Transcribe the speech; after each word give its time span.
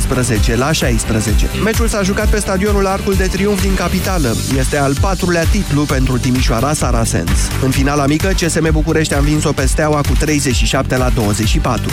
17 0.00 0.56
la 0.56 0.72
16. 0.72 1.46
Meciul 1.64 1.88
s-a 1.88 2.02
jucat 2.02 2.28
pe 2.28 2.38
stadionul 2.38 2.86
Arcul 2.86 3.14
de 3.14 3.26
Triunf 3.26 3.62
din 3.62 3.74
capitală. 3.74 4.34
Este 4.58 4.76
al 4.76 4.94
patrulea 5.00 5.44
titlu 5.44 5.82
pentru 5.82 6.18
Timișoara 6.18 6.72
Saracens. 6.72 7.30
În 7.62 7.70
finala 7.70 8.06
mică, 8.06 8.28
CSM 8.28 8.72
București 8.72 9.14
a 9.14 9.18
învins-o 9.18 9.52
pe 9.52 9.66
Steaua 9.66 10.00
cu 10.00 10.12
37 10.18 10.96
la 10.96 11.08
24. 11.08 11.90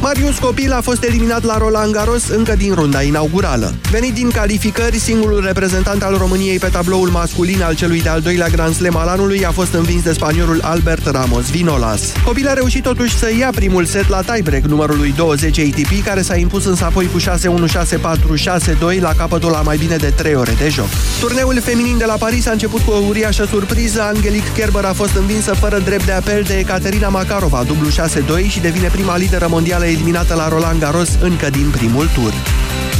Marius 0.00 0.38
Copil 0.38 0.72
a 0.72 0.80
fost 0.80 1.02
eliminat 1.02 1.44
la 1.44 1.58
Roland 1.58 1.92
Garros 1.92 2.28
încă 2.28 2.54
din 2.56 2.74
runda 2.74 3.02
inaugurală. 3.02 3.74
Venit 3.90 4.14
din 4.14 4.30
calificări, 4.30 4.98
singurul 4.98 5.44
reprezentant 5.44 6.02
al 6.02 6.16
României 6.16 6.58
pe 6.58 6.68
tabloul 6.68 7.08
masculin 7.08 7.62
al 7.62 7.74
celui 7.74 8.02
de-al 8.02 8.20
doilea 8.20 8.48
Grand 8.48 8.74
Slam 8.74 8.96
al 8.96 9.08
anului 9.08 9.44
a 9.44 9.50
fost 9.50 9.72
învins 9.72 10.02
de 10.02 10.12
spaniolul 10.12 10.60
Albert 10.62 11.06
Ramos 11.06 11.50
Vinolas. 11.50 12.00
Copil 12.24 12.48
a 12.48 12.52
reușit 12.52 12.82
totuși 12.82 13.16
să 13.18 13.30
ia 13.38 13.50
primul 13.54 13.84
set 13.84 14.08
la 14.08 14.20
tiebreak 14.20 14.62
numărului 14.62 15.14
20 15.16 15.58
ATP, 15.58 16.04
care 16.04 16.22
s-a 16.22 16.36
impus 16.36 16.64
însă 16.64 16.84
apoi 16.84 17.08
cu 17.12 17.18
6-1, 17.18 17.22
6-4, 17.24 18.94
6-2 18.96 19.00
la 19.00 19.12
capătul 19.16 19.50
la 19.50 19.62
mai 19.62 19.76
bine 19.76 19.96
de 19.96 20.12
3 20.16 20.34
ore 20.34 20.54
de 20.58 20.68
joc. 20.68 20.88
Turneul 21.20 21.60
feminin 21.60 21.98
de 21.98 22.04
la 22.04 22.14
Paris 22.14 22.46
a 22.46 22.52
început 22.52 22.80
cu 22.80 22.90
o 22.90 23.02
uriașă 23.08 23.46
surpriză. 23.50 24.02
Angelique 24.02 24.52
Kerber 24.56 24.84
a 24.84 24.92
fost 24.92 25.16
învinsă 25.16 25.54
fără 25.54 25.78
drept 25.78 26.04
de 26.04 26.12
apel 26.12 26.42
de 26.42 26.58
Ekaterina 26.58 27.08
Makarova, 27.08 27.62
dublu 27.66 27.88
6-2 27.88 28.48
și 28.48 28.60
devine 28.60 28.88
prima 28.88 29.16
lideră 29.16 29.46
mondială 29.50 29.86
eliminată 29.88 30.34
la 30.34 30.48
Roland 30.48 30.80
Garros 30.80 31.08
încă 31.20 31.50
din 31.50 31.70
primul 31.70 32.08
tur. 32.14 32.32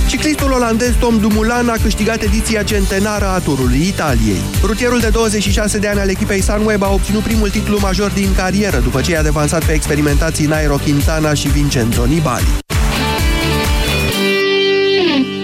Ciclistul 0.09 0.53
olandez 0.53 0.95
Tom 0.99 1.19
Dumoulin 1.19 1.69
a 1.69 1.77
câștigat 1.83 2.23
ediția 2.23 2.63
centenară 2.63 3.27
a 3.27 3.39
turului 3.39 3.87
Italiei. 3.87 4.41
Rutierul 4.63 5.01
de 5.01 5.09
26 5.09 5.79
de 5.79 5.89
ani 5.89 6.01
al 6.01 6.09
echipei 6.09 6.43
Sunweb 6.43 6.83
a 6.83 6.93
obținut 6.93 7.23
primul 7.23 7.51
titlu 7.51 7.79
major 7.81 8.11
din 8.11 8.35
carieră, 8.37 8.79
după 8.79 9.01
ce 9.01 9.11
i-a 9.11 9.23
devansat 9.23 9.65
pe 9.65 9.73
experimentații 9.73 10.47
Nairo 10.47 10.77
Quintana 10.77 11.35
și 11.35 11.49
Vincenzo 11.49 12.05
Nibali. 12.05 12.47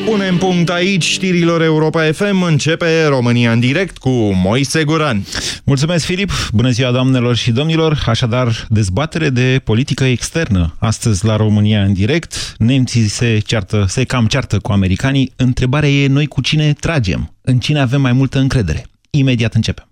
Punem 0.05 0.37
punct 0.37 0.71
aici 0.71 1.05
știrilor 1.05 1.63
Europa 1.63 2.13
FM. 2.13 2.43
Începe 2.43 3.05
România 3.05 3.53
în 3.53 3.61
direct 3.61 3.99
cu 3.99 4.11
Moise 4.35 4.85
Guran. 4.85 5.27
Mulțumesc, 5.65 6.05
Filip! 6.05 6.31
Bună 6.53 6.71
ziua, 6.71 6.91
doamnelor 6.91 7.37
și 7.37 7.51
domnilor! 7.51 8.05
Așadar, 8.07 8.67
dezbatere 8.69 9.31
de 9.31 9.61
politică 9.65 10.05
externă. 10.05 10.77
Astăzi, 10.79 11.25
la 11.25 11.37
România 11.37 11.83
în 11.83 11.93
direct, 11.93 12.55
nemții 12.59 13.09
se, 13.09 13.39
ceartă, 13.39 13.85
se 13.89 14.05
cam 14.05 14.27
ceartă 14.27 14.59
cu 14.59 14.73
americanii. 14.73 15.33
Întrebarea 15.37 15.89
e, 15.89 16.07
noi 16.07 16.27
cu 16.27 16.41
cine 16.41 16.73
tragem? 16.73 17.35
În 17.41 17.59
cine 17.59 17.81
avem 17.81 18.01
mai 18.01 18.13
multă 18.13 18.39
încredere? 18.39 18.87
Imediat 19.11 19.55
începem. 19.55 19.89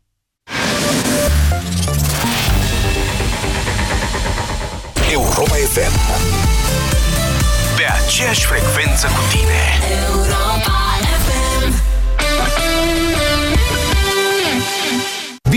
Europa 5.12 5.54
FM 5.54 6.30
Pe 7.82 7.88
aceeași 7.88 8.46
frecvență 8.46 9.06
cu 9.06 9.22
tine 9.30 9.78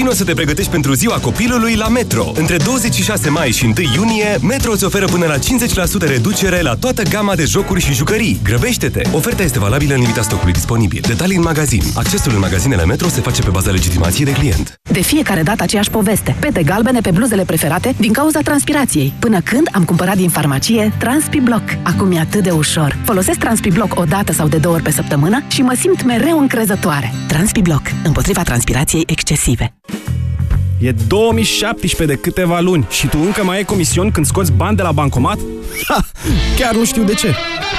Vino 0.06 0.17
să 0.17 0.23
te 0.23 0.34
pregătești 0.34 0.72
pentru 0.72 0.94
ziua 0.94 1.20
copilului 1.20 1.75
la 1.75 1.88
Metro. 1.88 2.31
Între 2.36 2.58
26 2.58 3.30
mai 3.30 3.52
și 3.52 3.66
1 3.66 3.73
iunie, 3.95 4.38
Metro 4.42 4.72
îți 4.72 4.84
oferă 4.84 5.06
până 5.06 5.25
la 5.25 5.38
50% 5.38 5.39
reducere 6.00 6.62
la 6.62 6.75
toată 6.75 7.03
gama 7.03 7.36
de 7.36 7.45
jocuri 7.45 7.81
și 7.81 7.94
jucării. 7.94 8.39
Grăbește-te! 8.44 9.02
Oferta 9.12 9.44
este 9.44 9.59
valabilă 9.59 9.94
în 9.94 10.00
limita 10.00 10.22
stocului 10.22 10.53
disponibil. 10.53 11.03
Detalii 11.08 11.36
în 11.36 11.42
magazin. 11.42 11.81
Accesul 11.95 12.31
în 12.34 12.39
magazinele 12.39 12.86
Metro 12.86 13.08
se 13.08 13.22
face 13.22 13.42
pe 13.42 13.50
baza 13.50 13.72
legitimației 13.72 14.25
de 14.25 14.31
client. 14.31 14.73
De 14.92 15.02
fiecare 15.02 15.44
dată 15.44 15.64
aceeași 15.64 15.89
poveste. 15.89 16.36
Pete 16.40 16.64
galbene 16.64 17.00
pe 17.00 17.12
bluzele 17.12 17.44
preferate 17.44 17.95
din 17.97 18.12
cauza 18.12 18.40
transpirației. 18.40 19.14
Până 19.19 19.42
când 19.42 19.69
am 19.72 19.84
cumpărat 19.84 20.16
din 20.16 20.30
farmacie 20.30 20.94
TranspiBlock. 20.97 21.64
Acum 21.84 22.12
e 22.12 22.19
atât 22.19 22.44
de 22.44 22.52
ușor. 22.52 22.97
Folosesc 23.06 23.40
TranspiBlock 23.40 24.00
o 24.00 24.03
dată 24.03 24.31
sau 24.31 24.47
de 24.47 24.58
două 24.58 24.73
ori 24.73 24.84
pe 24.84 24.92
săptămână 24.92 25.44
și 25.47 25.62
mă 25.62 25.75
simt 25.80 26.03
mereu 26.03 26.40
încrezătoare. 26.40 27.14
TranspiBlock. 27.28 27.86
Împotriva 28.03 28.42
transpirației 28.44 29.03
excesive. 29.08 29.73
E 30.86 30.91
2017 31.08 32.16
de 32.16 32.22
câteva 32.22 32.59
luni 32.59 32.85
și 32.90 33.07
tu 33.07 33.18
încă 33.22 33.44
mai 33.44 33.56
ai 33.56 33.63
comision 33.63 34.12
când 34.12 34.25
scoți 34.25 34.51
bani 34.51 34.75
de 34.75 34.81
la 34.81 34.91
bancomat? 34.91 35.38
Ha! 35.88 36.06
Chiar 36.57 36.75
nu 36.75 36.85
știu 36.85 37.03
de 37.03 37.13
ce. 37.13 37.35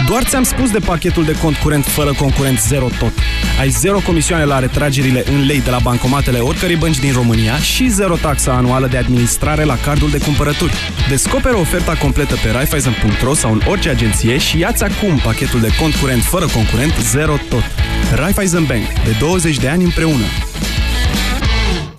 Doar 0.09 0.25
ți-am 0.25 0.43
spus 0.43 0.71
de 0.71 0.79
pachetul 0.79 1.25
de 1.25 1.39
cont 1.43 1.57
curent 1.57 1.85
fără 1.85 2.13
concurent 2.13 2.59
zero 2.59 2.89
tot. 2.99 3.13
Ai 3.61 3.69
zero 3.69 3.99
comisioane 3.99 4.45
la 4.45 4.59
retragerile 4.59 5.25
în 5.29 5.47
lei 5.47 5.61
de 5.61 5.71
la 5.71 5.79
bancomatele 5.79 6.39
oricărei 6.39 6.77
bănci 6.77 6.99
din 6.99 7.13
România 7.13 7.57
și 7.59 7.89
zero 7.89 8.17
taxa 8.17 8.53
anuală 8.53 8.87
de 8.87 8.97
administrare 8.97 9.65
la 9.65 9.79
cardul 9.85 10.11
de 10.11 10.19
cumpărături. 10.19 10.73
Descoperă 11.09 11.57
oferta 11.57 11.93
completă 11.93 12.35
pe 12.43 12.51
Raiffeisen.ro 12.51 13.35
sau 13.35 13.53
în 13.53 13.61
orice 13.69 13.89
agenție 13.89 14.39
și 14.39 14.59
ia-ți 14.59 14.85
acum 14.85 15.19
pachetul 15.19 15.61
de 15.61 15.75
cont 15.81 15.95
curent 15.95 16.23
fără 16.23 16.47
concurent 16.47 16.93
zero 17.01 17.37
tot. 17.49 17.65
Raiffeisen 18.15 18.65
Bank. 18.65 18.87
De 19.05 19.17
20 19.19 19.59
de 19.59 19.69
ani 19.69 19.85
împreună. 19.85 20.25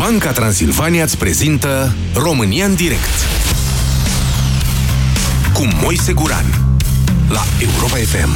Banca 0.00 0.32
Transilvania 0.32 1.02
îți 1.02 1.18
prezintă 1.18 1.94
România 2.14 2.64
în 2.64 2.74
direct 2.74 3.14
cu 5.54 5.68
Moise 5.82 6.12
Guran 6.12 6.44
la 7.28 7.40
Europa 7.60 7.96
FM. 7.96 8.30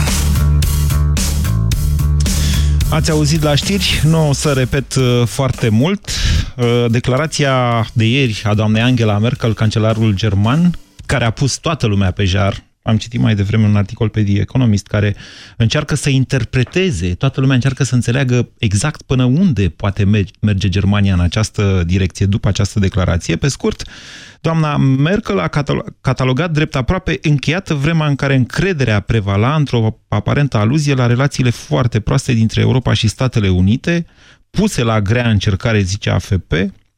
Ați 2.91 3.11
auzit 3.11 3.43
la 3.43 3.55
știri, 3.55 4.01
nu 4.03 4.29
o 4.29 4.33
să 4.33 4.53
repet 4.53 4.95
uh, 4.95 5.23
foarte 5.27 5.69
mult. 5.69 6.11
Uh, 6.57 6.85
declarația 6.89 7.87
de 7.93 8.05
ieri 8.05 8.43
a 8.45 8.55
doamnei 8.55 8.83
Angela 8.83 9.19
Merkel, 9.19 9.55
cancelarul 9.55 10.15
german, 10.15 10.79
care 11.07 11.25
a 11.25 11.31
pus 11.31 11.57
toată 11.57 11.87
lumea 11.87 12.11
pe 12.11 12.25
jar, 12.25 12.65
am 12.87 12.97
citit 12.97 13.21
mai 13.21 13.35
devreme 13.35 13.67
un 13.67 13.77
articol 13.77 14.09
pe 14.09 14.23
The 14.23 14.41
Economist 14.41 14.87
care 14.87 15.17
încearcă 15.57 15.95
să 15.95 16.11
interpreteze, 16.11 17.15
toată 17.15 17.41
lumea 17.41 17.55
încearcă 17.55 17.85
să 17.85 17.95
înțeleagă 17.95 18.49
exact 18.59 19.03
până 19.03 19.25
unde 19.25 19.69
poate 19.69 20.25
merge 20.41 20.69
Germania 20.69 21.13
în 21.15 21.21
această 21.21 21.83
direcție 21.87 22.27
după 22.27 22.49
această 22.49 22.79
declarație. 22.79 23.37
Pe 23.37 23.49
scurt, 23.49 23.83
doamna 24.41 24.77
Merkel 24.77 25.39
a 25.39 25.49
catalogat 26.01 26.51
drept 26.51 26.75
aproape 26.75 27.19
încheiată 27.23 27.75
vremea 27.75 28.07
în 28.07 28.15
care 28.15 28.35
încrederea 28.35 29.01
prevala 29.01 29.55
într-o 29.55 30.01
aparentă 30.09 30.57
aluzie 30.57 30.95
la 30.95 31.07
relațiile 31.07 31.51
foarte 31.51 32.01
proaste 32.01 32.33
dintre 32.33 32.61
Europa 32.61 32.93
și 32.93 33.09
Statele 33.09 33.49
Unite, 33.49 34.07
puse 34.51 34.83
la 34.83 35.01
grea 35.01 35.29
încercare, 35.29 35.81
zice 35.81 36.11
AFP, 36.11 36.53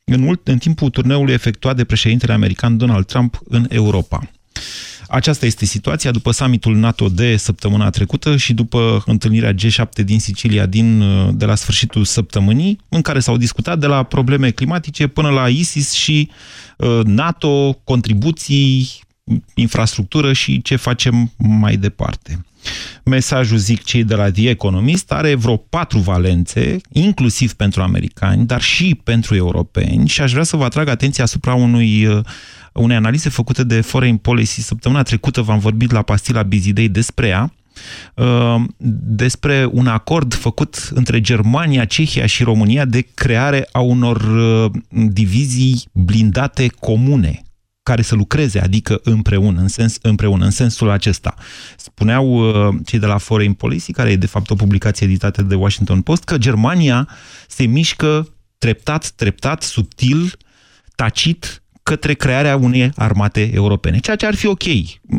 în, 0.04 0.20
mult, 0.20 0.48
în 0.48 0.58
timpul 0.58 0.90
turneului 0.90 1.32
efectuat 1.32 1.76
de 1.76 1.84
președintele 1.84 2.32
american 2.32 2.76
Donald 2.76 3.06
Trump 3.06 3.40
în 3.48 3.66
Europa. 3.68 4.30
Aceasta 5.08 5.46
este 5.46 5.64
situația 5.64 6.10
după 6.10 6.30
summitul 6.30 6.76
NATO 6.76 7.08
de 7.08 7.36
săptămâna 7.36 7.90
trecută 7.90 8.36
și 8.36 8.54
după 8.54 9.02
întâlnirea 9.06 9.52
G7 9.52 10.04
din 10.04 10.20
Sicilia 10.20 10.66
din, 10.66 11.04
de 11.36 11.44
la 11.44 11.54
sfârșitul 11.54 12.04
săptămânii, 12.04 12.80
în 12.88 13.00
care 13.02 13.20
s-au 13.20 13.36
discutat 13.36 13.78
de 13.78 13.86
la 13.86 14.02
probleme 14.02 14.50
climatice 14.50 15.06
până 15.06 15.28
la 15.28 15.48
ISIS 15.48 15.92
și 15.92 16.30
uh, 16.76 17.00
NATO, 17.04 17.72
contribuții, 17.84 19.04
infrastructură 19.54 20.32
și 20.32 20.62
ce 20.62 20.76
facem 20.76 21.32
mai 21.36 21.76
departe. 21.76 22.44
Mesajul, 23.04 23.56
zic 23.56 23.84
cei 23.84 24.04
de 24.04 24.14
la 24.14 24.30
The 24.30 24.48
Economist, 24.48 25.12
are 25.12 25.34
vreo 25.34 25.56
patru 25.56 25.98
valențe, 25.98 26.76
inclusiv 26.92 27.52
pentru 27.52 27.82
americani, 27.82 28.46
dar 28.46 28.60
și 28.60 29.00
pentru 29.04 29.34
europeni 29.34 30.08
și 30.08 30.20
aș 30.20 30.32
vrea 30.32 30.44
să 30.44 30.56
vă 30.56 30.64
atrag 30.64 30.88
atenția 30.88 31.24
asupra 31.24 31.54
unui 31.54 32.06
uh, 32.06 32.24
unei 32.72 32.96
analize 32.96 33.28
făcute 33.28 33.64
de 33.64 33.80
Foreign 33.80 34.16
Policy. 34.16 34.60
Săptămâna 34.60 35.02
trecută 35.02 35.42
v-am 35.42 35.58
vorbit 35.58 35.90
la 35.90 36.02
Pastila 36.02 36.42
Bizidei 36.42 36.88
despre 36.88 37.26
ea, 37.26 37.52
uh, 38.14 38.62
despre 39.16 39.68
un 39.72 39.86
acord 39.86 40.34
făcut 40.34 40.88
între 40.94 41.20
Germania, 41.20 41.84
Cehia 41.84 42.26
și 42.26 42.42
România 42.42 42.84
de 42.84 43.06
creare 43.14 43.68
a 43.72 43.80
unor 43.80 44.20
uh, 44.20 44.70
divizii 44.88 45.82
blindate 45.92 46.66
comune 46.80 47.45
care 47.86 48.02
să 48.02 48.14
lucreze, 48.14 48.60
adică 48.60 49.00
împreună, 49.02 49.60
în, 49.60 49.68
sens, 49.68 49.98
împreună, 50.02 50.44
în 50.44 50.50
sensul 50.50 50.90
acesta. 50.90 51.34
Spuneau 51.76 52.26
uh, 52.28 52.74
cei 52.84 52.98
de 52.98 53.06
la 53.06 53.18
Foreign 53.18 53.52
Policy, 53.52 53.92
care 53.92 54.10
e 54.10 54.16
de 54.16 54.26
fapt 54.26 54.50
o 54.50 54.54
publicație 54.54 55.06
editată 55.06 55.42
de 55.42 55.54
Washington 55.54 56.00
Post, 56.00 56.24
că 56.24 56.38
Germania 56.38 57.08
se 57.48 57.64
mișcă 57.64 58.28
treptat, 58.58 59.08
treptat, 59.08 59.62
subtil, 59.62 60.32
tacit, 60.94 61.62
către 61.82 62.14
crearea 62.14 62.56
unei 62.56 62.90
armate 62.96 63.50
europene, 63.54 63.98
ceea 63.98 64.16
ce 64.16 64.26
ar 64.26 64.34
fi 64.34 64.46
ok. 64.46 64.64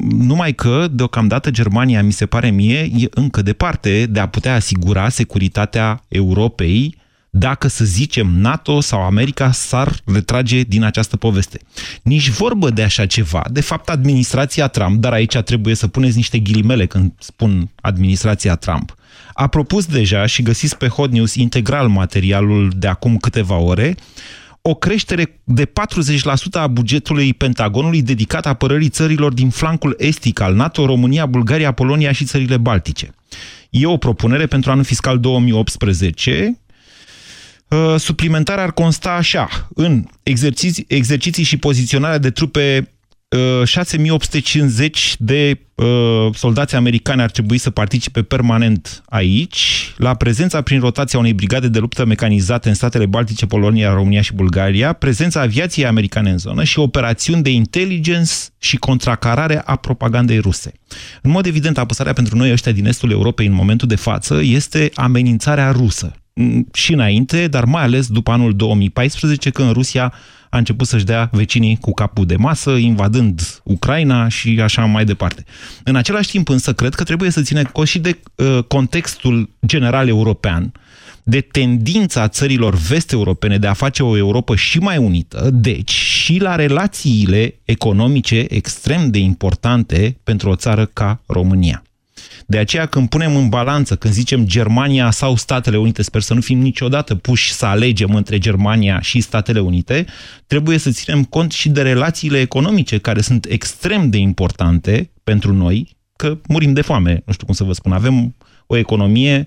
Numai 0.10 0.54
că, 0.54 0.88
deocamdată, 0.92 1.52
Germania, 1.52 2.04
mi 2.04 2.12
se 2.12 2.26
pare 2.26 2.50
mie, 2.50 2.80
e 2.80 3.08
încă 3.10 3.42
departe 3.42 4.06
de 4.06 4.20
a 4.20 4.28
putea 4.28 4.56
asigura 4.56 5.10
securitatea 5.10 6.04
Europei 6.08 6.96
dacă, 7.38 7.68
să 7.68 7.86
zicem, 7.86 8.28
NATO 8.28 8.80
sau 8.80 9.02
America 9.02 9.52
s-ar 9.52 9.96
retrage 10.06 10.62
din 10.62 10.84
această 10.84 11.18
poveste. 11.18 11.60
Nici 12.04 12.30
vorbă 12.30 12.70
de 12.70 12.84
așa 12.84 13.06
ceva. 13.06 13.46
De 13.52 13.62
fapt, 13.62 13.90
administrația 13.90 14.68
Trump, 14.68 15.02
dar 15.02 15.12
aici 15.12 15.38
trebuie 15.38 15.76
să 15.76 15.88
puneți 15.88 16.16
niște 16.16 16.40
ghilimele 16.40 16.86
când 16.86 17.12
spun 17.20 17.70
administrația 17.82 18.56
Trump, 18.56 18.96
a 19.34 19.48
propus 19.48 19.86
deja 19.86 20.26
și 20.26 20.42
găsiți 20.42 20.78
pe 20.78 20.88
Hot 20.88 21.12
News 21.12 21.36
integral 21.36 21.88
materialul 21.88 22.72
de 22.76 22.88
acum 22.88 23.18
câteva 23.18 23.56
ore, 23.56 23.96
o 24.62 24.74
creștere 24.74 25.40
de 25.44 25.66
40% 25.66 25.70
a 26.52 26.68
bugetului 26.68 27.34
Pentagonului 27.34 28.02
dedicat 28.02 28.46
apărării 28.46 28.90
țărilor 28.90 29.34
din 29.34 29.50
flancul 29.50 29.96
estic 29.98 30.40
al 30.40 30.56
NATO, 30.56 30.86
România, 30.86 31.26
Bulgaria, 31.26 31.72
Polonia 31.72 32.12
și 32.12 32.26
țările 32.26 32.58
Baltice. 32.58 33.10
E 33.70 33.86
o 33.86 33.98
propunere 33.98 34.46
pentru 34.46 34.72
anul 34.72 34.84
fiscal 34.84 35.20
2018 35.20 36.60
Uh, 37.70 37.96
suplimentar 37.98 38.60
ar 38.60 38.72
consta 38.72 39.12
așa, 39.12 39.68
în 39.76 40.04
exerciții, 40.24 40.86
exerciții 40.88 41.44
și 41.44 41.58
poziționarea 41.58 42.18
de 42.18 42.30
trupe 42.30 42.92
6850 43.64 44.98
uh, 44.98 45.14
de 45.20 45.60
uh, 45.76 46.36
soldați 46.36 46.76
americani 46.76 47.22
ar 47.22 47.32
trebui 47.32 47.58
să 47.58 47.70
participe 47.70 48.24
permanent 48.24 49.04
aici, 49.06 49.94
la 49.98 50.14
prezența 50.14 50.62
prin 50.62 50.80
rotația 50.80 51.20
unei 51.20 51.34
brigade 51.34 51.68
de 51.68 51.80
luptă 51.80 52.06
mecanizate 52.06 52.70
în 52.70 52.76
statele 52.76 53.06
Baltice, 53.06 53.46
Polonia, 53.46 53.94
România 53.94 54.22
și 54.22 54.34
Bulgaria, 54.34 54.94
prezența 54.94 55.42
aviației 55.42 55.86
americane 55.86 56.30
în 56.30 56.38
zonă 56.38 56.64
și 56.64 56.80
operațiuni 56.80 57.44
de 57.44 57.50
intelligence 57.50 58.34
și 58.58 58.78
contracarare 58.78 59.62
a 59.66 59.76
propagandei 59.76 60.40
ruse. 60.40 60.72
În 61.22 61.32
mod 61.32 61.46
evident, 61.46 61.78
apăsarea 61.78 62.14
pentru 62.14 62.38
noi 62.38 62.52
ăștia 62.52 62.72
din 62.72 62.86
estul 62.86 63.12
Europei 63.12 63.46
în 63.46 63.54
momentul 63.54 63.88
de 63.88 63.96
față 63.96 64.40
este 64.44 64.92
amenințarea 64.96 65.72
rusă. 65.72 66.16
Mm, 66.40 66.68
și 66.74 66.94
înainte, 66.94 67.48
dar 67.48 67.66
mai 67.66 67.84
ales 67.84 68.08
după 68.08 68.32
anul 68.32 68.56
2014, 68.56 69.50
când 69.50 69.72
Rusia 69.72 70.14
a 70.50 70.58
început 70.58 70.88
să-și 70.88 71.06
dea 71.06 71.30
vecinii 71.32 71.78
cu 71.82 71.94
capul 71.94 72.26
de 72.26 72.36
masă, 72.36 72.72
invadând 72.72 73.62
Ucraina 73.64 74.28
și 74.28 74.60
așa 74.64 74.86
mai 74.86 75.06
departe. 75.06 75.44
În 75.84 75.96
același 75.96 76.30
timp 76.30 76.50
însă, 76.50 76.74
cred 76.74 76.94
că 76.94 77.04
trebuie 77.04 77.30
să 77.30 77.42
ține 77.42 77.64
cont 77.64 77.88
și 77.88 78.00
de 78.00 78.20
uh, 78.36 78.64
contextul 78.68 79.50
general 79.66 80.08
european, 80.08 80.72
de 81.24 81.42
tendința 81.42 82.28
țărilor 82.28 82.76
vest-europene 82.76 83.58
de 83.58 83.68
a 83.68 83.74
face 83.74 84.04
o 84.04 84.18
Europa 84.18 84.56
și 84.56 84.80
mai 84.80 84.98
unită, 84.98 85.50
deci 85.54 85.92
și 85.92 86.40
la 86.40 86.56
relațiile 86.56 87.56
economice 87.64 88.46
extrem 88.50 89.10
de 89.10 89.18
importante 89.18 90.18
pentru 90.24 90.50
o 90.50 90.56
țară 90.56 90.86
ca 90.86 91.22
România. 91.26 91.82
De 92.50 92.58
aceea 92.58 92.86
când 92.86 93.10
punem 93.10 93.36
în 93.36 93.50
balanță, 93.50 93.96
când 93.96 94.14
zicem 94.14 94.46
Germania 94.46 95.12
sau 95.12 95.36
Statele 95.36 95.78
Unite, 95.78 96.02
sper 96.02 96.22
să 96.22 96.34
nu 96.34 96.42
fim 96.42 96.60
niciodată 96.60 97.16
puși 97.16 97.54
să 97.54 97.66
alegem 97.66 98.16
între 98.16 98.38
Germania 98.38 99.02
și 99.02 99.22
Statele 99.22 99.60
Unite, 99.60 100.06
trebuie 100.46 100.78
să 100.78 100.90
ținem 100.90 101.24
cont 101.24 101.52
și 101.52 101.70
de 101.70 101.82
relațiile 101.82 102.40
economice, 102.40 102.98
care 102.98 103.22
sunt 103.22 103.46
extrem 103.46 104.10
de 104.10 104.18
importante 104.18 105.12
pentru 105.24 105.54
noi, 105.54 105.98
că 106.16 106.38
murim 106.48 106.74
de 106.74 106.82
foame, 106.82 107.22
nu 107.26 107.34
știu 107.34 107.46
cum 107.46 107.56
să 107.56 107.64
vă 107.64 107.74
spun. 107.74 107.92
Avem 107.92 108.36
o 108.68 108.76
economie 108.76 109.46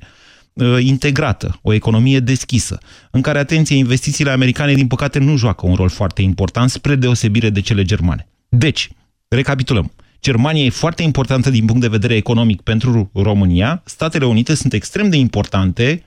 uh, 0.52 0.76
integrată, 0.80 1.58
o 1.62 1.72
economie 1.72 2.20
deschisă, 2.20 2.78
în 3.10 3.20
care, 3.20 3.38
atenție, 3.38 3.76
investițiile 3.76 4.30
americane, 4.30 4.74
din 4.74 4.86
păcate, 4.86 5.18
nu 5.18 5.36
joacă 5.36 5.66
un 5.66 5.74
rol 5.74 5.88
foarte 5.88 6.22
important, 6.22 6.70
spre 6.70 6.94
deosebire 6.94 7.50
de 7.50 7.60
cele 7.60 7.82
germane. 7.82 8.28
Deci, 8.48 8.90
recapitulăm. 9.28 9.92
Germania 10.22 10.64
e 10.64 10.70
foarte 10.70 11.02
importantă 11.02 11.50
din 11.50 11.66
punct 11.66 11.80
de 11.80 11.88
vedere 11.88 12.14
economic 12.14 12.60
pentru 12.60 13.10
România, 13.14 13.82
Statele 13.84 14.26
Unite 14.26 14.54
sunt 14.54 14.72
extrem 14.72 15.10
de 15.10 15.16
importante 15.16 16.04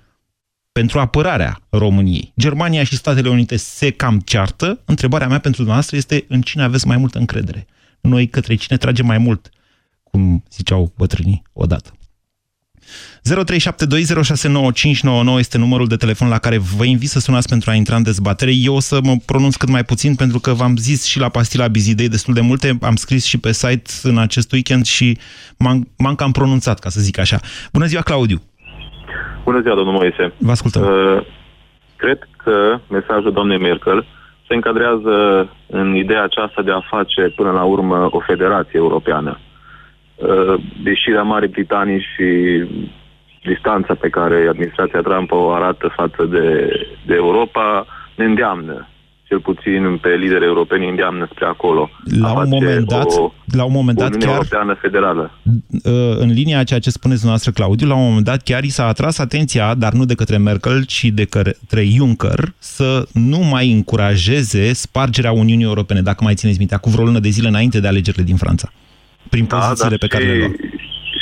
pentru 0.72 1.00
apărarea 1.00 1.62
României. 1.70 2.34
Germania 2.40 2.84
și 2.84 2.96
Statele 2.96 3.30
Unite 3.30 3.56
se 3.56 3.90
cam 3.90 4.20
ceartă. 4.20 4.80
Întrebarea 4.86 5.28
mea 5.28 5.40
pentru 5.40 5.58
dumneavoastră 5.58 5.98
este 5.98 6.26
în 6.28 6.42
cine 6.42 6.64
aveți 6.64 6.88
mai 6.88 6.98
multă 6.98 7.18
încredere? 7.18 7.66
Noi 8.02 8.28
către 8.28 8.56
cine 8.56 8.78
tragem 8.78 9.06
mai 9.06 9.18
mult, 9.18 9.50
cum 10.04 10.44
ziceau 10.52 10.94
bătrânii 10.98 11.42
odată. 11.54 11.94
0372069599 13.24 13.30
este 15.38 15.58
numărul 15.58 15.88
de 15.88 15.96
telefon 15.96 16.30
la 16.30 16.38
care 16.38 16.58
vă 16.78 16.84
invit 16.84 17.10
să 17.10 17.20
sunați 17.20 17.48
pentru 17.48 17.70
a 17.70 17.74
intra 17.74 17.96
în 17.96 18.04
dezbatere. 18.04 18.52
Eu 18.52 18.76
o 18.76 18.80
să 18.80 19.00
mă 19.04 19.16
pronunț 19.26 19.56
cât 19.56 19.70
mai 19.70 19.84
puțin 19.84 20.16
pentru 20.16 20.40
că 20.40 20.52
v-am 20.52 20.76
zis 20.76 21.06
și 21.06 21.20
la 21.20 21.30
pastila 21.30 21.68
Bizidei 21.68 22.10
destul 22.10 22.34
de 22.34 22.42
multe, 22.42 22.78
am 22.82 22.96
scris 22.96 23.26
și 23.26 23.40
pe 23.40 23.52
site 23.52 23.90
în 24.04 24.18
acest 24.18 24.52
weekend 24.52 24.86
și 24.86 25.18
m-am 25.98 26.16
cam 26.16 26.32
pronunțat, 26.32 26.80
ca 26.80 26.90
să 26.90 27.02
zic 27.02 27.20
așa. 27.20 27.38
Bună 27.74 27.86
ziua, 27.86 28.02
Claudiu! 28.02 28.42
Bună 29.44 29.62
ziua, 29.62 29.76
domnul 29.76 29.94
Moise! 29.94 30.34
Vă 30.38 30.52
ascultăm! 30.52 30.82
Uh, 30.82 31.26
cred 31.96 32.20
că 32.44 32.80
mesajul 32.90 33.32
doamnei 33.32 33.60
Merkel 33.60 34.06
se 34.48 34.54
încadrează 34.54 35.50
în 35.68 35.96
ideea 35.96 36.24
aceasta 36.24 36.62
de 36.62 36.72
a 36.72 36.82
face 36.90 37.34
până 37.36 37.52
la 37.52 37.64
urmă 37.64 38.08
o 38.12 38.20
federație 38.20 38.80
europeană. 38.80 39.40
Uh, 39.40 39.53
deși 40.84 41.10
Marii 41.24 41.48
Britanii 41.48 42.00
și 42.16 42.28
distanța 43.44 43.94
pe 43.96 44.10
care 44.10 44.48
administrația 44.50 45.02
Trump 45.02 45.32
o 45.32 45.52
arată 45.52 45.94
față 45.96 46.24
de, 46.26 46.70
de 47.06 47.14
Europa 47.14 47.86
ne 48.16 48.26
îndeamnă 48.26 48.88
cel 49.34 49.40
puțin 49.40 49.98
pe 50.02 50.10
lideri 50.10 50.46
europeni 50.46 50.90
îndeamnă 50.90 51.28
spre 51.32 51.46
acolo. 51.46 51.90
La 52.20 52.32
un 52.32 52.48
moment 52.50 52.88
dat, 52.88 53.06
o, 53.06 53.32
la 53.46 53.64
un 53.64 53.72
moment 53.72 53.98
dat 53.98 54.16
chiar 54.16 54.30
Europeană 54.30 54.74
federală. 54.82 55.32
Uh, 55.84 56.18
în 56.18 56.32
linia 56.32 56.60
a 56.60 56.64
ceea 56.64 56.80
ce 56.80 56.90
spuneți 56.90 57.20
dumneavoastră, 57.22 57.52
Claudiu, 57.52 57.88
la 57.88 57.96
un 57.96 58.08
moment 58.08 58.26
dat 58.26 58.44
chiar 58.44 58.64
i 58.64 58.70
s-a 58.70 58.88
atras 58.88 59.18
atenția, 59.18 59.74
dar 59.74 59.94
nu 59.94 60.06
de 60.06 60.16
către 60.16 60.38
Merkel, 60.38 60.84
ci 60.86 61.06
de 61.06 61.26
către 61.26 61.84
Juncker, 61.84 62.54
să 62.58 63.06
nu 63.14 63.38
mai 63.38 63.72
încurajeze 63.72 64.74
spargerea 64.74 65.32
Uniunii 65.32 65.66
Europene, 65.66 66.02
dacă 66.02 66.24
mai 66.24 66.34
țineți 66.34 66.58
minte, 66.58 66.78
cu 66.82 66.90
vreo 66.90 67.06
lună 67.06 67.20
de 67.20 67.30
zile 67.30 67.48
înainte 67.48 67.80
de 67.80 67.88
alegerile 67.88 68.24
din 68.24 68.36
Franța. 68.36 68.72
Prin 69.34 69.48
da, 69.48 69.58
pozițiile 69.58 69.98
pe 69.98 70.08
care 70.08 70.24
le 70.24 70.38
luăm 70.38 70.56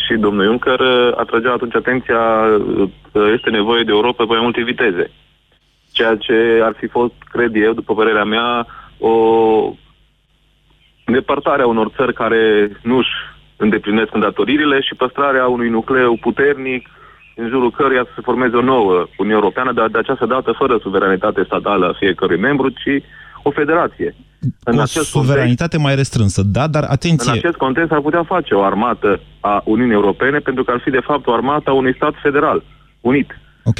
și 0.03 0.13
domnul 0.19 0.45
Juncker 0.45 0.79
uh, 0.79 1.11
atragea 1.15 1.51
atunci 1.53 1.75
atenția 1.75 2.21
uh, 2.21 2.89
că 3.11 3.21
este 3.35 3.49
nevoie 3.49 3.83
de 3.83 3.91
Europa 3.91 4.23
pe 4.23 4.33
mai 4.33 4.41
multe 4.41 4.61
viteze. 4.63 5.11
Ceea 5.91 6.15
ce 6.15 6.59
ar 6.63 6.73
fi 6.77 6.87
fost, 6.87 7.13
cred 7.31 7.55
eu, 7.55 7.73
după 7.73 7.93
părerea 7.93 8.23
mea, 8.23 8.67
o 8.99 9.15
depărtare 11.05 11.61
a 11.61 11.67
unor 11.67 11.91
țări 11.95 12.13
care 12.13 12.71
nu-și 12.81 13.13
îndeplinesc 13.57 14.13
îndatoririle 14.13 14.81
și 14.81 14.95
păstrarea 14.95 15.47
unui 15.47 15.69
nucleu 15.69 16.17
puternic 16.21 16.89
în 17.35 17.47
jurul 17.49 17.71
căruia 17.71 18.03
să 18.03 18.11
se 18.15 18.21
formeze 18.21 18.55
o 18.55 18.61
nouă 18.61 19.07
Uniune 19.17 19.39
Europeană, 19.39 19.71
dar 19.71 19.87
de 19.87 19.97
această 19.97 20.25
dată 20.25 20.51
fără 20.51 20.77
suveranitate 20.81 21.43
statală 21.43 21.87
a 21.87 21.97
fiecărui 21.99 22.37
membru, 22.37 22.69
ci 22.69 23.03
o 23.43 23.51
federație. 23.51 24.15
În 24.63 24.77
o 24.77 24.81
acest 24.81 25.09
suveranitate 25.09 25.57
context, 25.57 25.83
mai 25.85 25.95
restrânsă, 25.95 26.41
da, 26.43 26.67
dar 26.67 26.83
atenție... 26.83 27.31
În 27.31 27.37
acest 27.37 27.55
context 27.55 27.91
ar 27.91 28.01
putea 28.01 28.23
face 28.23 28.53
o 28.53 28.63
armată 28.63 29.19
a 29.39 29.61
Uniunii 29.65 29.93
Europene, 29.93 30.39
pentru 30.39 30.63
că 30.63 30.71
ar 30.71 30.79
fi 30.83 30.89
de 30.89 30.99
fapt 31.03 31.27
o 31.27 31.33
armată 31.33 31.69
a 31.69 31.73
unui 31.73 31.95
stat 31.95 32.13
federal, 32.21 32.63
unit. 33.01 33.39
Ok. 33.63 33.79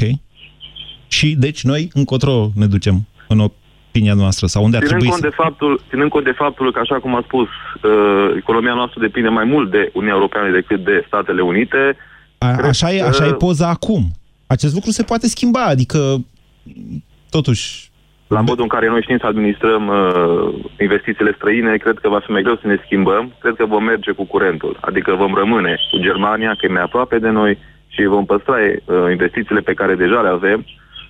Și 1.08 1.34
deci 1.38 1.62
noi 1.62 1.90
încotro 1.94 2.48
ne 2.54 2.66
ducem 2.66 3.06
în 3.28 3.38
opinia 3.38 4.14
noastră, 4.14 4.46
sau 4.46 4.64
unde 4.64 4.76
ar 4.76 4.82
ținând 4.82 5.02
trebui 5.02 5.20
cont 5.20 5.22
să... 5.22 5.28
De 5.28 5.42
faptul, 5.42 5.80
ținând 5.88 6.10
cont 6.10 6.24
de 6.24 6.34
faptul 6.36 6.72
că, 6.72 6.78
așa 6.78 7.00
cum 7.00 7.14
a 7.14 7.22
spus, 7.24 7.48
uh, 7.48 8.34
economia 8.36 8.74
noastră 8.74 9.00
depinde 9.00 9.28
mai 9.28 9.44
mult 9.44 9.70
de 9.70 9.90
Uniunea 9.92 10.16
Europeană 10.16 10.52
decât 10.52 10.84
de 10.84 11.04
Statele 11.06 11.42
Unite... 11.42 11.96
A, 12.38 12.46
așa, 12.46 12.92
e, 12.92 13.02
așa 13.02 13.26
e 13.26 13.32
poza 13.32 13.68
acum. 13.68 14.10
Acest 14.46 14.74
lucru 14.74 14.90
se 14.90 15.02
poate 15.02 15.26
schimba, 15.26 15.64
adică 15.64 16.24
totuși 17.30 17.91
la 18.32 18.40
modul 18.40 18.62
în 18.62 18.74
care 18.74 18.88
noi 18.88 19.02
știm 19.02 19.18
să 19.18 19.26
administrăm 19.26 19.82
uh, 19.88 20.54
investițiile 20.80 21.32
străine, 21.36 21.76
cred 21.76 21.98
că 21.98 22.08
va 22.08 22.20
fi 22.24 22.30
mai 22.30 22.42
greu 22.42 22.56
să 22.56 22.66
ne 22.66 22.82
schimbăm. 22.84 23.32
Cred 23.42 23.54
că 23.54 23.64
vom 23.66 23.84
merge 23.84 24.10
cu 24.12 24.24
curentul. 24.24 24.78
Adică 24.80 25.10
vom 25.14 25.34
rămâne 25.34 25.72
cu 25.90 25.98
Germania, 25.98 26.50
că 26.58 26.66
e 26.66 26.72
mai 26.72 26.82
aproape 26.82 27.18
de 27.18 27.28
noi, 27.28 27.58
și 27.94 28.04
vom 28.04 28.24
păstra 28.24 28.56
uh, 28.56 29.10
investițiile 29.10 29.60
pe 29.60 29.74
care 29.74 29.94
deja 29.94 30.20
le 30.20 30.28
avem 30.28 30.64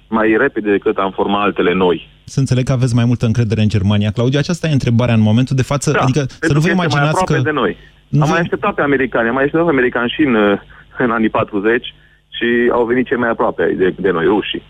mai 0.08 0.36
repede 0.38 0.70
decât 0.70 0.96
am 0.96 1.10
format 1.10 1.42
altele 1.42 1.74
noi. 1.74 2.08
Să 2.24 2.38
înțeleg 2.40 2.64
că 2.64 2.72
aveți 2.72 2.94
mai 2.94 3.04
multă 3.04 3.26
încredere 3.26 3.60
în 3.60 3.68
Germania. 3.68 4.10
Claudiu, 4.10 4.38
aceasta 4.38 4.68
e 4.68 4.72
întrebarea 4.72 5.14
în 5.14 5.20
momentul 5.20 5.56
de 5.56 5.62
față. 5.62 5.90
Da, 5.90 6.00
adică 6.00 6.24
să 6.28 6.52
nu 6.52 6.60
vă 6.60 6.70
imaginați 6.70 7.24
că... 7.24 7.40
de 7.42 7.50
noi. 7.50 7.76
Nu 8.08 8.22
am 8.22 8.28
mai 8.28 8.40
așteptat 8.40 8.74
pe 8.74 8.82
americani, 8.82 9.28
am 9.28 9.34
mai 9.34 9.44
așteptat 9.44 9.66
pe 9.66 9.72
americani 9.72 10.12
și 10.14 10.22
în, 10.22 10.34
uh, 10.34 10.60
în 10.98 11.10
anii 11.10 11.28
40 11.28 11.94
și 12.36 12.70
au 12.72 12.84
venit 12.84 13.06
cei 13.06 13.16
mai 13.16 13.28
aproape 13.28 13.74
de, 13.78 13.94
de 13.98 14.10
noi, 14.10 14.24
rușii. 14.24 14.62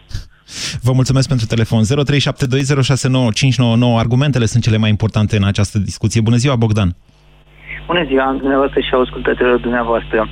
Vă 0.82 0.92
mulțumesc 0.92 1.28
pentru 1.28 1.46
telefon. 1.46 1.82
0372069599. 1.82 1.98
Argumentele 3.98 4.46
sunt 4.46 4.62
cele 4.62 4.76
mai 4.76 4.90
importante 4.90 5.36
în 5.36 5.44
această 5.44 5.78
discuție. 5.78 6.20
Bună 6.20 6.36
ziua, 6.36 6.56
Bogdan! 6.56 6.94
Bună 7.86 8.04
ziua, 8.04 8.36
dumneavoastră 8.38 8.80
și 8.80 8.94
ascultătorilor 8.94 9.58
dumneavoastră. 9.58 10.28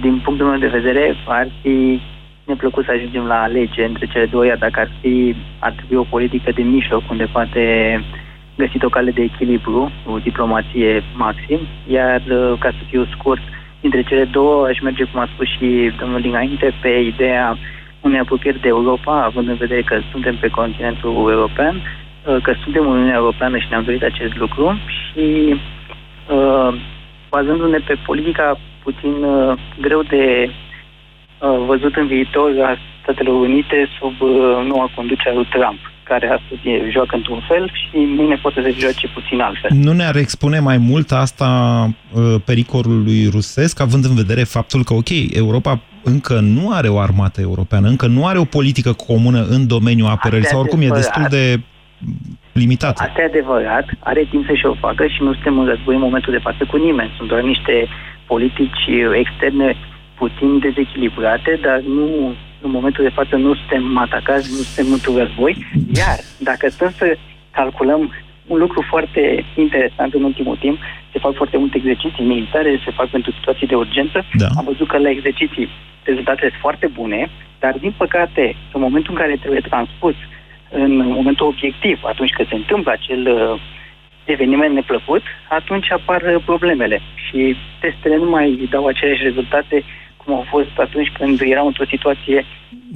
Din 0.00 0.20
punctul 0.24 0.46
meu 0.46 0.58
de 0.58 0.76
vedere, 0.78 1.16
ar 1.26 1.48
fi 1.62 2.00
neplăcut 2.46 2.84
să 2.84 2.92
ajungem 2.94 3.24
la 3.34 3.46
lege 3.46 3.84
între 3.84 4.06
cele 4.12 4.26
două, 4.26 4.44
iar 4.46 4.58
dacă 4.66 4.80
ar 4.80 4.90
fi, 5.00 5.34
ar 5.58 5.72
trebui 5.72 5.96
o 5.96 6.10
politică 6.14 6.50
de 6.54 6.62
mijloc 6.62 7.02
unde 7.10 7.26
poate 7.36 7.64
găsit 8.56 8.82
o 8.82 8.94
cale 8.96 9.10
de 9.10 9.22
echilibru, 9.22 9.92
o 10.06 10.18
diplomație 10.18 11.02
maxim, 11.16 11.60
iar 11.86 12.20
uh, 12.30 12.58
ca 12.58 12.70
să 12.76 12.82
fiu 12.90 13.06
scurt, 13.14 13.42
dintre 13.80 14.02
cele 14.02 14.24
două 14.24 14.66
aș 14.66 14.78
merge, 14.80 15.04
cum 15.04 15.20
a 15.20 15.28
spus 15.34 15.48
și 15.56 15.92
domnul 16.00 16.20
dinainte, 16.20 16.74
pe 16.82 16.92
ideea 17.12 17.58
unei 18.00 18.18
apropieri 18.18 18.60
de 18.60 18.68
Europa, 18.68 19.22
având 19.24 19.48
în 19.48 19.54
vedere 19.54 19.82
că 19.82 20.00
suntem 20.10 20.36
pe 20.36 20.48
continentul 20.48 21.10
european, 21.10 21.74
uh, 21.76 22.36
că 22.42 22.54
suntem 22.62 22.82
în 22.82 22.92
Uniunea 22.92 23.16
Europeană 23.16 23.58
și 23.58 23.66
ne-am 23.70 23.84
dorit 23.84 24.02
acest 24.02 24.36
lucru 24.36 24.78
și 24.86 25.56
uh, 26.28 26.74
bazându-ne 27.30 27.78
pe 27.78 27.94
politica 28.06 28.58
puțin 28.82 29.22
uh, 29.22 29.58
greu 29.80 30.02
de 30.02 30.50
uh, 30.50 31.58
văzut 31.66 31.96
în 31.96 32.06
viitor 32.06 32.50
a 32.62 32.76
Statelor 33.02 33.40
Unite 33.40 33.88
sub 33.98 34.20
uh, 34.20 34.30
noua 34.66 34.90
conducere 34.94 35.30
a 35.30 35.34
lui 35.34 35.48
Trump 35.50 35.78
care 36.12 36.26
astăzi 36.38 36.90
joacă 36.94 37.14
într-un 37.16 37.42
fel 37.48 37.64
și 37.80 37.98
mâine 38.18 38.36
poate 38.42 38.60
să 38.62 38.70
joace 38.82 39.06
puțin 39.08 39.40
altfel. 39.40 39.70
Nu 39.86 39.92
ne-ar 39.92 40.16
expune 40.16 40.58
mai 40.70 40.78
mult 40.90 41.08
asta 41.12 41.50
uh, 41.88 42.34
pericolului 42.44 43.28
rusesc, 43.36 43.80
având 43.80 44.04
în 44.04 44.14
vedere 44.14 44.44
faptul 44.56 44.80
că, 44.84 44.92
ok, 44.94 45.10
Europa 45.44 45.72
încă 46.02 46.40
nu 46.40 46.64
are 46.78 46.88
o 46.88 46.98
armată 46.98 47.40
europeană, 47.40 47.88
încă 47.88 48.06
nu 48.06 48.26
are 48.26 48.38
o 48.38 48.52
politică 48.58 48.92
comună 48.92 49.40
în 49.54 49.66
domeniul 49.66 50.08
apărării, 50.08 50.46
sau 50.52 50.60
oricum 50.60 50.80
e 50.80 50.98
destul 51.02 51.26
de 51.28 51.60
limitată. 52.52 53.02
Asta 53.02 53.22
e 53.22 53.32
adevărat, 53.34 53.86
are 53.98 54.26
timp 54.30 54.46
să-și 54.46 54.66
o 54.66 54.74
facă 54.74 55.06
și 55.06 55.22
nu 55.22 55.32
suntem 55.32 55.58
în 55.58 55.66
război 55.66 55.94
în 55.94 56.00
momentul 56.00 56.32
de 56.32 56.44
față 56.48 56.62
cu 56.70 56.76
nimeni. 56.76 57.14
Sunt 57.16 57.28
doar 57.28 57.42
niște 57.42 57.74
politici 58.26 58.84
externe 59.22 59.76
puțin 60.20 60.58
dezechilibrate, 60.58 61.58
dar 61.62 61.80
nu 61.98 62.34
în 62.60 62.70
momentul 62.70 63.04
de 63.04 63.16
față 63.18 63.36
nu 63.36 63.54
suntem 63.54 63.98
atacați, 63.98 64.50
nu 64.50 64.62
suntem 64.68 64.92
într-un 64.92 65.16
război, 65.16 65.66
iar 65.94 66.18
dacă 66.38 66.68
stăm 66.68 66.90
să 66.96 67.16
calculăm 67.50 68.12
un 68.46 68.58
lucru 68.58 68.84
foarte 68.88 69.44
interesant 69.56 70.14
în 70.14 70.22
ultimul 70.22 70.56
timp, 70.56 70.78
se 71.12 71.18
fac 71.18 71.34
foarte 71.34 71.56
multe 71.56 71.76
exerciții 71.76 72.24
militare, 72.24 72.80
se 72.84 72.90
fac 72.90 73.08
pentru 73.08 73.30
situații 73.32 73.66
de 73.66 73.74
urgență. 73.74 74.24
Da. 74.32 74.46
Am 74.58 74.64
văzut 74.64 74.88
că 74.88 74.98
la 74.98 75.10
exerciții 75.10 75.68
rezultatele 76.02 76.48
sunt 76.48 76.60
foarte 76.60 76.86
bune, 76.86 77.30
dar 77.58 77.74
din 77.80 77.94
păcate, 77.96 78.56
în 78.72 78.80
momentul 78.80 79.12
în 79.12 79.20
care 79.20 79.36
trebuie 79.36 79.60
transpus 79.60 80.14
în 80.70 80.96
momentul 80.96 81.46
obiectiv, 81.46 82.00
atunci 82.02 82.32
când 82.32 82.48
se 82.48 82.54
întâmplă 82.54 82.90
acel 82.92 83.22
uh, 83.26 83.60
eveniment 84.24 84.74
neplăcut, 84.74 85.22
atunci 85.48 85.90
apar 85.90 86.22
uh, 86.22 86.42
problemele 86.44 87.00
și 87.26 87.56
testele 87.80 88.16
nu 88.16 88.28
mai 88.30 88.68
dau 88.70 88.86
aceleași 88.86 89.22
rezultate 89.22 89.84
cum 90.24 90.34
au 90.34 90.46
fost 90.50 90.78
atunci 90.78 91.12
când 91.18 91.40
erau 91.40 91.66
într-o 91.66 91.84
situație 91.88 92.44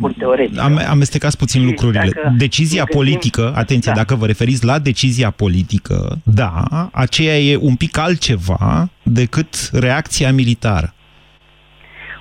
pur 0.01 0.13
teoretică. 0.13 0.61
Am, 0.61 0.81
amestecați 0.89 1.37
puțin 1.37 1.61
și 1.61 1.67
lucrurile. 1.67 2.11
Decizia 2.37 2.85
gândim, 2.85 2.99
politică, 2.99 3.53
atenție, 3.57 3.93
da. 3.95 3.99
dacă 3.99 4.15
vă 4.15 4.27
referiți 4.27 4.65
la 4.65 4.79
decizia 4.79 5.31
politică, 5.31 6.19
da, 6.23 6.65
aceea 6.93 7.39
e 7.39 7.57
un 7.61 7.75
pic 7.75 7.99
altceva 7.99 8.91
decât 9.03 9.71
reacția 9.73 10.33
militară. 10.33 10.95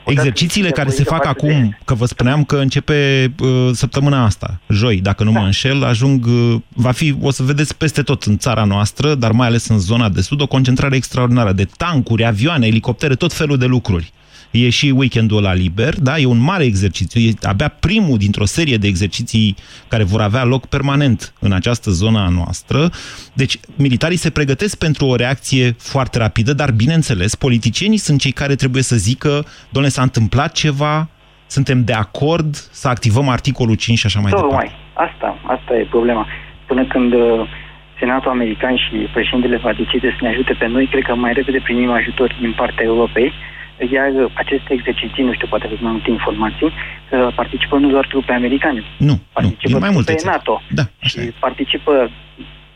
Exercițiile 0.05 0.69
care 0.69 0.89
se 0.89 1.03
fac 1.03 1.25
acum, 1.25 1.49
de... 1.49 1.77
că 1.85 1.93
vă 1.93 2.05
spuneam 2.05 2.43
că 2.43 2.57
începe 2.57 3.33
uh, 3.39 3.69
săptămâna 3.71 4.25
asta, 4.25 4.59
joi, 4.69 5.01
dacă 5.01 5.23
nu 5.23 5.31
da. 5.31 5.39
mă 5.39 5.45
înșel, 5.45 5.83
ajung, 5.83 6.25
uh, 6.25 6.55
va 6.69 6.91
fi, 6.91 7.15
o 7.21 7.31
să 7.31 7.43
vedeți 7.43 7.77
peste 7.77 8.01
tot 8.01 8.23
în 8.23 8.37
țara 8.37 8.63
noastră, 8.63 9.15
dar 9.15 9.31
mai 9.31 9.47
ales 9.47 9.67
în 9.67 9.79
zona 9.79 10.09
de 10.09 10.21
sud, 10.21 10.41
o 10.41 10.47
concentrare 10.47 10.95
extraordinară 10.95 11.51
de 11.51 11.67
tancuri, 11.77 12.25
avioane, 12.25 12.67
elicoptere, 12.67 13.15
tot 13.15 13.33
felul 13.33 13.57
de 13.57 13.65
lucruri. 13.65 14.11
E 14.53 14.69
și 14.69 14.93
weekendul 14.95 15.41
la 15.41 15.53
liber, 15.53 15.93
da? 15.99 16.17
E 16.17 16.25
un 16.25 16.43
mare 16.43 16.63
exercițiu, 16.63 17.21
e 17.21 17.33
abia 17.41 17.67
primul 17.79 18.17
dintr-o 18.17 18.45
serie 18.45 18.77
de 18.77 18.87
exerciții 18.87 19.55
care 19.87 20.03
vor 20.03 20.21
avea 20.21 20.43
loc 20.43 20.65
permanent 20.65 21.33
în 21.39 21.51
această 21.51 21.89
zonă 21.89 22.19
a 22.19 22.29
noastră. 22.29 22.89
Deci, 23.33 23.59
militarii 23.75 24.17
se 24.17 24.29
pregătesc 24.29 24.77
pentru 24.77 25.05
o 25.05 25.15
reacție 25.15 25.75
foarte 25.77 26.17
rapidă, 26.17 26.53
dar, 26.53 26.71
bineînțeles, 26.71 27.35
politicienii 27.35 27.97
sunt 27.97 28.19
cei 28.19 28.31
care 28.31 28.55
trebuie 28.55 28.83
să 28.83 28.95
zică, 28.95 29.45
doamne, 29.69 29.89
s-a 29.89 30.01
întâmplat 30.01 30.51
ceva, 30.51 31.09
suntem 31.47 31.83
de 31.83 31.93
acord 31.93 32.55
să 32.81 32.87
activăm 32.87 33.29
articolul 33.29 33.75
5 33.75 33.97
și 33.97 34.05
așa 34.05 34.19
mai 34.19 34.31
Tocmai. 34.31 34.49
departe. 34.49 35.11
Asta, 35.11 35.37
asta 35.55 35.75
e 35.75 35.93
problema. 35.95 36.27
Până 36.67 36.85
când 36.85 37.13
uh, 37.13 37.21
Senatul 37.99 38.31
American 38.31 38.75
și 38.75 38.95
președintele 39.13 39.57
va 39.57 39.73
decide 39.73 40.09
să 40.09 40.19
ne 40.21 40.29
ajute 40.29 40.53
pe 40.53 40.67
noi, 40.67 40.85
cred 40.87 41.03
că 41.03 41.15
mai 41.15 41.33
repede 41.33 41.59
primim 41.63 41.91
ajutor 41.91 42.35
din 42.39 42.53
partea 42.61 42.85
Europei, 42.85 43.33
iar 43.91 44.11
aceste 44.33 44.73
exerciții, 44.73 45.23
nu 45.23 45.33
știu, 45.33 45.47
poate 45.47 45.65
aveți 45.65 45.83
mai 45.83 45.91
multe 45.91 46.09
informații, 46.11 46.65
uh, 46.67 47.33
participă 47.35 47.77
nu 47.77 47.89
doar 47.89 48.05
trupe 48.07 48.33
americane. 48.33 48.83
Nu, 48.97 49.19
participă 49.33 49.71
nu, 49.71 49.79
mai 49.79 49.89
multe 49.89 50.13
țări. 50.13 50.35
NATO. 50.35 50.61
Da, 50.69 50.83
și 50.99 51.19
participă, 51.19 52.09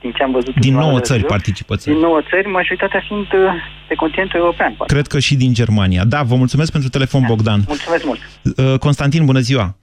din 0.02 0.12
ce 0.12 0.24
am 0.24 0.32
văzut... 0.32 0.56
Din 0.60 0.74
nouă 0.74 1.00
țări 1.00 1.20
jur, 1.20 1.30
participă 1.30 1.76
țări. 1.76 1.96
Din 1.96 2.06
nouă 2.06 2.22
țări, 2.30 2.48
majoritatea 2.48 3.04
fiind 3.08 3.26
uh, 3.34 3.54
pe 3.88 3.96
continentul 3.96 4.40
european. 4.40 4.74
Poate. 4.74 4.94
Cred 4.94 5.08
că 5.08 5.20
și 5.20 5.36
din 5.36 5.54
Germania. 5.54 6.04
Da, 6.04 6.24
vă 6.24 6.36
mulțumesc 6.36 6.72
pentru 6.72 6.90
telefon, 6.90 7.22
da. 7.22 7.28
Bogdan. 7.28 7.60
Mulțumesc 7.68 8.06
mult. 8.06 8.20
Uh, 8.58 8.80
Constantin, 8.80 9.26
bună 9.26 9.40
ziua. 9.40 9.76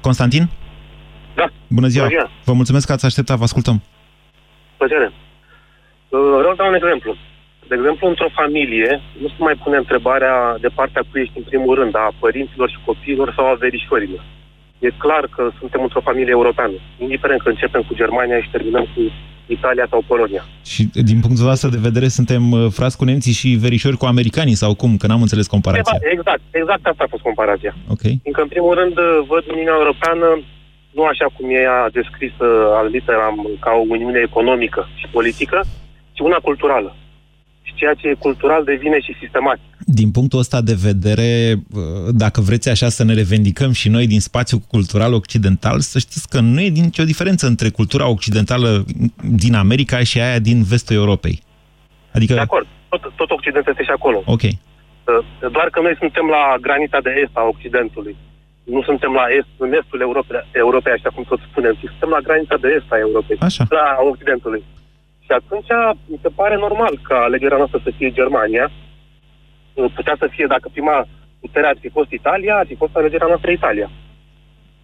Constantin? 0.00 0.48
Da. 1.34 1.46
Bună 1.68 1.86
ziua. 1.86 2.06
Bună 2.06 2.16
ziua. 2.16 2.30
Vă 2.44 2.52
mulțumesc 2.52 2.86
că 2.86 2.92
ați 2.92 3.06
așteptat, 3.06 3.36
vă 3.36 3.42
ascultăm. 3.42 3.82
Plăcere. 4.76 5.12
Vreau 6.08 6.50
să 6.50 6.56
dau 6.56 6.68
un 6.68 6.74
exemplu. 6.74 7.16
De 7.68 7.74
exemplu, 7.78 8.08
într-o 8.08 8.36
familie, 8.40 9.00
nu 9.22 9.28
se 9.28 9.34
mai 9.38 9.56
pune 9.62 9.76
întrebarea 9.76 10.36
de 10.60 10.70
partea 10.78 11.02
cui 11.10 11.20
ești 11.20 11.38
în 11.40 11.46
primul 11.50 11.74
rând, 11.74 11.96
a 11.96 12.08
părinților 12.18 12.68
și 12.70 12.84
copiilor 12.84 13.32
sau 13.36 13.44
a 13.46 13.60
verișorilor. 13.64 14.22
E 14.78 14.90
clar 15.04 15.24
că 15.36 15.50
suntem 15.58 15.82
într-o 15.82 16.06
familie 16.08 16.34
europeană, 16.40 16.76
indiferent 16.98 17.40
că 17.42 17.48
începem 17.48 17.82
cu 17.88 17.94
Germania 17.94 18.40
și 18.40 18.50
terminăm 18.50 18.86
cu 18.94 19.00
Italia 19.46 19.86
sau 19.90 20.04
Polonia. 20.06 20.44
Și 20.64 20.82
din 20.92 21.20
punctul 21.20 21.48
ăsta 21.48 21.68
de 21.68 21.86
vedere 21.88 22.08
suntem 22.08 22.50
uh, 22.50 22.66
frați 22.70 22.96
cu 22.96 23.04
nemții 23.04 23.32
și 23.40 23.48
verișori 23.48 23.96
cu 23.96 24.04
americanii 24.04 24.54
sau 24.62 24.74
cum? 24.74 24.96
Că 24.96 25.06
n-am 25.06 25.20
înțeles 25.20 25.46
comparația. 25.46 25.98
Exact, 26.00 26.40
exact 26.50 26.86
asta 26.86 27.04
a 27.04 27.12
fost 27.14 27.22
comparația. 27.22 27.74
Ok. 27.88 28.02
Încă 28.28 28.40
în 28.42 28.48
primul 28.48 28.74
rând 28.74 28.94
văd 29.32 29.44
Uniunea 29.50 29.76
Europeană 29.80 30.26
nu 30.90 31.02
așa 31.02 31.26
cum 31.34 31.50
e 31.50 31.60
ea 31.68 31.90
descrisă 31.92 32.46
al 32.78 32.86
literam 32.96 33.36
ca 33.60 33.70
o 33.80 33.84
uniune 33.88 34.20
economică 34.28 34.88
și 34.94 35.06
politică, 35.16 35.58
ci 36.12 36.20
una 36.20 36.38
culturală 36.48 36.96
și 36.98 37.03
ceea 37.74 37.94
ce 37.94 38.08
e 38.08 38.14
cultural 38.14 38.64
devine 38.64 39.00
și 39.00 39.16
sistematic. 39.20 39.62
Din 39.86 40.10
punctul 40.10 40.38
ăsta 40.38 40.60
de 40.60 40.76
vedere, 40.88 41.54
dacă 42.10 42.40
vreți 42.40 42.68
așa 42.68 42.88
să 42.88 43.04
ne 43.04 43.14
revendicăm 43.14 43.72
și 43.72 43.88
noi 43.88 44.06
din 44.06 44.20
spațiul 44.20 44.60
cultural 44.60 45.12
occidental, 45.12 45.80
să 45.80 45.98
știți 45.98 46.28
că 46.28 46.40
nu 46.40 46.60
e 46.60 46.68
nicio 46.68 47.04
diferență 47.04 47.46
între 47.46 47.68
cultura 47.68 48.08
occidentală 48.08 48.84
din 49.42 49.54
America 49.54 49.98
și 50.02 50.20
aia 50.20 50.38
din 50.38 50.62
vestul 50.62 50.96
Europei. 50.96 51.42
Adică... 52.12 52.34
De 52.34 52.40
acord, 52.40 52.66
tot, 52.88 53.12
tot 53.16 53.30
Occidentul 53.30 53.72
este 53.72 53.84
și 53.84 53.96
acolo. 53.98 54.22
Ok. 54.26 54.42
Doar 55.56 55.68
că 55.72 55.80
noi 55.80 55.96
suntem 55.98 56.26
la 56.36 56.42
granița 56.60 56.98
de 57.06 57.12
est 57.22 57.36
a 57.36 57.44
Occidentului. 57.54 58.16
Nu 58.64 58.82
suntem 58.82 59.12
la 59.20 59.24
est, 59.38 59.52
în 59.66 59.72
estul 59.80 60.00
Europei, 60.00 60.40
Europei 60.52 60.92
așa 60.92 61.10
cum 61.14 61.24
tot 61.28 61.40
spunem, 61.50 61.74
ci 61.80 61.86
suntem 61.92 62.10
la 62.16 62.24
granița 62.26 62.56
de 62.64 62.68
est 62.76 62.90
a 62.92 62.98
Europei, 63.06 63.36
așa. 63.40 63.64
la 63.80 63.86
Occidentului. 64.12 64.62
Și 65.24 65.32
atunci 65.40 65.70
mi 66.06 66.18
se 66.22 66.28
pare 66.28 66.56
normal 66.56 66.94
ca 67.08 67.16
alegerea 67.16 67.56
noastră 67.56 67.80
să 67.84 67.90
fie 67.96 68.10
Germania. 68.20 68.70
Putea 69.94 70.16
să 70.18 70.26
fie, 70.30 70.46
dacă 70.48 70.68
prima 70.72 71.08
putere 71.40 71.66
ar 71.66 71.76
fi 71.80 71.88
fost 71.88 72.10
Italia, 72.10 72.54
ar 72.56 72.66
fi 72.66 72.74
fost 72.74 72.96
alegerea 72.96 73.26
noastră 73.26 73.50
Italia. 73.50 73.90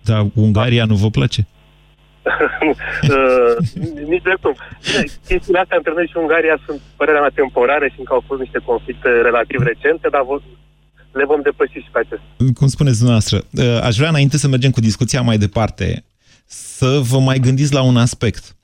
Dar 0.09 0.27
Ungaria 0.35 0.85
nu 0.85 0.95
vă 0.95 1.11
place? 1.11 1.47
uh, 3.17 3.55
nici 4.13 4.23
de 4.23 4.35
cum. 4.43 4.55
Chestiile 5.29 5.59
astea 5.59 5.77
între 5.77 5.93
noi 5.97 6.07
și 6.11 6.17
Ungaria 6.17 6.57
sunt, 6.67 6.81
părerea 6.97 7.21
mea, 7.21 7.39
temporare 7.41 7.89
și 7.89 7.99
încă 7.99 8.13
au 8.13 8.25
fost 8.27 8.41
niște 8.41 8.59
conflicte 8.65 9.09
relativ 9.09 9.61
recente, 9.71 10.09
dar 10.09 10.25
le 11.13 11.25
vom 11.25 11.41
depăși 11.43 11.73
și 11.85 11.91
pe 11.93 11.99
acestea. 11.99 12.31
Cum 12.59 12.67
spuneți 12.67 12.99
dumneavoastră, 13.03 13.37
uh, 13.53 13.81
aș 13.89 13.97
vrea 13.97 14.09
înainte 14.09 14.37
să 14.37 14.49
mergem 14.49 14.71
cu 14.71 14.81
discuția 14.81 15.23
mai 15.23 15.39
departe, 15.39 16.05
să 16.47 17.01
vă 17.11 17.19
mai 17.19 17.39
gândiți 17.39 17.73
la 17.73 17.83
un 17.83 17.97
aspect. 17.97 18.57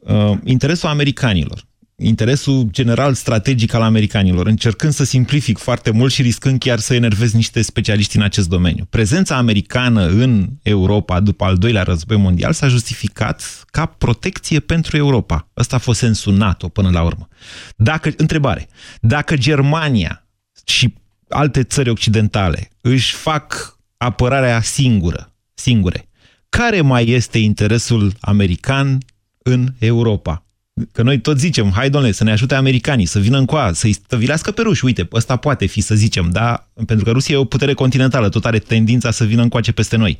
Uh, 0.00 0.32
interesul 0.44 0.88
americanilor, 0.88 1.68
interesul 1.96 2.68
general 2.70 3.14
strategic 3.14 3.72
al 3.72 3.82
americanilor, 3.82 4.46
încercând 4.46 4.92
să 4.92 5.04
simplific 5.04 5.58
foarte 5.58 5.90
mult 5.90 6.12
și 6.12 6.22
riscând 6.22 6.58
chiar 6.58 6.78
să 6.78 6.94
enervez 6.94 7.32
niște 7.32 7.62
specialiști 7.62 8.16
în 8.16 8.22
acest 8.22 8.48
domeniu. 8.48 8.86
Prezența 8.90 9.36
americană 9.36 10.06
în 10.06 10.48
Europa 10.62 11.20
după 11.20 11.44
al 11.44 11.56
doilea 11.56 11.82
război 11.82 12.16
mondial 12.16 12.52
s-a 12.52 12.68
justificat 12.68 13.64
ca 13.70 13.86
protecție 13.86 14.60
pentru 14.60 14.96
Europa. 14.96 15.48
Ăsta 15.56 15.76
a 15.76 15.78
fost 15.78 15.98
sensul 15.98 16.34
NATO 16.34 16.68
până 16.68 16.90
la 16.90 17.02
urmă. 17.02 17.28
Dacă, 17.76 18.12
întrebare, 18.16 18.68
dacă 19.00 19.36
Germania 19.36 20.26
și 20.64 20.94
alte 21.28 21.62
țări 21.62 21.90
occidentale 21.90 22.70
își 22.80 23.14
fac 23.14 23.78
apărarea 23.96 24.60
singură, 24.60 25.34
singure, 25.54 26.08
care 26.48 26.80
mai 26.80 27.08
este 27.08 27.38
interesul 27.38 28.12
american 28.20 28.98
în 29.42 29.66
Europa. 29.78 30.44
Că 30.92 31.02
noi 31.02 31.18
tot 31.18 31.38
zicem, 31.38 31.70
hai 31.74 31.90
domnule, 31.90 32.12
să 32.12 32.24
ne 32.24 32.30
ajute 32.30 32.54
americanii, 32.54 33.06
să 33.06 33.18
vină 33.18 33.38
încoa, 33.38 33.72
să-i 33.72 33.92
stăvilească 33.92 34.50
pe 34.50 34.62
ruși. 34.62 34.84
Uite, 34.84 35.08
ăsta 35.12 35.36
poate 35.36 35.66
fi, 35.66 35.80
să 35.80 35.94
zicem, 35.94 36.28
da? 36.32 36.48
Pentru 36.86 37.04
că 37.04 37.10
Rusia 37.10 37.34
e 37.34 37.38
o 37.38 37.52
putere 37.54 37.72
continentală, 37.72 38.28
tot 38.28 38.44
are 38.44 38.58
tendința 38.58 39.10
să 39.10 39.24
vină 39.24 39.42
încoace 39.42 39.72
peste 39.72 39.96
noi. 39.96 40.18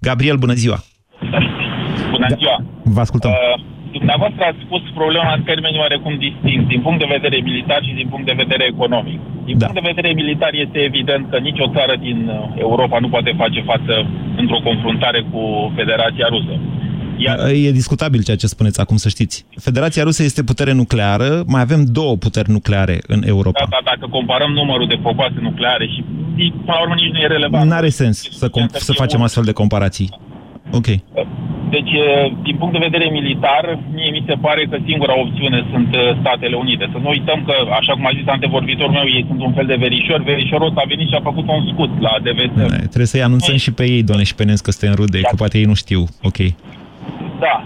Gabriel, 0.00 0.36
bună 0.36 0.52
ziua! 0.52 0.78
Bună 2.10 2.26
ziua! 2.38 2.64
Vă 2.82 3.00
ascultăm. 3.00 3.30
Uh, 3.30 3.60
dumneavoastră 3.92 4.42
ați 4.44 4.64
spus 4.66 4.82
problema 5.00 5.32
în 5.38 5.42
termeni 5.50 5.78
oarecum 5.78 6.14
distinct, 6.26 6.66
din 6.72 6.80
punct 6.80 6.98
de 6.98 7.12
vedere 7.16 7.36
militar 7.48 7.80
și 7.88 7.92
din 8.00 8.08
punct 8.12 8.26
de 8.26 8.40
vedere 8.42 8.64
economic. 8.74 9.20
Din 9.48 9.58
da. 9.58 9.66
punct 9.66 9.80
de 9.80 9.90
vedere 9.92 10.10
militar 10.22 10.52
este 10.64 10.78
evident 10.90 11.30
că 11.30 11.38
nicio 11.48 11.66
țară 11.76 11.94
din 12.06 12.18
uh, 12.28 12.36
Europa 12.66 12.98
nu 12.98 13.08
poate 13.08 13.32
face 13.42 13.60
față 13.72 13.94
într-o 14.36 14.64
confruntare 14.68 15.20
cu 15.30 15.42
Federația 15.78 16.26
Rusă. 16.34 16.54
Iar... 17.18 17.38
E 17.48 17.70
discutabil 17.70 18.22
ceea 18.22 18.36
ce 18.36 18.46
spuneți 18.46 18.80
acum, 18.80 18.96
să 18.96 19.08
știți. 19.08 19.46
Federația 19.60 20.02
Rusă 20.02 20.22
este 20.22 20.42
putere 20.42 20.72
nucleară, 20.72 21.42
mai 21.46 21.60
avem 21.60 21.84
două 21.84 22.16
puteri 22.16 22.50
nucleare 22.50 22.98
în 23.06 23.22
Europa. 23.26 23.60
Da, 23.60 23.66
da, 23.70 23.80
dacă 23.84 24.06
comparăm 24.10 24.50
numărul 24.52 24.86
de 24.86 24.98
popoase 25.02 25.38
nucleare 25.40 25.86
și, 25.86 26.04
până 26.36 26.76
la 26.76 26.80
urmă, 26.80 26.94
nici 26.94 27.12
nu 27.12 27.18
e 27.18 27.26
relevant. 27.26 27.70
N-are 27.70 27.88
sens 27.88 28.16
să, 28.30 28.48
com- 28.48 28.76
să 28.88 28.92
facem 28.92 29.22
astfel 29.22 29.44
de 29.44 29.52
comparații. 29.52 30.10
Ok. 30.72 30.86
Deci, 31.70 31.92
din 32.46 32.56
punct 32.58 32.72
de 32.72 32.86
vedere 32.88 33.06
militar, 33.18 33.78
mie 33.94 34.10
mi 34.10 34.24
se 34.28 34.34
pare 34.40 34.62
că 34.70 34.76
singura 34.88 35.20
opțiune 35.24 35.66
sunt 35.72 35.88
Statele 36.20 36.56
Unite. 36.56 36.88
Să 36.92 36.98
nu 37.02 37.08
uităm 37.08 37.42
că, 37.46 37.54
așa 37.80 37.92
cum 37.92 38.06
a 38.06 38.12
zis 38.18 38.26
antevorbitorul 38.26 38.92
meu, 38.92 39.06
ei 39.16 39.24
sunt 39.28 39.40
un 39.40 39.52
fel 39.52 39.66
de 39.66 39.76
verișor. 39.84 40.22
Verișorul 40.22 40.68
ăsta 40.68 40.80
a 40.84 40.88
venit 40.88 41.08
și 41.08 41.14
a 41.18 41.20
făcut 41.30 41.46
un 41.48 41.68
scut 41.72 41.90
la 42.06 42.12
DVS. 42.26 42.52
Trebuie 42.94 43.12
să-i 43.12 43.22
anunțăm 43.22 43.56
și 43.56 43.72
pe 43.72 43.84
ei, 43.94 44.02
doamne, 44.02 44.24
și 44.24 44.34
pe 44.34 44.44
Nens, 44.44 44.60
că 44.60 44.70
suntem 44.70 44.96
rude, 45.00 45.20
că 45.20 45.34
poate 45.36 45.58
ei 45.58 45.64
nu 45.64 45.74
știu. 45.74 46.00
Ok. 46.22 46.38
Da. 47.40 47.64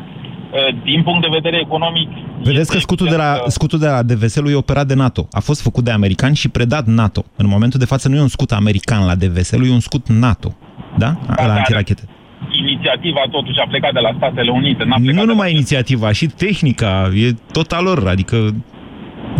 Din 0.85 1.03
punct 1.03 1.21
de 1.21 1.29
vedere 1.31 1.59
economic... 1.61 2.09
Vedeți 2.43 2.71
că 2.71 2.79
scutul 2.79 3.07
de 3.07 3.17
la, 3.17 3.43
scutul 3.47 3.79
de 3.79 3.87
la 3.87 4.03
DVS-ul 4.03 4.51
e 4.51 4.55
operat 4.55 4.87
de 4.87 4.95
NATO. 4.95 5.29
A 5.33 5.41
fost 5.41 5.63
făcut 5.63 5.85
de 5.85 5.91
americani 5.91 6.35
și 6.37 6.49
predat 6.49 6.87
NATO. 6.87 7.25
În 7.37 7.47
momentul 7.47 7.79
de 7.79 7.85
față 7.85 8.09
nu 8.09 8.17
e 8.17 8.21
un 8.21 8.29
scut 8.29 8.53
american 8.53 9.07
la 9.07 9.15
DVS-ul, 9.15 9.67
e 9.67 9.71
un 9.71 9.81
scut 9.81 10.09
NATO. 10.09 10.55
Da? 10.99 11.17
da 11.37 11.47
la 11.47 11.55
antirachete 11.55 12.03
inițiativa 12.51 13.21
totuși 13.31 13.59
a 13.59 13.67
plecat 13.69 13.93
de 13.93 13.99
la 14.01 14.13
Statele 14.17 14.51
Unite. 14.51 14.85
Nu 15.13 15.25
numai 15.25 15.49
de... 15.49 15.55
inițiativa, 15.55 16.13
și 16.13 16.27
tehnica, 16.27 17.11
e 17.15 17.35
tot 17.53 17.73
a 17.73 17.81
lor, 17.81 18.09
adică... 18.09 18.37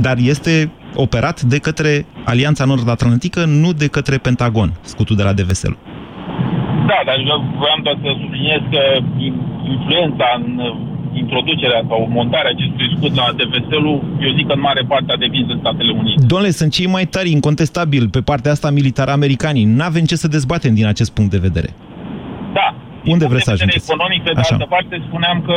Dar 0.01 0.17
este 0.19 0.71
operat 0.95 1.41
de 1.41 1.59
către 1.59 2.07
Alianța 2.25 2.65
Nord-Atlantică, 2.65 3.45
nu 3.45 3.73
de 3.73 3.87
către 3.87 4.17
Pentagon, 4.17 4.73
scutul 4.81 5.17
de 5.17 5.23
la 5.23 5.33
DVSL. 5.33 5.73
Da, 6.91 6.99
dar 7.09 7.17
vreau 7.63 7.79
doar 7.83 7.97
să 8.05 8.11
subliniez 8.23 8.63
că 8.75 8.83
influența 9.75 10.27
în 10.39 10.47
introducerea 11.23 11.83
sau 11.89 12.09
montarea 12.19 12.51
acestui 12.55 12.89
scut 12.97 13.13
la 13.21 13.27
DVSL-ul, 13.39 13.99
eu 14.21 14.31
zic 14.37 14.47
că 14.47 14.53
în 14.53 14.61
mare 14.61 14.83
parte 14.89 15.13
a 15.13 15.17
depins 15.17 15.47
de 15.47 15.57
Statele 15.59 15.93
Unite. 15.93 16.27
Doamne, 16.27 16.51
sunt 16.51 16.73
cei 16.73 16.87
mai 16.87 17.05
tari, 17.05 17.31
incontestabil, 17.31 18.09
pe 18.09 18.21
partea 18.21 18.51
asta 18.51 18.71
militară 18.71 19.11
americanii. 19.11 19.65
N-avem 19.65 20.05
ce 20.05 20.17
să 20.17 20.29
dezbatem 20.29 20.75
din 20.75 20.87
acest 20.87 21.15
punct 21.15 21.31
de 21.31 21.45
vedere. 21.49 21.71
Da, 22.59 22.75
unde 23.05 23.27
vreți 23.27 23.45
să 23.45 23.51
ajungeți? 23.51 23.91
economic, 23.91 24.23
pe 24.23 24.33
de 24.33 24.41
Așa. 24.41 24.55
altă 24.55 24.67
parte, 24.69 25.03
spuneam 25.09 25.39
că 25.49 25.57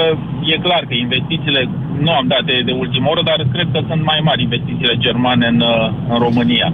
e 0.52 0.66
clar 0.68 0.84
că 0.90 0.94
investițiile, 0.94 1.70
nu 2.06 2.12
am 2.12 2.28
dat 2.28 2.44
de, 2.50 2.62
de 2.66 2.72
ultimă 2.72 3.10
oră, 3.10 3.22
dar 3.24 3.40
cred 3.52 3.68
că 3.74 3.80
sunt 3.88 4.04
mai 4.04 4.20
mari 4.24 4.42
investițiile 4.42 4.96
germane 4.98 5.46
în, 5.48 5.64
în 6.10 6.18
România. 6.28 6.74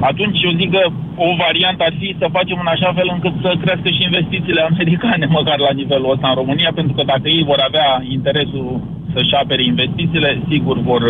Atunci 0.00 0.42
eu 0.42 0.52
zic 0.60 0.70
că 0.70 0.82
o 1.16 1.28
variantă 1.44 1.82
ar 1.86 1.94
fi 1.98 2.16
să 2.18 2.34
facem 2.36 2.58
în 2.60 2.70
așa 2.74 2.92
fel 2.98 3.08
încât 3.14 3.34
să 3.42 3.50
crească 3.62 3.88
și 3.88 4.06
investițiile 4.08 4.62
americane, 4.72 5.26
măcar 5.26 5.58
la 5.58 5.72
nivelul 5.80 6.12
ăsta 6.14 6.28
în 6.28 6.34
România, 6.34 6.70
pentru 6.74 6.94
că 6.94 7.02
dacă 7.12 7.28
ei 7.28 7.44
vor 7.50 7.60
avea 7.68 7.88
interesul 8.08 8.80
să-și 9.14 9.34
apere 9.42 9.64
investițiile, 9.64 10.42
sigur 10.50 10.76
vor, 10.80 11.02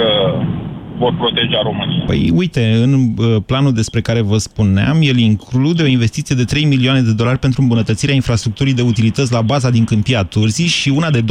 vor 0.98 1.14
proteja 1.14 1.60
România. 1.62 2.02
Păi 2.06 2.30
uite, 2.34 2.80
în 2.82 2.92
uh, 2.94 3.36
planul 3.46 3.72
despre 3.72 4.00
care 4.00 4.20
vă 4.20 4.36
spuneam, 4.36 4.96
el 5.00 5.18
include 5.18 5.82
o 5.82 5.86
investiție 5.86 6.36
de 6.36 6.44
3 6.44 6.64
milioane 6.64 7.00
de 7.00 7.12
dolari 7.12 7.38
pentru 7.38 7.62
îmbunătățirea 7.62 8.14
infrastructurii 8.14 8.74
de 8.74 8.82
utilități 8.82 9.32
la 9.32 9.40
baza 9.40 9.70
din 9.70 9.84
Câmpia 9.84 10.22
Turzii 10.22 10.66
și 10.66 10.88
una 10.88 11.10
de 11.10 11.20
2,2 11.20 11.26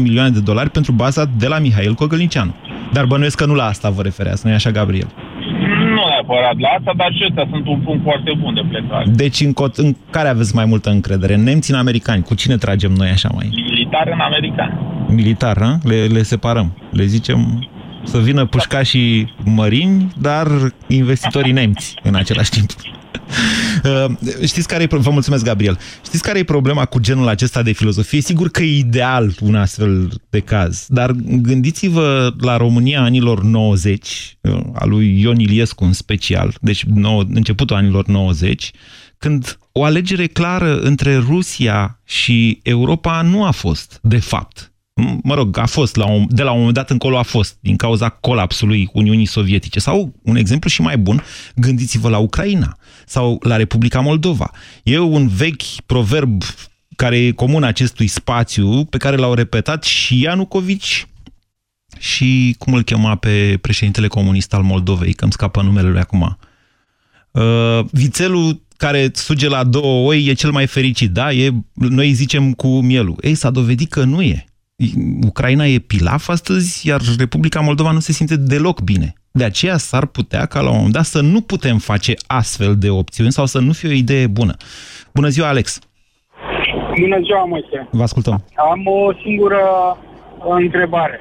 milioane 0.00 0.30
de 0.30 0.40
dolari 0.40 0.70
pentru 0.70 0.92
baza 0.92 1.24
de 1.38 1.46
la 1.46 1.58
Mihail 1.58 1.94
Cogălnicianu. 1.94 2.54
Dar 2.92 3.04
bănuiesc 3.04 3.36
că 3.36 3.46
nu 3.46 3.54
la 3.54 3.64
asta 3.64 3.90
vă 3.90 4.02
refereați, 4.02 4.46
nu-i 4.46 4.54
așa, 4.54 4.70
Gabriel? 4.70 5.08
Nu 6.26 6.32
neapărat 6.32 6.58
la 6.58 6.68
asta, 6.68 6.92
dar 6.96 7.12
și 7.12 7.26
ăsta 7.28 7.48
sunt 7.50 7.66
un 7.66 7.80
punct 7.80 8.02
foarte 8.02 8.32
bun 8.40 8.54
de 8.54 8.62
plecare. 8.68 9.04
Deci 9.10 9.40
în, 9.40 9.52
în 9.76 9.94
care 10.10 10.28
aveți 10.28 10.54
mai 10.54 10.64
multă 10.64 10.90
încredere? 10.90 11.34
În 11.34 11.42
nemți, 11.42 11.70
în 11.70 11.78
americani? 11.78 12.22
Cu 12.22 12.34
cine 12.34 12.56
tragem 12.56 12.92
noi 12.92 13.08
așa 13.08 13.28
mai? 13.34 13.48
Militar 13.50 14.08
în 14.12 14.20
american. 14.20 14.78
Militar, 15.08 15.56
ha? 15.60 15.78
Le, 15.82 16.04
le 16.04 16.22
separăm. 16.22 16.78
Le 16.90 17.04
zicem 17.04 17.68
să 18.02 18.18
vină 18.18 18.46
pușcașii 18.46 19.34
mărini, 19.44 20.12
dar 20.20 20.46
investitorii 20.86 21.52
nemți 21.52 21.94
în 22.02 22.14
același 22.14 22.50
timp. 22.50 22.70
Uh, 23.84 24.14
știți 24.44 24.68
care 24.68 24.82
e, 24.82 24.86
vă 24.90 25.10
mulțumesc, 25.10 25.44
Gabriel. 25.44 25.78
Știți 26.04 26.22
care 26.22 26.38
e 26.38 26.44
problema 26.44 26.84
cu 26.84 26.98
genul 26.98 27.28
acesta 27.28 27.62
de 27.62 27.72
filozofie? 27.72 28.20
Sigur 28.20 28.48
că 28.48 28.62
e 28.62 28.78
ideal 28.78 29.34
un 29.40 29.54
astfel 29.54 30.20
de 30.30 30.40
caz, 30.40 30.86
dar 30.88 31.10
gândiți-vă 31.22 32.34
la 32.38 32.56
România 32.56 33.02
anilor 33.02 33.42
90, 33.42 34.36
uh, 34.40 34.60
a 34.74 34.84
lui 34.84 35.20
Ion 35.20 35.38
Iliescu 35.38 35.84
în 35.84 35.92
special, 35.92 36.54
deci 36.60 36.84
nou, 36.84 37.18
începutul 37.18 37.76
anilor 37.76 38.06
90, 38.06 38.70
când 39.18 39.58
o 39.72 39.84
alegere 39.84 40.26
clară 40.26 40.78
între 40.78 41.16
Rusia 41.16 42.00
și 42.04 42.60
Europa 42.62 43.22
nu 43.22 43.44
a 43.44 43.50
fost, 43.50 43.98
de 44.02 44.18
fapt 44.18 44.74
mă 45.22 45.34
rog, 45.34 45.58
a 45.58 45.66
fost, 45.66 45.96
la 45.96 46.06
un, 46.06 46.26
de 46.28 46.42
la 46.42 46.50
un 46.50 46.58
moment 46.58 46.74
dat 46.74 46.90
încolo 46.90 47.18
a 47.18 47.22
fost, 47.22 47.56
din 47.60 47.76
cauza 47.76 48.08
colapsului 48.08 48.88
Uniunii 48.92 49.26
Sovietice. 49.26 49.80
Sau, 49.80 50.14
un 50.22 50.36
exemplu 50.36 50.70
și 50.70 50.80
mai 50.80 50.98
bun, 50.98 51.22
gândiți-vă 51.54 52.08
la 52.08 52.18
Ucraina 52.18 52.76
sau 53.06 53.38
la 53.42 53.56
Republica 53.56 54.00
Moldova. 54.00 54.50
E 54.82 54.98
un 54.98 55.28
vechi 55.28 55.62
proverb 55.86 56.42
care 56.96 57.18
e 57.18 57.30
comun 57.30 57.62
acestui 57.62 58.06
spațiu, 58.06 58.84
pe 58.84 58.96
care 58.96 59.16
l-au 59.16 59.34
repetat 59.34 59.84
și 59.84 60.20
Ianucovici 60.20 61.06
și, 61.98 62.54
cum 62.58 62.74
îl 62.74 62.82
chema 62.82 63.14
pe 63.14 63.58
președintele 63.60 64.08
comunist 64.08 64.54
al 64.54 64.62
Moldovei, 64.62 65.12
că 65.12 65.24
îmi 65.24 65.32
scapă 65.32 65.62
numele 65.62 65.88
lui 65.88 66.00
acum. 66.00 66.38
Uh, 67.30 67.84
vițelul 67.90 68.62
care 68.76 69.10
suge 69.14 69.48
la 69.48 69.64
două 69.64 70.08
oi 70.08 70.26
e 70.26 70.32
cel 70.32 70.50
mai 70.50 70.66
fericit, 70.66 71.10
da? 71.10 71.32
E, 71.32 71.50
noi 71.72 72.12
zicem 72.12 72.52
cu 72.52 72.80
mielul. 72.80 73.16
Ei, 73.20 73.34
s-a 73.34 73.50
dovedit 73.50 73.90
că 73.90 74.04
nu 74.04 74.22
e. 74.22 74.44
Ucraina 75.26 75.66
e 75.66 75.78
pilaf 75.78 76.28
astăzi, 76.28 76.88
iar 76.88 77.00
Republica 77.16 77.60
Moldova 77.60 77.90
nu 77.90 78.00
se 78.00 78.12
simte 78.12 78.36
deloc 78.36 78.80
bine. 78.80 79.14
De 79.38 79.44
aceea 79.44 79.76
s-ar 79.76 80.06
putea 80.06 80.46
ca 80.46 80.60
la 80.60 80.68
un 80.70 80.76
moment 80.76 80.92
dat 80.92 81.04
să 81.04 81.20
nu 81.20 81.40
putem 81.40 81.78
face 81.78 82.12
astfel 82.26 82.72
de 82.76 82.90
opțiuni 82.90 83.32
sau 83.32 83.46
să 83.46 83.58
nu 83.60 83.72
fie 83.72 83.88
o 83.88 83.92
idee 83.92 84.26
bună. 84.26 84.54
Bună 85.14 85.28
ziua, 85.28 85.48
Alex! 85.48 85.78
Bună 87.00 87.18
ziua, 87.26 87.44
Moise! 87.44 87.88
Vă 87.90 88.02
ascultăm! 88.02 88.44
Am 88.70 88.80
o 88.86 89.12
singură 89.22 89.60
întrebare. 90.48 91.20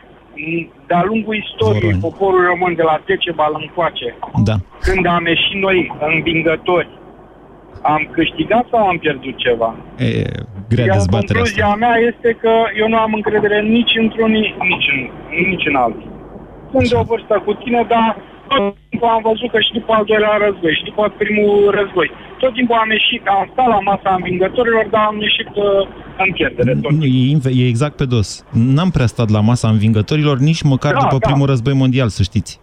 De-a 0.87 1.03
lungul 1.05 1.35
istoriei, 1.35 1.81
Voroni. 1.81 2.01
poporul 2.01 2.43
român 2.45 2.75
de 2.75 2.81
la 2.81 3.01
Decebal 3.05 3.53
încoace, 3.61 4.09
da. 4.43 4.55
când 4.79 5.05
am 5.05 5.25
ieșit 5.25 5.57
noi 5.67 5.77
învingători, 6.13 6.89
am 7.81 8.09
câștigat 8.11 8.65
sau 8.71 8.87
am 8.87 8.97
pierdut 8.97 9.35
ceva? 9.37 9.75
E, 9.97 10.21
grea 10.69 10.85
Iar 10.85 11.05
concluzia 11.09 11.65
asta. 11.65 11.77
mea 11.83 11.95
este 12.11 12.37
că 12.41 12.51
eu 12.79 12.87
nu 12.87 12.97
am 12.97 13.13
încredere 13.13 13.61
nici 13.61 13.93
într-un, 14.03 14.31
nici 14.31 14.87
în, 14.93 14.99
nici 15.49 15.65
în 15.69 15.75
altul. 15.75 16.11
Sunt 16.73 16.89
de 16.89 16.95
o 17.01 17.03
vârstă 17.11 17.35
cu 17.45 17.53
tine, 17.53 17.81
dar 17.93 18.09
tot 18.47 18.75
timpul 18.89 19.09
am 19.15 19.23
văzut 19.29 19.49
că 19.53 19.59
și 19.65 19.71
după 19.79 19.91
al 19.97 20.03
doilea 20.09 20.35
război, 20.45 20.73
și 20.79 20.83
după 20.89 21.03
primul 21.21 21.55
război, 21.79 22.07
tot 22.41 22.53
timpul 22.53 22.77
am 22.83 22.91
ieșit, 22.97 23.21
am 23.35 23.49
stat 23.51 23.67
la 23.75 23.79
masa 23.89 24.09
învingătorilor, 24.17 24.85
dar 24.93 25.03
am 25.11 25.17
ieșit 25.27 25.49
uh, 25.55 25.87
în 26.23 26.31
pierdere. 26.37 26.71
Tot 26.81 26.91
nu, 26.91 27.05
e, 27.05 27.63
e 27.63 27.67
exact 27.73 27.95
pe 28.01 28.05
dos. 28.05 28.45
N-am 28.75 28.89
prea 28.95 29.05
stat 29.05 29.29
la 29.29 29.41
masa 29.49 29.67
învingătorilor 29.75 30.37
nici 30.49 30.61
măcar 30.73 30.93
da, 30.93 30.99
după 30.99 31.17
da. 31.19 31.27
primul 31.27 31.47
război 31.47 31.73
mondial, 31.73 32.09
să 32.17 32.23
știți. 32.23 32.59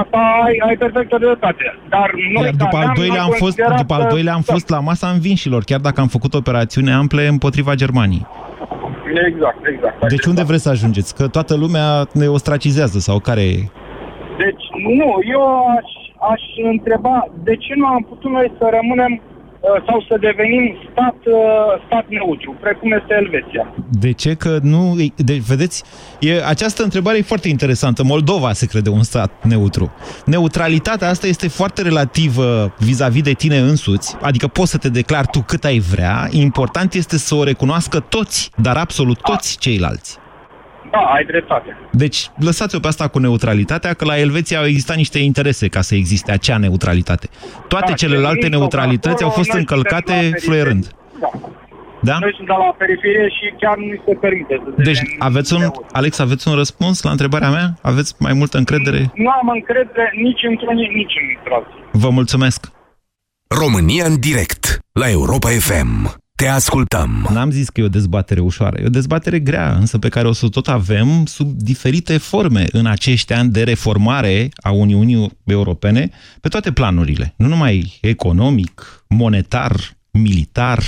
Asta 0.00 0.18
ai, 0.44 0.54
ai 0.68 0.76
perfectă 0.76 1.16
dreptate. 1.18 1.78
Dar 1.88 2.10
noi 2.34 2.44
Iar 2.44 2.54
după 2.54 2.76
al 2.76 2.92
doilea 2.96 3.22
am 3.22 3.30
fost, 3.30 3.56
după 3.76 3.94
al 3.94 4.06
doilea 4.10 4.34
am 4.34 4.40
fost 4.40 4.68
la 4.68 4.80
masa 4.80 5.08
învinșilor, 5.08 5.62
chiar 5.62 5.80
dacă 5.80 6.00
am 6.00 6.06
făcut 6.06 6.34
operațiune 6.34 6.92
ample 6.92 7.26
împotriva 7.26 7.74
Germaniei. 7.74 8.26
Exact, 9.26 9.66
exact. 9.66 10.08
Deci 10.08 10.24
unde 10.24 10.42
vreți 10.42 10.62
să 10.62 10.68
ajungeți? 10.68 11.14
Că 11.14 11.28
toată 11.28 11.56
lumea 11.56 12.06
ne 12.12 12.26
ostracizează 12.26 12.98
sau 12.98 13.18
care 13.18 13.40
e? 13.40 13.56
Deci, 14.44 14.64
nu, 14.98 15.18
eu 15.34 15.42
aș, 15.76 15.90
aș 16.32 16.42
întreba 16.72 17.28
de 17.44 17.56
ce 17.56 17.72
nu 17.76 17.86
am 17.86 18.06
putut 18.08 18.30
noi 18.30 18.52
să 18.58 18.68
rămânem 18.70 19.20
Uh, 19.20 19.37
sau 19.86 20.04
să 20.08 20.16
devenim 20.20 20.76
stat, 20.90 21.16
uh, 21.24 21.34
stat 21.86 22.04
neutru, 22.08 22.56
precum 22.60 22.92
este 22.92 23.14
Elveția. 23.14 23.74
De 23.90 24.12
ce 24.12 24.34
că 24.34 24.58
nu... 24.62 24.96
Deci, 25.16 25.42
vedeți, 25.42 25.84
e, 26.20 26.44
această 26.46 26.82
întrebare 26.82 27.18
e 27.18 27.22
foarte 27.22 27.48
interesantă. 27.48 28.04
Moldova 28.04 28.52
se 28.52 28.66
crede 28.66 28.88
un 28.88 29.02
stat 29.02 29.44
neutru. 29.44 29.92
Neutralitatea 30.24 31.08
asta 31.08 31.26
este 31.26 31.48
foarte 31.48 31.82
relativă 31.82 32.74
vis-a-vis 32.78 33.20
-vis 33.20 33.24
de 33.24 33.32
tine 33.32 33.58
însuți, 33.58 34.16
adică 34.20 34.46
poți 34.46 34.70
să 34.70 34.78
te 34.78 34.88
declari 34.88 35.28
tu 35.30 35.42
cât 35.46 35.64
ai 35.64 35.78
vrea, 35.78 36.28
important 36.30 36.94
este 36.94 37.16
să 37.18 37.34
o 37.34 37.44
recunoască 37.44 38.00
toți, 38.00 38.50
dar 38.56 38.76
absolut 38.76 39.20
toți 39.20 39.58
ceilalți. 39.58 40.18
Da, 40.90 40.98
ai 40.98 41.24
dreptate. 41.24 41.76
Deci, 41.92 42.30
lăsați-o 42.40 42.78
pe 42.80 42.88
asta 42.88 43.08
cu 43.08 43.18
neutralitatea, 43.18 43.94
că 43.94 44.04
la 44.04 44.18
Elveția 44.18 44.58
au 44.58 44.64
existat 44.64 44.96
niște 44.96 45.18
interese 45.18 45.68
ca 45.68 45.80
să 45.80 45.94
existe 45.94 46.32
acea 46.32 46.58
neutralitate. 46.58 47.28
Toate 47.68 47.90
da, 47.90 47.94
celelalte 47.94 48.48
neutralități 48.48 49.22
au 49.22 49.30
fost 49.30 49.52
încălcate 49.52 50.30
fluierând. 50.44 50.86
Da. 51.20 51.30
Da? 52.02 52.18
Noi 52.20 52.34
suntem 52.36 52.56
la 52.58 52.74
periferie 52.78 53.28
și 53.28 53.54
chiar 53.60 53.76
nu 53.76 54.02
se 54.06 54.14
permite 54.20 54.60
să 54.64 54.82
Deci, 54.82 55.00
aveți 55.18 55.54
un, 55.54 55.62
Alex, 55.92 56.18
aveți 56.18 56.48
un 56.48 56.54
răspuns 56.54 57.02
la 57.02 57.10
întrebarea 57.10 57.50
mea? 57.50 57.74
Aveți 57.82 58.14
mai 58.18 58.32
multă 58.32 58.58
încredere? 58.58 59.10
Nu 59.14 59.30
am 59.30 59.48
încredere 59.48 60.12
nici 60.22 60.42
într-unii, 60.42 60.88
nici 60.94 61.12
în 61.46 61.52
alții. 61.52 61.84
Vă 61.92 62.10
mulțumesc! 62.10 62.66
România 63.48 64.04
în 64.04 64.20
direct 64.20 64.78
la 64.92 65.10
Europa 65.10 65.48
FM. 65.48 66.16
Te 66.42 66.48
ascultăm. 66.48 67.26
N-am 67.32 67.50
zis 67.50 67.68
că 67.68 67.80
e 67.80 67.84
o 67.84 67.88
dezbatere 67.88 68.40
ușoară, 68.40 68.76
e 68.80 68.86
o 68.86 68.96
dezbatere 69.00 69.38
grea, 69.38 69.68
însă 69.68 69.98
pe 69.98 70.08
care 70.08 70.28
o 70.28 70.32
să 70.32 70.48
tot 70.48 70.66
avem 70.66 71.24
sub 71.24 71.48
diferite 71.70 72.18
forme 72.18 72.64
în 72.72 72.86
acești 72.86 73.32
ani 73.32 73.50
de 73.50 73.62
reformare 73.62 74.48
a 74.62 74.70
Uniunii 74.70 75.30
Europene 75.44 76.10
pe 76.40 76.48
toate 76.48 76.72
planurile, 76.72 77.34
nu 77.36 77.46
numai 77.46 77.98
economic, 78.02 79.02
monetar, 79.08 79.72
militar. 80.10 80.78
0372069599. 80.78 80.80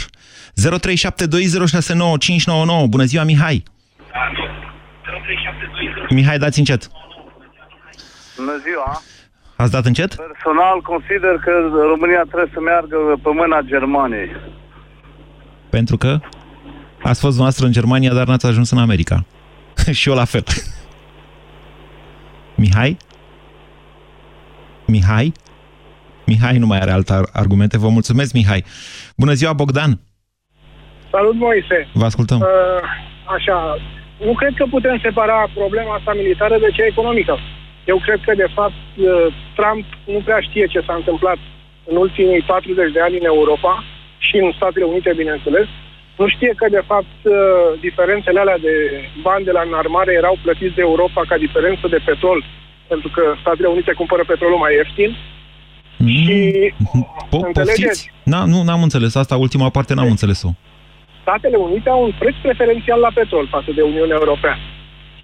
Bună 2.88 3.04
ziua, 3.04 3.24
Mihai! 3.24 3.62
Mihai, 6.10 6.38
dați 6.38 6.58
încet. 6.58 6.90
Bună 8.36 8.52
ziua! 8.66 9.02
Ați 9.56 9.70
dat 9.70 9.84
încet? 9.84 10.14
Personal 10.14 10.80
consider 10.80 11.34
că 11.44 11.50
România 11.92 12.22
trebuie 12.28 12.50
să 12.52 12.60
meargă 12.60 12.96
pe 13.22 13.30
mâna 13.32 13.60
Germaniei. 13.60 14.58
Pentru 15.70 15.96
că 15.96 16.20
ați 17.02 17.20
fost 17.20 17.38
noastră 17.38 17.66
în 17.66 17.72
Germania, 17.72 18.12
dar 18.12 18.26
n-ați 18.26 18.46
ajuns 18.46 18.70
în 18.70 18.78
America. 18.78 19.24
Și 19.98 20.08
eu 20.08 20.14
la 20.14 20.24
fel. 20.24 20.44
Mihai? 22.54 22.96
Mihai? 24.86 25.32
Mihai 26.26 26.58
nu 26.58 26.66
mai 26.66 26.80
are 26.80 26.90
alte 26.90 27.12
argumente. 27.32 27.78
Vă 27.78 27.88
mulțumesc, 27.88 28.32
Mihai. 28.32 28.64
Bună 29.16 29.32
ziua, 29.32 29.52
Bogdan! 29.52 30.00
Salut, 31.10 31.34
Moise! 31.34 31.88
Vă 31.92 32.04
ascultăm. 32.04 32.40
Uh, 32.40 32.82
așa, 33.36 33.58
nu 34.26 34.32
cred 34.40 34.54
că 34.56 34.64
putem 34.70 34.98
separa 35.02 35.48
problema 35.54 35.94
asta 35.94 36.12
militară 36.12 36.56
de 36.58 36.70
cea 36.76 36.86
economică. 36.86 37.34
Eu 37.86 37.98
cred 38.06 38.20
că, 38.26 38.32
de 38.34 38.48
fapt, 38.54 38.80
uh, 38.96 39.06
Trump 39.56 39.84
nu 40.14 40.20
prea 40.26 40.40
știe 40.48 40.66
ce 40.66 40.80
s-a 40.86 40.94
întâmplat 40.94 41.38
în 41.90 41.96
ultimii 41.96 42.42
40 42.42 42.92
de 42.92 43.00
ani 43.00 43.18
în 43.18 43.26
Europa 43.34 43.84
și 44.26 44.36
în 44.44 44.50
Statele 44.58 44.84
Unite, 44.92 45.12
bineînțeles. 45.22 45.66
Nu 46.20 46.26
știe 46.28 46.52
că, 46.60 46.66
de 46.76 46.82
fapt, 46.90 47.18
uh, 47.22 47.34
diferențele 47.86 48.40
alea 48.40 48.58
de 48.66 48.74
bani 49.22 49.44
de 49.48 49.50
la 49.50 49.62
înarmare 49.66 50.12
erau 50.12 50.34
plătiți 50.42 50.74
de 50.78 50.86
Europa 50.90 51.22
ca 51.28 51.36
diferență 51.46 51.84
de 51.94 52.00
petrol, 52.04 52.38
pentru 52.88 53.08
că 53.14 53.22
Statele 53.40 53.68
Unite 53.68 53.92
cumpără 53.92 54.22
petrolul 54.26 54.58
mai 54.64 54.74
ieftin. 54.74 55.10
Și 56.06 56.38
Po- 57.32 57.44
înțelegeți? 57.46 57.82
poftiți? 57.82 58.12
Na, 58.32 58.40
nu, 58.44 58.62
n-am 58.62 58.82
înțeles. 58.82 59.14
Asta, 59.14 59.36
ultima 59.36 59.68
parte, 59.76 59.94
n-am 59.94 60.14
înțeles-o. 60.16 60.48
Statele 61.20 61.56
Unite 61.56 61.88
au 61.88 62.02
un 62.02 62.12
preț 62.18 62.34
preferențial 62.42 63.00
la 63.00 63.10
petrol 63.14 63.46
față 63.50 63.70
de 63.74 63.82
Uniunea 63.82 64.16
Europeană 64.20 64.60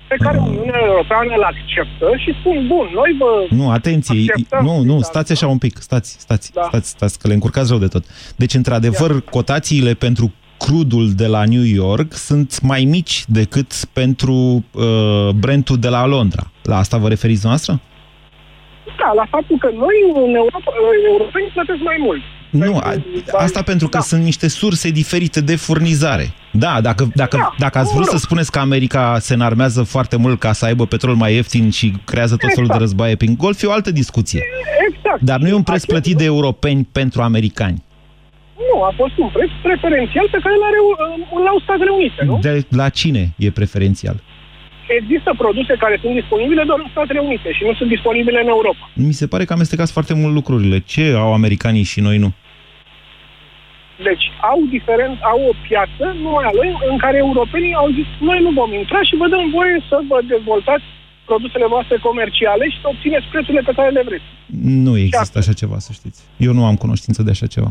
pe 0.09 0.17
care 0.19 0.39
Uniunea 0.39 0.81
Europeană 0.85 1.33
îl 1.37 1.43
acceptă 1.43 2.11
și 2.17 2.37
spun, 2.41 2.67
bun, 2.67 2.89
noi 2.95 3.17
vă 3.19 3.47
Nu, 3.51 3.71
atenție, 3.71 4.25
acceptăm 4.29 4.65
nu, 4.65 4.83
nu, 4.83 5.01
stați 5.01 5.33
așa 5.33 5.47
un 5.47 5.59
pic, 5.59 5.77
stați, 5.77 6.17
stați, 6.19 6.53
Da. 6.53 6.63
stați, 6.63 6.89
stați, 6.89 7.19
că 7.19 7.29
le 7.29 7.35
încurcați 7.35 7.69
rău 7.71 7.79
de 7.79 7.87
tot. 7.87 8.05
Deci, 8.37 8.55
într-adevăr, 8.55 9.21
cotațiile 9.21 9.95
pentru 9.95 10.33
crudul 10.59 11.13
de 11.13 11.27
la 11.27 11.45
New 11.45 11.63
York 11.63 12.13
sunt 12.13 12.61
mai 12.61 12.85
mici 12.85 13.25
decât 13.27 13.73
pentru 13.93 14.65
uh, 14.73 15.29
Brentul 15.41 15.79
de 15.79 15.89
la 15.89 16.07
Londra. 16.07 16.43
La 16.63 16.77
asta 16.77 16.97
vă 16.97 17.09
referiți 17.09 17.47
noastră? 17.47 17.81
Da, 18.99 19.13
la 19.13 19.27
faptul 19.31 19.57
că 19.59 19.71
noi 19.85 19.97
în 20.15 20.35
Europa, 20.35 20.73
europenii 21.13 21.51
plătesc 21.53 21.83
mai 21.83 21.97
mult. 22.01 22.23
Nu, 22.51 22.77
a, 22.77 22.95
asta 23.33 23.63
pentru 23.63 23.89
că 23.89 23.99
sunt 24.01 24.23
niște 24.23 24.49
surse 24.49 24.91
diferite 24.91 25.41
de 25.41 25.57
furnizare. 25.57 26.33
Da, 26.53 26.81
dacă, 26.81 27.11
dacă, 27.15 27.37
Da, 27.37 27.55
dacă 27.59 27.79
ați 27.79 27.87
mă 27.89 27.95
vrut 27.95 28.05
să 28.07 28.13
rog. 28.13 28.21
spuneți 28.21 28.51
că 28.51 28.59
America 28.59 29.17
se 29.21 29.35
înarmează 29.35 29.83
foarte 29.83 30.17
mult 30.17 30.39
ca 30.41 30.53
să 30.53 30.65
aibă 30.65 30.87
petrol 30.87 31.15
mai 31.15 31.35
ieftin 31.35 31.71
și 31.71 31.93
creează 32.05 32.37
tot 32.37 32.49
felul 32.55 32.55
de 32.69 32.75
Exact. 32.75 32.81
războaie 32.81 33.17
prin 33.17 33.35
Golf, 33.37 33.63
e 33.63 33.67
o 33.67 33.73
altă 33.73 33.91
discuție. 33.91 34.43
Exact. 34.91 35.21
Dar 35.21 35.39
nu 35.41 35.49
e 35.49 35.53
un 35.53 35.63
preț 35.63 35.85
plătit 35.85 36.17
de 36.17 36.25
europeni 36.25 36.89
pentru 36.93 37.23
americani. 37.23 37.85
Nu, 38.75 38.83
a 38.83 38.93
fost 38.97 39.19
un 39.19 39.29
preț 39.33 39.51
preferențial 39.63 40.29
pe 40.31 40.39
care 40.43 40.55
l-are, 40.63 40.81
uh, 40.91 41.45
l-au 41.45 41.59
Statele 41.63 41.91
Unite, 41.91 42.25
nu? 42.25 42.39
De 42.43 42.67
la 42.71 42.89
cine 42.89 43.33
e 43.37 43.51
preferențial? 43.51 44.17
Există 44.89 45.35
produse 45.39 45.75
care 45.79 45.99
sunt 46.03 46.15
disponibile 46.21 46.63
doar 46.67 46.79
în 46.83 46.91
Statele 46.91 47.19
Unite 47.19 47.53
și 47.53 47.63
nu 47.65 47.75
sunt 47.75 47.89
disponibile 47.89 48.41
în 48.41 48.49
Europa. 48.49 48.91
Mi 48.95 49.13
se 49.13 49.27
pare 49.27 49.45
că 49.45 49.53
amestecați 49.53 49.93
foarte 49.93 50.15
mult 50.15 50.35
lucrurile. 50.35 50.79
Ce 50.79 51.05
au 51.25 51.33
americanii 51.33 51.83
și 51.93 52.01
noi 52.01 52.19
nu? 52.19 52.31
Deci 54.09 54.25
au 54.53 54.59
diferent, 54.77 55.17
au 55.33 55.41
o 55.51 55.55
piață 55.69 56.05
numai 56.23 56.45
a 56.51 56.53
lui 56.59 56.71
în 56.93 56.99
care 57.05 57.17
europenii 57.17 57.75
au 57.83 57.89
zis 57.99 58.09
noi 58.29 58.39
nu 58.47 58.51
vom 58.61 58.73
intra 58.73 59.01
și 59.09 59.17
vă 59.17 59.27
dăm 59.29 59.45
voie 59.57 59.77
să 59.89 59.97
vă 60.11 60.19
dezvoltați 60.35 60.87
produsele 61.25 61.67
voastre 61.75 61.97
comerciale 62.09 62.65
și 62.73 62.81
să 62.83 62.87
obțineți 62.89 63.27
prețurile 63.33 63.63
pe 63.69 63.77
care 63.79 63.91
le 63.91 64.03
vreți. 64.09 64.29
Nu 64.85 64.93
există 64.99 65.39
așa 65.39 65.53
ceva, 65.53 65.79
să 65.79 65.93
știți. 65.93 66.21
Eu 66.37 66.53
nu 66.53 66.65
am 66.65 66.77
cunoștință 66.77 67.23
de 67.23 67.31
așa 67.31 67.47
ceva. 67.47 67.71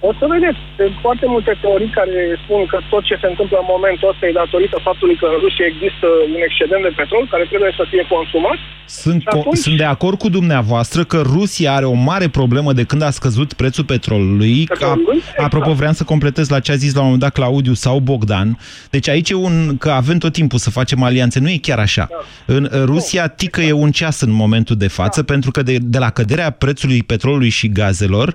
O 0.00 0.10
să 0.18 0.24
vedeți, 0.34 0.58
sunt 0.78 0.94
foarte 1.04 1.26
multe 1.34 1.52
teorii 1.62 1.92
care 1.98 2.16
spun 2.44 2.60
că 2.72 2.78
tot 2.92 3.02
ce 3.08 3.16
se 3.22 3.28
întâmplă 3.32 3.56
în 3.60 3.68
momentul 3.74 4.10
ăsta 4.12 4.26
e 4.26 4.40
datorită 4.42 4.76
faptului 4.88 5.16
că 5.20 5.26
în 5.34 5.38
Rusia 5.44 5.66
există 5.72 6.06
un 6.34 6.40
excedent 6.48 6.82
de 6.86 6.92
petrol 7.00 7.22
care 7.32 7.44
trebuie 7.52 7.72
să 7.80 7.84
fie 7.92 8.04
consumat. 8.14 8.58
Sunt, 9.02 9.20
Și 9.20 9.28
atunci- 9.30 9.44
co- 9.58 9.62
sunt 9.64 9.76
de 9.76 9.88
acord 9.94 10.18
cu 10.24 10.28
dumneavoastră 10.38 11.00
că 11.12 11.18
Rusia 11.36 11.70
are 11.78 11.84
o 11.94 11.98
mare 12.10 12.28
problemă 12.38 12.70
de 12.72 12.84
când 12.90 13.02
a 13.02 13.10
scăzut 13.18 13.48
prețul 13.60 13.84
petrolului. 13.92 14.56
Petrolului, 14.72 15.18
A, 15.36 15.42
apropo, 15.48 15.72
vreau 15.80 15.92
să 15.92 16.04
completez 16.12 16.46
la 16.54 16.60
ce 16.60 16.72
a 16.72 16.82
zis 16.84 16.92
la 16.94 16.98
un 17.00 17.04
moment 17.10 17.22
dat 17.22 17.32
Claudiu 17.38 17.74
sau 17.84 17.98
Bogdan. 17.98 18.48
Deci 18.90 19.08
aici 19.08 19.30
e 19.30 19.34
un, 19.34 19.76
că 19.82 19.90
avem 19.90 20.18
tot 20.18 20.32
timpul 20.32 20.58
să 20.58 20.70
facem 20.70 21.02
alianțe. 21.02 21.38
Nu 21.40 21.48
e 21.48 21.58
chiar 21.68 21.78
așa. 21.78 22.08
În 22.46 22.66
în 22.70 22.84
Rusia 22.84 23.28
tică 23.28 23.60
e 23.60 23.72
un 23.72 23.90
ceas 23.90 24.20
în 24.20 24.30
momentul 24.30 24.76
de 24.76 24.88
față, 24.88 25.22
pentru 25.22 25.50
că 25.50 25.62
de, 25.62 25.76
de 25.80 25.98
la 25.98 26.10
căderea 26.10 26.50
prețului 26.50 27.02
petrolului 27.02 27.48
și 27.48 27.68
gazelor, 27.68 28.34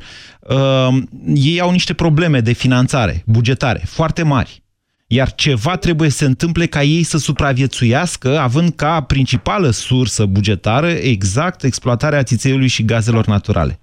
uh, 0.49 0.87
ei 1.35 1.59
au 1.61 1.71
niște 1.71 1.93
probleme 1.93 2.39
de 2.39 2.53
finanțare, 2.53 3.23
bugetare, 3.25 3.81
foarte 3.85 4.23
mari. 4.23 4.61
Iar 5.07 5.31
ceva 5.31 5.75
trebuie 5.77 6.09
să 6.09 6.17
se 6.17 6.25
întâmple 6.25 6.65
ca 6.65 6.81
ei 6.81 7.03
să 7.03 7.17
supraviețuiască, 7.17 8.39
având 8.39 8.69
ca 8.75 9.01
principală 9.01 9.69
sursă 9.69 10.25
bugetară 10.25 10.89
exact 10.89 11.63
exploatarea 11.63 12.23
țițeiului 12.23 12.67
și 12.67 12.85
gazelor 12.85 13.25
naturale. 13.25 13.73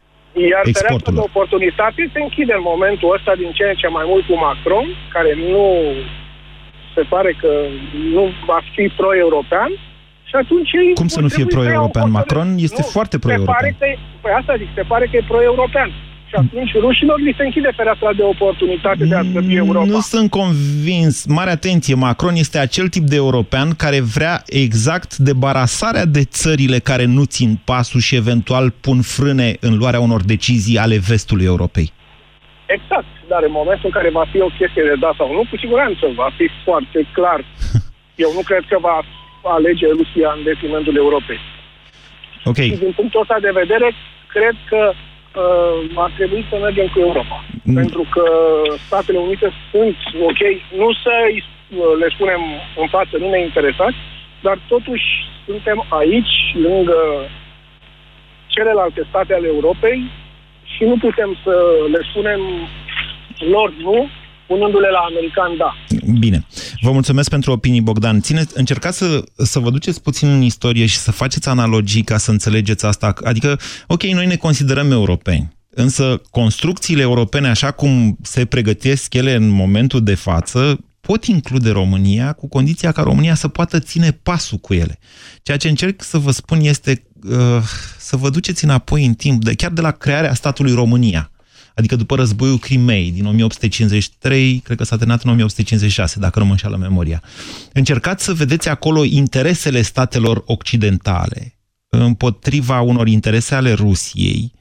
Iar 0.51 0.63
fereastra 0.63 0.65
de 0.65 0.71
Exportul. 0.71 1.15
oportunitate 1.31 2.11
se 2.13 2.21
închide 2.27 2.53
în 2.61 2.65
momentul 2.73 3.09
ăsta 3.17 3.33
din 3.43 3.51
ce 3.57 3.65
în 3.73 3.79
ce 3.83 3.89
mai 3.97 4.05
mult 4.11 4.25
cu 4.27 4.35
Macron, 4.47 4.87
care 5.15 5.33
nu 5.53 5.65
se 6.95 7.03
pare 7.13 7.33
că 7.43 7.51
nu 8.15 8.25
va 8.51 8.59
fi 8.75 8.85
pro-european 8.99 9.71
și 10.29 10.35
atunci 10.43 10.71
ei 10.83 10.91
Cum 11.01 11.09
să 11.15 11.19
vor 11.21 11.25
nu 11.27 11.35
fie 11.37 11.45
trebui 11.45 11.65
să 11.65 11.71
iau 11.71 11.89
pro-european? 11.97 12.09
hotărâri. 12.11 12.17
Macron 12.19 12.49
este 12.69 12.83
foarte 12.95 13.17
Se 13.17 13.23
pare 13.23 13.35
pro-european. 13.35 13.73
că, 13.81 13.87
păi 14.23 14.33
asta 14.41 14.53
zic, 14.63 14.69
se 14.79 14.85
pare 14.93 15.05
că 15.11 15.15
e 15.17 15.31
pro-european. 15.33 15.89
Și 16.31 16.37
atunci 16.37 16.73
rușilor 16.73 17.21
li 17.21 17.35
se 17.37 17.45
închide 17.45 17.71
fereastra 17.77 18.13
de 18.13 18.23
oportunitate 18.23 19.05
de 19.05 19.15
a 19.15 19.23
slăbi 19.23 19.57
Europa. 19.57 19.85
Nu 19.85 20.01
sunt 20.01 20.31
convins. 20.31 21.27
Mare 21.27 21.51
atenție, 21.51 21.95
Macron 21.95 22.35
este 22.35 22.59
acel 22.59 22.89
tip 22.89 23.03
de 23.03 23.17
european 23.17 23.69
care 23.85 24.01
vrea 24.01 24.43
exact 24.47 25.17
debarasarea 25.17 26.05
de 26.05 26.25
țările 26.25 26.79
care 26.79 27.05
nu 27.05 27.25
țin 27.25 27.51
pasul 27.65 28.01
și 28.01 28.15
eventual 28.17 28.71
pun 28.71 28.99
frâne 29.03 29.57
în 29.61 29.73
luarea 29.77 30.01
unor 30.01 30.23
decizii 30.23 30.79
ale 30.79 30.97
vestului 31.11 31.45
Europei. 31.45 31.93
Exact, 32.77 33.11
dar 33.29 33.43
în 33.49 33.55
momentul 33.61 33.87
în 33.91 33.97
care 33.99 34.11
va 34.11 34.25
fi 34.33 34.39
o 34.41 34.51
chestie 34.59 34.83
de 34.91 34.97
da 35.05 35.11
sau 35.19 35.29
nu, 35.37 35.43
cu 35.51 35.57
siguranță 35.57 36.05
va 36.23 36.29
fi 36.37 36.47
foarte 36.65 36.99
clar. 37.17 37.41
Eu 38.25 38.31
nu 38.39 38.43
cred 38.51 38.65
că 38.69 38.77
va 38.89 38.97
alege 39.57 39.87
Rusia 40.01 40.29
în 40.37 40.43
detrimentul 40.51 40.97
Europei. 40.97 41.41
Ok. 42.51 42.61
Și 42.71 42.83
din 42.85 42.93
punctul 42.99 43.21
ăsta 43.21 43.39
de 43.47 43.53
vedere, 43.63 43.89
cred 44.35 44.57
că 44.71 44.81
uh, 45.35 46.03
ar 46.05 46.11
trebui 46.19 46.43
să 46.51 46.57
mergem 46.57 46.89
cu 46.93 46.99
Europa. 46.99 47.45
Mm. 47.63 47.75
Pentru 47.75 48.03
că 48.15 48.25
Statele 48.87 49.19
Unite 49.19 49.49
sunt 49.71 49.97
ok, 50.29 50.43
nu 50.81 50.89
să 51.03 51.13
îi, 51.29 51.45
uh, 51.45 51.93
le 52.01 52.09
spunem 52.15 52.41
în 52.81 52.87
față, 52.87 53.13
nu 53.19 53.29
ne 53.31 53.41
interesați, 53.41 53.99
dar 54.43 54.57
totuși 54.69 55.07
suntem 55.47 55.79
aici, 55.89 56.35
lângă 56.67 57.01
celelalte 58.47 59.07
state 59.09 59.35
ale 59.35 59.47
Europei 59.47 60.11
și 60.75 60.83
nu 60.85 60.97
putem 60.97 61.37
să 61.45 61.55
le 61.91 62.01
spunem 62.11 62.41
lor 63.39 63.73
nu, 63.79 64.09
punându-le 64.47 64.91
la 64.91 64.99
american 64.99 65.57
da. 65.57 65.75
Bine. 66.19 66.39
Vă 66.83 66.93
mulțumesc 66.93 67.31
pentru 67.31 67.53
opinii, 67.53 67.81
Bogdan. 67.81 68.21
Ține, 68.21 68.45
încercați 68.55 68.99
să, 68.99 69.25
să 69.37 69.59
vă 69.59 69.71
duceți 69.71 70.03
puțin 70.03 70.29
în 70.29 70.43
istorie 70.43 70.87
și 70.87 70.97
să 70.97 71.11
faceți 71.11 71.49
analogii 71.49 72.03
ca 72.03 72.19
să 72.19 72.31
înțelegeți 72.31 72.87
asta. 72.87 73.15
Adică, 73.25 73.59
ok, 73.87 74.03
noi 74.03 74.27
ne 74.27 74.37
considerăm 74.37 74.91
europeni, 74.91 75.57
însă 75.71 76.21
construcțiile 76.31 77.03
europene, 77.03 77.49
așa 77.49 77.71
cum 77.71 78.19
se 78.23 78.45
pregătesc 78.45 79.15
ele 79.15 79.35
în 79.35 79.49
momentul 79.49 80.03
de 80.03 80.15
față, 80.15 80.79
pot 81.01 81.25
include 81.25 81.71
România 81.71 82.33
cu 82.33 82.49
condiția 82.49 82.93
ca 82.93 83.03
România 83.03 83.35
să 83.35 83.49
poată 83.49 83.79
ține 83.79 84.11
pasul 84.11 84.59
cu 84.59 84.75
ele. 84.75 84.99
Ceea 85.43 85.57
ce 85.57 85.69
încerc 85.69 86.03
să 86.03 86.19
vă 86.19 86.31
spun 86.31 86.61
este 86.61 87.05
uh, 87.25 87.63
să 87.99 88.17
vă 88.17 88.31
duceți 88.31 88.65
înapoi 88.65 89.07
în 89.07 89.15
timp, 89.15 89.45
de, 89.45 89.55
chiar 89.55 89.71
de 89.71 89.81
la 89.81 89.91
crearea 89.91 90.35
statului 90.35 90.73
România. 90.73 91.31
Adică 91.81 91.97
după 91.97 92.15
războiul 92.15 92.59
Crimei 92.59 93.11
din 93.11 93.27
1853, 93.27 94.59
cred 94.65 94.77
că 94.77 94.85
s-a 94.85 94.97
terminat 94.97 95.23
în 95.23 95.31
1856, 95.31 96.19
dacă 96.19 96.39
nu 96.39 96.45
mă 96.45 96.51
înșală 96.51 96.77
memoria. 96.77 97.23
Încercați 97.73 98.25
să 98.25 98.33
vedeți 98.33 98.69
acolo 98.69 99.05
interesele 99.05 99.83
statelor 99.83 100.43
occidentale 100.47 101.55
împotriva 101.91 102.81
unor 102.81 103.09
interese 103.09 103.55
ale 103.55 103.73
Rusiei, 103.73 104.53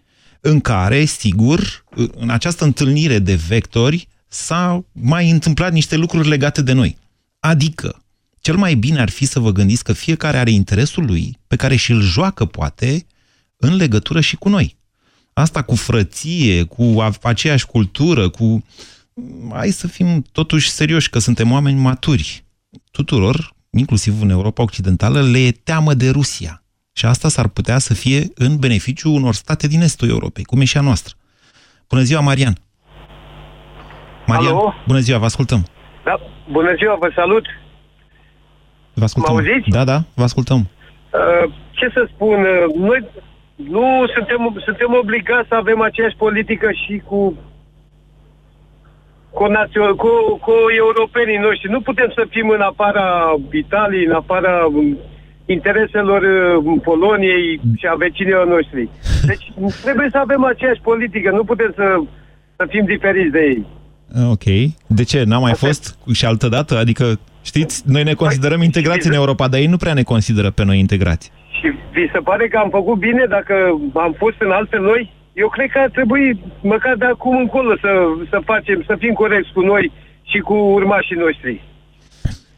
în 0.41 0.59
care, 0.59 1.05
sigur, 1.05 1.83
în 2.15 2.29
această 2.29 2.63
întâlnire 2.63 3.19
de 3.19 3.35
vectori 3.35 4.07
s-au 4.27 4.87
mai 4.91 5.29
întâmplat 5.29 5.71
niște 5.71 5.95
lucruri 5.95 6.27
legate 6.27 6.61
de 6.61 6.71
noi. 6.71 6.97
Adică, 7.39 8.03
cel 8.39 8.55
mai 8.55 8.75
bine 8.75 8.99
ar 8.99 9.09
fi 9.09 9.25
să 9.25 9.39
vă 9.39 9.51
gândiți 9.51 9.83
că 9.83 9.93
fiecare 9.93 10.37
are 10.37 10.51
interesul 10.51 11.05
lui, 11.05 11.37
pe 11.47 11.55
care 11.55 11.75
și-l 11.75 12.01
joacă, 12.01 12.45
poate, 12.45 13.05
în 13.57 13.75
legătură 13.75 14.21
și 14.21 14.35
cu 14.35 14.49
noi. 14.49 14.77
Asta 15.33 15.61
cu 15.61 15.75
frăție, 15.75 16.63
cu 16.63 17.05
aceeași 17.21 17.65
cultură, 17.65 18.29
cu... 18.29 18.65
Hai 19.53 19.69
să 19.69 19.87
fim 19.87 20.25
totuși 20.31 20.69
serioși, 20.69 21.09
că 21.09 21.19
suntem 21.19 21.51
oameni 21.51 21.79
maturi. 21.79 22.43
Tuturor, 22.91 23.53
inclusiv 23.69 24.21
în 24.21 24.29
Europa 24.29 24.63
Occidentală, 24.63 25.21
le 25.21 25.39
e 25.39 25.51
teamă 25.51 25.93
de 25.93 26.09
Rusia. 26.09 26.63
Și 26.93 27.05
asta 27.05 27.27
s-ar 27.27 27.47
putea 27.47 27.77
să 27.77 27.93
fie 27.93 28.27
în 28.35 28.57
beneficiu 28.57 29.11
unor 29.13 29.33
state 29.33 29.67
din 29.67 29.81
estul 29.81 30.09
Europei, 30.09 30.43
cum 30.43 30.61
e 30.61 30.65
și 30.65 30.77
a 30.77 30.81
noastră. 30.81 31.13
Bună 31.89 32.01
ziua, 32.01 32.21
Marian! 32.21 32.57
Marian, 34.25 34.53
Alo? 34.53 34.73
bună 34.87 34.99
ziua, 34.99 35.17
vă 35.17 35.25
ascultăm! 35.25 35.67
Da, 36.03 36.19
bună 36.51 36.73
ziua, 36.75 36.95
vă 36.95 37.11
salut! 37.15 37.45
Vă 38.93 39.03
ascultăm. 39.03 39.33
Mă 39.33 39.39
auziți? 39.39 39.69
Da, 39.69 39.83
da, 39.83 40.03
vă 40.13 40.23
ascultăm. 40.23 40.59
Uh, 40.59 41.53
ce 41.71 41.89
să 41.93 42.09
spun, 42.13 42.39
uh, 42.39 42.75
noi 42.75 42.99
nu 43.67 44.03
suntem, 44.15 44.61
suntem 44.65 44.91
obligați 45.01 45.47
să 45.47 45.55
avem 45.55 45.81
aceeași 45.81 46.15
politică 46.15 46.69
și 46.71 47.01
cu 47.05 47.37
cu, 49.29 49.45
națio- 49.47 49.95
cu, 50.03 50.11
cu 50.45 50.53
europenii 50.77 51.45
noștri. 51.47 51.71
Nu 51.71 51.81
putem 51.81 52.11
să 52.15 52.23
fim 52.29 52.49
în 52.49 52.61
afara 52.61 53.35
Italiei, 53.51 54.05
în 54.05 54.11
afara 54.11 54.65
um, 54.65 54.97
intereselor 55.45 56.21
uh, 56.21 56.81
Poloniei 56.83 57.61
și 57.75 57.85
a 57.87 57.95
vecinilor 57.95 58.47
noștri. 58.47 58.89
Deci 59.25 59.45
trebuie 59.81 60.07
să 60.11 60.17
avem 60.17 60.43
aceeași 60.43 60.81
politică, 60.81 61.29
nu 61.31 61.43
putem 61.43 61.71
să, 61.75 61.85
să 62.55 62.65
fim 62.69 62.85
diferiți 62.85 63.31
de 63.31 63.39
ei. 63.39 63.65
Ok. 64.29 64.45
De 64.87 65.03
ce? 65.03 65.23
N-a 65.23 65.39
mai 65.39 65.53
fost 65.53 65.97
și 66.13 66.25
altă 66.25 66.47
dată? 66.47 66.77
Adică, 66.77 67.19
știți, 67.41 67.83
noi 67.85 68.03
ne 68.03 68.13
considerăm 68.13 68.61
integrați 68.61 69.07
în 69.07 69.13
Europa, 69.13 69.47
dar 69.47 69.59
ei 69.59 69.65
nu 69.65 69.77
prea 69.77 69.93
ne 69.93 70.03
consideră 70.03 70.49
pe 70.49 70.63
noi 70.65 70.79
integrați. 70.79 71.31
Și 71.59 71.67
vi 71.91 72.09
se 72.13 72.19
pare 72.19 72.47
că 72.47 72.57
am 72.57 72.69
făcut 72.69 72.97
bine 72.97 73.25
dacă 73.29 73.53
am 73.93 74.13
fost 74.17 74.35
în 74.39 74.51
alte 74.51 74.77
noi? 74.77 75.11
Eu 75.33 75.49
cred 75.49 75.69
că 75.71 75.79
ar 75.79 75.89
trebui, 75.89 76.39
măcar 76.61 76.95
de 76.95 77.05
acum 77.05 77.37
încolo, 77.37 77.75
să, 77.81 77.91
să 78.29 78.41
facem, 78.45 78.83
să 78.85 78.95
fim 78.99 79.13
corecți 79.13 79.53
cu 79.53 79.61
noi 79.61 79.91
și 80.23 80.39
cu 80.39 80.53
urmașii 80.53 81.15
noștri. 81.15 81.61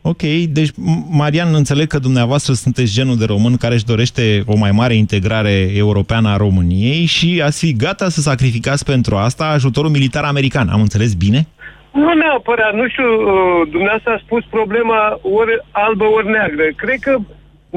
Ok, 0.04 0.22
deci, 0.50 0.70
M- 0.70 1.06
Marian, 1.10 1.54
înțeleg 1.54 1.88
că 1.88 2.00
dumneavoastră 2.00 2.54
sunteți 2.54 2.94
genul 2.94 3.18
de 3.18 3.26
român 3.26 3.58
care 3.58 3.74
își 3.74 3.86
dorește 3.86 4.44
o 4.46 4.58
mai 4.58 4.72
mare 4.72 4.94
integrare 4.94 5.68
europeană 5.76 6.30
a 6.30 6.38
României 6.38 7.06
și 7.06 7.42
ați 7.46 7.66
fi 7.66 7.76
gata 7.76 8.10
să 8.10 8.22
sacrificați 8.22 8.86
pentru 8.86 9.16
asta 9.16 9.46
ajutorul 9.46 9.90
militar 9.90 10.24
american. 10.24 10.68
Am 10.70 10.82
înțeles 10.82 11.14
bine? 11.14 11.48
Nu 11.92 12.14
neapărat, 12.14 12.74
nu 12.74 12.88
știu, 12.88 13.04
uh, 13.04 13.68
dumneavoastră 13.70 14.12
a 14.12 14.22
spus 14.26 14.44
problema 14.50 15.20
ori 15.22 15.54
albă, 15.72 16.06
ori 16.06 16.30
neagră. 16.30 16.64
Cred 16.76 17.00
că 17.00 17.18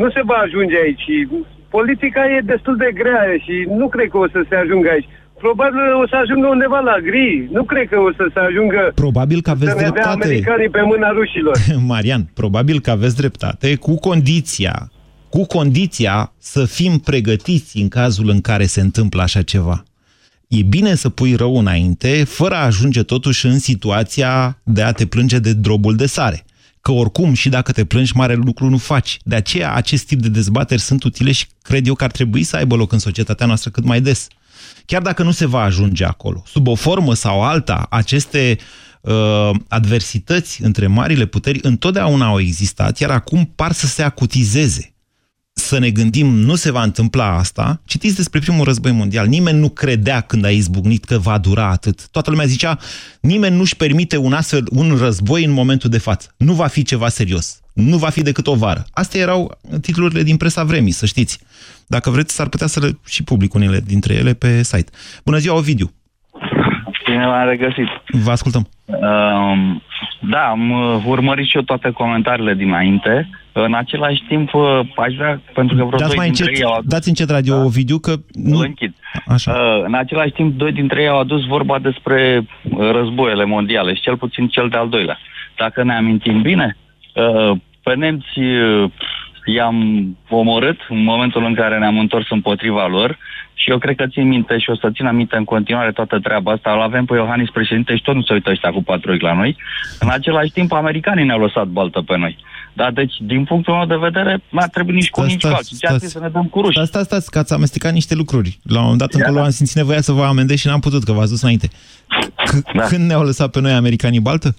nu 0.00 0.10
se 0.14 0.22
va 0.30 0.38
ajunge 0.44 0.76
aici. 0.84 1.06
Politica 1.76 2.22
e 2.36 2.50
destul 2.52 2.76
de 2.76 2.90
grea 3.00 3.24
și 3.44 3.54
nu 3.80 3.86
cred 3.88 4.08
că 4.08 4.18
o 4.18 4.28
să 4.34 4.40
se 4.48 4.54
ajungă 4.54 4.88
aici. 4.94 5.08
Probabil 5.38 5.80
o 6.02 6.06
să 6.08 6.16
ajungă 6.22 6.46
undeva 6.46 6.80
la 6.90 6.96
gri. 7.08 7.48
Nu 7.56 7.62
cred 7.64 7.88
că 7.88 7.98
o 7.98 8.12
să 8.18 8.24
se 8.34 8.40
ajungă 8.48 8.92
Probabil 8.94 9.40
că 9.42 9.50
aveți 9.50 9.70
să 9.70 9.76
ne 9.76 9.82
dea 9.82 9.90
dreptate. 9.90 10.24
americanii 10.24 10.68
pe 10.68 10.82
mâna 10.82 11.08
rușilor. 11.10 11.56
Marian, 11.92 12.22
probabil 12.34 12.80
că 12.80 12.90
aveți 12.90 13.16
dreptate 13.16 13.76
cu 13.76 13.94
condiția, 13.98 14.90
cu 15.28 15.46
condiția 15.46 16.32
să 16.38 16.64
fim 16.64 16.98
pregătiți 16.98 17.78
în 17.78 17.88
cazul 17.88 18.28
în 18.28 18.40
care 18.40 18.64
se 18.64 18.80
întâmplă 18.80 19.22
așa 19.22 19.42
ceva. 19.42 19.82
E 20.48 20.62
bine 20.62 20.94
să 20.94 21.08
pui 21.08 21.34
rău 21.34 21.58
înainte, 21.58 22.24
fără 22.24 22.54
a 22.54 22.64
ajunge 22.64 23.02
totuși 23.02 23.46
în 23.46 23.58
situația 23.58 24.58
de 24.62 24.82
a 24.82 24.92
te 24.92 25.06
plânge 25.06 25.38
de 25.38 25.52
drobul 25.52 25.96
de 25.96 26.06
sare. 26.06 26.44
Că 26.84 26.92
oricum, 26.92 27.34
și 27.34 27.48
dacă 27.48 27.72
te 27.72 27.84
plângi, 27.84 28.16
mare 28.16 28.34
lucru 28.34 28.68
nu 28.68 28.78
faci. 28.78 29.18
De 29.22 29.34
aceea, 29.34 29.74
acest 29.74 30.06
tip 30.06 30.20
de 30.20 30.28
dezbateri 30.28 30.80
sunt 30.80 31.02
utile 31.02 31.32
și 31.32 31.46
cred 31.62 31.86
eu 31.86 31.94
că 31.94 32.04
ar 32.04 32.10
trebui 32.10 32.42
să 32.42 32.56
aibă 32.56 32.74
loc 32.74 32.92
în 32.92 32.98
societatea 32.98 33.46
noastră 33.46 33.70
cât 33.70 33.84
mai 33.84 34.00
des. 34.00 34.26
Chiar 34.86 35.02
dacă 35.02 35.22
nu 35.22 35.30
se 35.30 35.46
va 35.46 35.60
ajunge 35.60 36.04
acolo. 36.04 36.42
Sub 36.46 36.66
o 36.66 36.74
formă 36.74 37.14
sau 37.14 37.42
alta, 37.42 37.86
aceste 37.90 38.58
uh, 39.00 39.50
adversități 39.68 40.62
între 40.62 40.86
marile 40.86 41.26
puteri 41.26 41.58
întotdeauna 41.62 42.26
au 42.26 42.40
existat, 42.40 42.98
iar 42.98 43.10
acum 43.10 43.52
par 43.54 43.72
să 43.72 43.86
se 43.86 44.02
acutizeze 44.02 44.93
să 45.64 45.78
ne 45.78 45.90
gândim, 45.90 46.26
nu 46.26 46.54
se 46.54 46.70
va 46.70 46.82
întâmpla 46.82 47.36
asta. 47.36 47.80
Citiți 47.84 48.16
despre 48.16 48.40
primul 48.40 48.64
război 48.64 48.92
mondial. 48.92 49.26
Nimeni 49.26 49.58
nu 49.58 49.68
credea 49.68 50.20
când 50.20 50.44
a 50.44 50.50
izbucnit 50.50 51.04
că 51.04 51.18
va 51.18 51.38
dura 51.38 51.68
atât. 51.68 52.08
Toată 52.08 52.30
lumea 52.30 52.46
zicea, 52.46 52.78
nimeni 53.20 53.56
nu-și 53.56 53.76
permite 53.76 54.16
un 54.16 54.32
astfel, 54.32 54.64
un 54.70 54.96
război 54.98 55.44
în 55.44 55.50
momentul 55.50 55.90
de 55.90 55.98
față. 55.98 56.34
Nu 56.36 56.52
va 56.52 56.66
fi 56.66 56.82
ceva 56.82 57.08
serios. 57.08 57.60
Nu 57.72 57.96
va 57.96 58.08
fi 58.08 58.22
decât 58.22 58.46
o 58.46 58.54
vară. 58.54 58.84
Astea 58.92 59.20
erau 59.20 59.58
titlurile 59.80 60.22
din 60.22 60.36
presa 60.36 60.64
vremii, 60.64 60.92
să 60.92 61.06
știți. 61.06 61.40
Dacă 61.86 62.10
vreți, 62.10 62.34
s-ar 62.34 62.48
putea 62.48 62.66
să 62.66 62.80
le 62.80 62.98
și 63.06 63.22
public 63.22 63.54
unele 63.54 63.80
dintre 63.80 64.14
ele 64.14 64.32
pe 64.34 64.62
site. 64.62 64.90
Bună 65.24 65.38
ziua, 65.38 65.56
Ovidiu! 65.56 65.92
Bine 67.04 67.26
v-am 67.26 67.48
regăsit. 67.48 67.88
Vă 68.24 68.30
ascultăm. 68.30 68.68
Um, 68.84 69.82
da, 70.20 70.48
am 70.48 70.70
uh, 70.70 71.02
urmărit 71.06 71.46
și 71.46 71.56
eu 71.56 71.62
toate 71.62 71.90
comentariile 71.90 72.54
dinainte. 72.54 73.28
În 73.52 73.74
același 73.74 74.22
timp, 74.28 74.54
uh, 74.54 74.80
aș 74.96 75.14
vrea, 75.14 75.40
pentru 75.54 75.76
că 75.76 75.84
vreo 75.84 75.98
Dați 75.98 76.08
doi 76.08 76.16
mai 76.16 76.26
dintre 76.26 76.44
încet, 76.44 76.62
ei 76.62 76.70
au 76.70 76.72
adus... 76.72 76.90
dați 76.90 77.08
încet 77.08 77.30
radio, 77.30 77.54
da. 77.54 77.64
Ovidiu, 77.64 77.98
că... 77.98 78.12
Nu... 78.32 78.58
Îl 78.58 78.64
închid. 78.64 78.94
Așa. 79.26 79.52
Uh, 79.52 79.84
în 79.84 79.94
același 79.94 80.30
timp, 80.30 80.58
doi 80.58 80.72
dintre 80.72 81.00
ei 81.02 81.08
au 81.08 81.18
adus 81.18 81.46
vorba 81.46 81.78
despre 81.78 82.46
uh, 82.62 82.90
războiele 82.90 83.44
mondiale 83.44 83.94
și 83.94 84.02
cel 84.02 84.16
puțin 84.16 84.48
cel 84.48 84.68
de-al 84.68 84.88
doilea. 84.88 85.18
Dacă 85.56 85.82
ne 85.82 85.94
amintim 85.94 86.42
bine, 86.42 86.76
uh, 87.14 87.56
pe 87.82 87.94
nemți 87.94 88.38
uh, 88.38 88.90
i-am 89.44 90.06
omorât 90.28 90.78
în 90.88 91.02
momentul 91.02 91.44
în 91.44 91.54
care 91.54 91.78
ne-am 91.78 91.98
întors 91.98 92.26
împotriva 92.30 92.86
lor 92.86 93.18
și 93.54 93.70
eu 93.70 93.78
cred 93.78 93.96
că 93.96 94.06
țin 94.06 94.28
minte 94.28 94.58
și 94.58 94.70
o 94.70 94.76
să 94.76 94.90
țin 94.94 95.06
aminte 95.06 95.36
în 95.36 95.44
continuare 95.44 95.92
toată 95.92 96.18
treaba 96.18 96.52
asta. 96.52 96.72
Îl 96.72 96.80
avem 96.80 97.04
pe 97.04 97.14
Iohannis 97.14 97.50
președinte 97.50 97.96
și 97.96 98.02
tot 98.02 98.14
nu 98.14 98.22
se 98.22 98.32
uită 98.32 98.50
ăștia 98.50 98.70
cu 98.70 98.82
patru 98.82 99.12
ochi 99.12 99.20
la 99.20 99.32
noi. 99.34 99.56
În 99.98 100.08
același 100.10 100.50
timp, 100.50 100.72
americanii 100.72 101.24
ne-au 101.24 101.40
lăsat 101.40 101.66
baltă 101.66 102.00
pe 102.00 102.16
noi. 102.16 102.36
Da, 102.72 102.90
deci, 102.90 103.14
din 103.20 103.44
punctul 103.44 103.74
meu 103.74 103.86
de 103.86 103.96
vedere, 103.96 104.42
nu 104.48 104.58
ar 104.62 104.68
trebui 104.68 104.94
nici 104.94 105.10
cu 105.10 105.20
Stați, 105.20 105.32
nici 105.32 105.40
cu 105.42 105.46
stați, 105.46 105.56
alții. 105.60 105.76
Ce 105.78 105.86
ar 105.86 105.92
fi 105.92 105.98
stați. 105.98 106.12
să 106.12 106.18
ne 106.20 106.28
dăm 106.28 106.44
cu 106.44 106.60
ruși. 106.60 106.72
Stați, 106.72 106.88
stați, 106.88 107.04
stați, 107.04 107.30
că 107.30 107.38
ați 107.38 107.52
amestecat 107.52 107.92
niște 107.92 108.14
lucruri. 108.14 108.58
La 108.62 108.76
un 108.78 108.82
moment 108.82 109.00
dat 109.00 109.12
Ia, 109.12 109.18
încolo 109.18 109.38
da. 109.38 109.44
am 109.44 109.50
simțit 109.50 109.76
nevoia 109.76 110.00
să 110.00 110.12
vă 110.12 110.22
amendez 110.24 110.58
și 110.58 110.66
n-am 110.66 110.80
putut, 110.80 111.04
că 111.04 111.12
v-ați 111.12 111.30
dus 111.30 111.42
înainte. 111.42 111.68
C- 111.68 112.72
Da. 112.74 112.82
Când 112.82 113.04
ne-au 113.08 113.22
lăsat 113.22 113.50
pe 113.50 113.60
noi 113.60 113.72
americanii 113.72 114.20
baltă? 114.20 114.54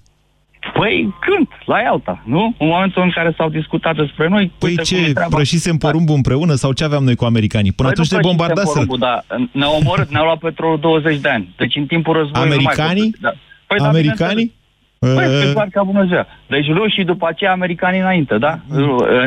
Păi 0.74 1.14
când? 1.20 1.48
La 1.66 1.80
Ialta, 1.80 2.22
nu? 2.26 2.56
În 2.60 2.68
momentul 2.68 3.02
în 3.02 3.10
care 3.12 3.34
s-au 3.38 3.50
discutat 3.50 3.96
despre 3.96 4.28
noi... 4.28 4.52
Păi 4.58 4.70
uite 4.70 4.82
cum 4.94 4.98
e 5.04 5.06
ce, 5.08 5.14
treaba. 5.14 5.36
prășisem 5.36 5.78
porumbul 5.78 6.16
împreună 6.16 6.54
sau 6.54 6.72
ce 6.72 6.84
aveam 6.84 7.04
noi 7.04 7.16
cu 7.16 7.26
americanii? 7.26 7.72
Până 7.72 7.90
Păi 7.90 7.98
nu 7.98 8.04
atunci 8.04 8.12
ne 8.12 8.18
prășisem 8.18 8.38
bombardaseră. 8.38 8.86
porumbul, 8.86 8.98
dar 9.08 9.48
ne-au 9.52 9.76
omorât, 9.80 10.10
ne-au 10.12 10.24
luat 10.26 10.38
petrolul 10.38 10.80
20 10.80 11.20
de 11.20 11.30
ani. 11.30 11.54
Deci 11.58 11.76
în 11.76 11.86
timpul 11.86 12.14
războiului... 12.14 12.56
nu 12.56 12.62
mai 12.64 12.74
Americanii? 12.74 13.10
pot- 13.12 13.20
Da. 13.22 13.32
Păi, 13.68 13.78
da, 13.78 13.88
Americanii? 13.88 14.54
Păi, 15.14 15.26
Uh, 15.26 15.42
pe 15.44 15.52
clar 15.54 15.68
ca 15.72 15.84
bună 15.84 16.06
ziua. 16.06 16.26
Deci 16.48 16.68
rușii 16.74 17.06
după 17.06 17.26
aceea 17.30 17.52
americanii 17.52 18.00
înainte, 18.00 18.38
da? 18.38 18.60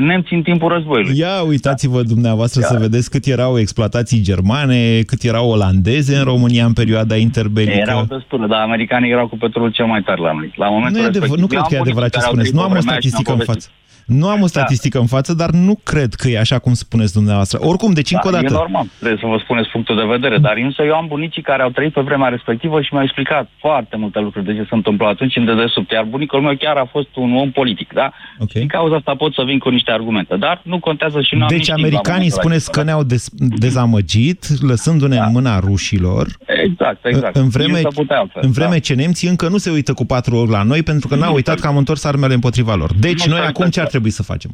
Nemții 0.00 0.36
în 0.36 0.42
timpul 0.42 0.68
războiului. 0.72 1.18
Ia 1.18 1.42
uitați-vă 1.42 2.02
dumneavoastră 2.02 2.60
să 2.60 2.76
vedeți 2.80 3.10
cât 3.10 3.24
erau 3.26 3.58
exploatații 3.58 4.20
germane, 4.20 5.00
cât 5.00 5.22
erau 5.22 5.50
olandeze 5.50 6.16
în 6.16 6.24
România 6.24 6.64
în 6.64 6.72
perioada 6.72 7.16
interbelică. 7.16 7.76
Erau 7.78 8.04
destule, 8.04 8.46
dar 8.46 8.60
americanii 8.60 9.10
erau 9.10 9.28
cu 9.28 9.36
petrolul 9.36 9.70
cel 9.70 9.86
mai 9.86 10.02
tare 10.02 10.20
la 10.20 10.32
noi. 10.32 10.52
La 10.56 10.68
momentul 10.68 10.98
Nu, 11.00 11.04
e 11.04 11.08
adevăr, 11.08 11.28
respectiv, 11.28 11.40
nu 11.40 11.46
cred 11.46 11.60
eu 11.60 11.66
că 11.68 11.74
e 11.74 11.76
am 11.76 11.82
adevărat 11.82 12.10
ce 12.10 12.16
unii 12.18 12.24
care 12.24 12.26
au 12.26 12.32
spuneți. 12.32 12.50
trăit 12.50 12.54
Nu 12.54 12.62
am 12.66 12.70
o 12.70 12.74
pe 12.74 12.78
vremea 12.78 12.92
aia 12.92 13.00
și 13.00 13.08
statistică 13.08 13.30
mi-au 13.32 13.40
în 13.40 13.44
povestit. 13.46 13.70
față. 13.70 13.77
Nu 14.08 14.28
am 14.28 14.42
o 14.42 14.46
statistică 14.46 14.98
în 14.98 15.06
față, 15.06 15.34
dar 15.34 15.50
nu 15.50 15.78
cred 15.82 16.14
că 16.14 16.28
e 16.28 16.38
așa 16.38 16.58
cum 16.58 16.74
spuneți 16.74 17.12
dumneavoastră. 17.12 17.58
Oricum, 17.62 17.92
deci 17.92 18.10
încă 18.12 18.28
o 18.28 18.30
Da, 18.30 18.36
dată. 18.40 18.52
E 18.52 18.56
normal, 18.56 18.86
trebuie 18.98 19.18
să 19.20 19.26
vă 19.26 19.38
spuneți 19.44 19.68
punctul 19.68 19.96
de 19.96 20.06
vedere, 20.14 20.38
dar 20.38 20.56
însă 20.56 20.82
eu 20.82 20.94
am 20.94 21.06
bunicii 21.06 21.42
care 21.42 21.62
au 21.62 21.70
trăit 21.70 21.92
pe 21.92 22.00
vremea 22.00 22.28
respectivă 22.28 22.80
și 22.82 22.88
mi-au 22.92 23.04
explicat 23.04 23.48
foarte 23.64 23.96
multe 23.96 24.18
lucruri 24.20 24.44
de 24.44 24.54
ce 24.54 24.62
se 24.70 24.74
întâmplă 24.80 25.06
atunci 25.06 25.36
în 25.36 25.44
dedesubt. 25.44 25.90
Iar 25.90 26.04
bunicul 26.04 26.40
meu 26.40 26.56
chiar 26.58 26.76
a 26.76 26.88
fost 26.90 27.08
un 27.16 27.36
om 27.36 27.50
politic, 27.50 27.92
da? 27.92 28.12
Ok. 28.38 28.52
Din 28.52 28.66
cauza 28.68 28.94
asta 28.96 29.14
pot 29.14 29.32
să 29.34 29.42
vin 29.46 29.58
cu 29.58 29.68
niște 29.68 29.90
argumente, 29.90 30.36
dar 30.36 30.60
nu 30.64 30.78
contează 30.78 31.20
și 31.20 31.34
nu 31.34 31.42
am 31.42 31.48
Deci 31.48 31.58
nici 31.58 31.66
timp 31.66 31.78
la 31.78 31.84
americanii 31.84 32.30
momentul 32.30 32.42
spuneți 32.42 32.70
că 32.72 32.82
ne-au 32.82 33.02
dez- 33.04 33.58
dezamăgit, 33.66 34.46
lăsându-ne 34.70 35.16
în 35.16 35.28
mâna 35.32 35.58
rușilor, 35.58 36.26
Exact, 36.64 37.06
exact. 37.06 37.36
în 37.36 37.48
vreme, 37.48 37.80
Nu 37.80 37.90
se 37.90 38.00
putea 38.00 38.18
altfel, 38.18 38.42
în 38.44 38.50
vreme 38.50 38.70
da. 38.70 38.78
ce 38.78 38.94
nemții 38.94 39.28
încă 39.28 39.48
nu 39.48 39.56
se 39.56 39.70
uită 39.70 39.92
cu 39.92 40.04
patru 40.06 40.36
ori 40.36 40.50
la 40.50 40.62
noi, 40.62 40.82
pentru 40.82 41.08
că 41.08 41.14
n-au 41.14 41.28
Nu 41.28 41.34
uitat 41.34 41.54
se- 41.56 41.60
că 41.62 41.66
am 41.66 41.76
întors 41.76 42.04
armele 42.04 42.34
împotriva 42.34 42.74
lor. 42.74 42.90
Deci 42.94 43.24
Nu 43.26 43.32
noi 43.32 43.40
se 43.40 43.46
acum 43.46 43.64
uită. 43.64 43.74
ce 43.74 43.80
ar 43.80 43.86
trebui 43.86 43.97
să 44.06 44.22
facem? 44.22 44.50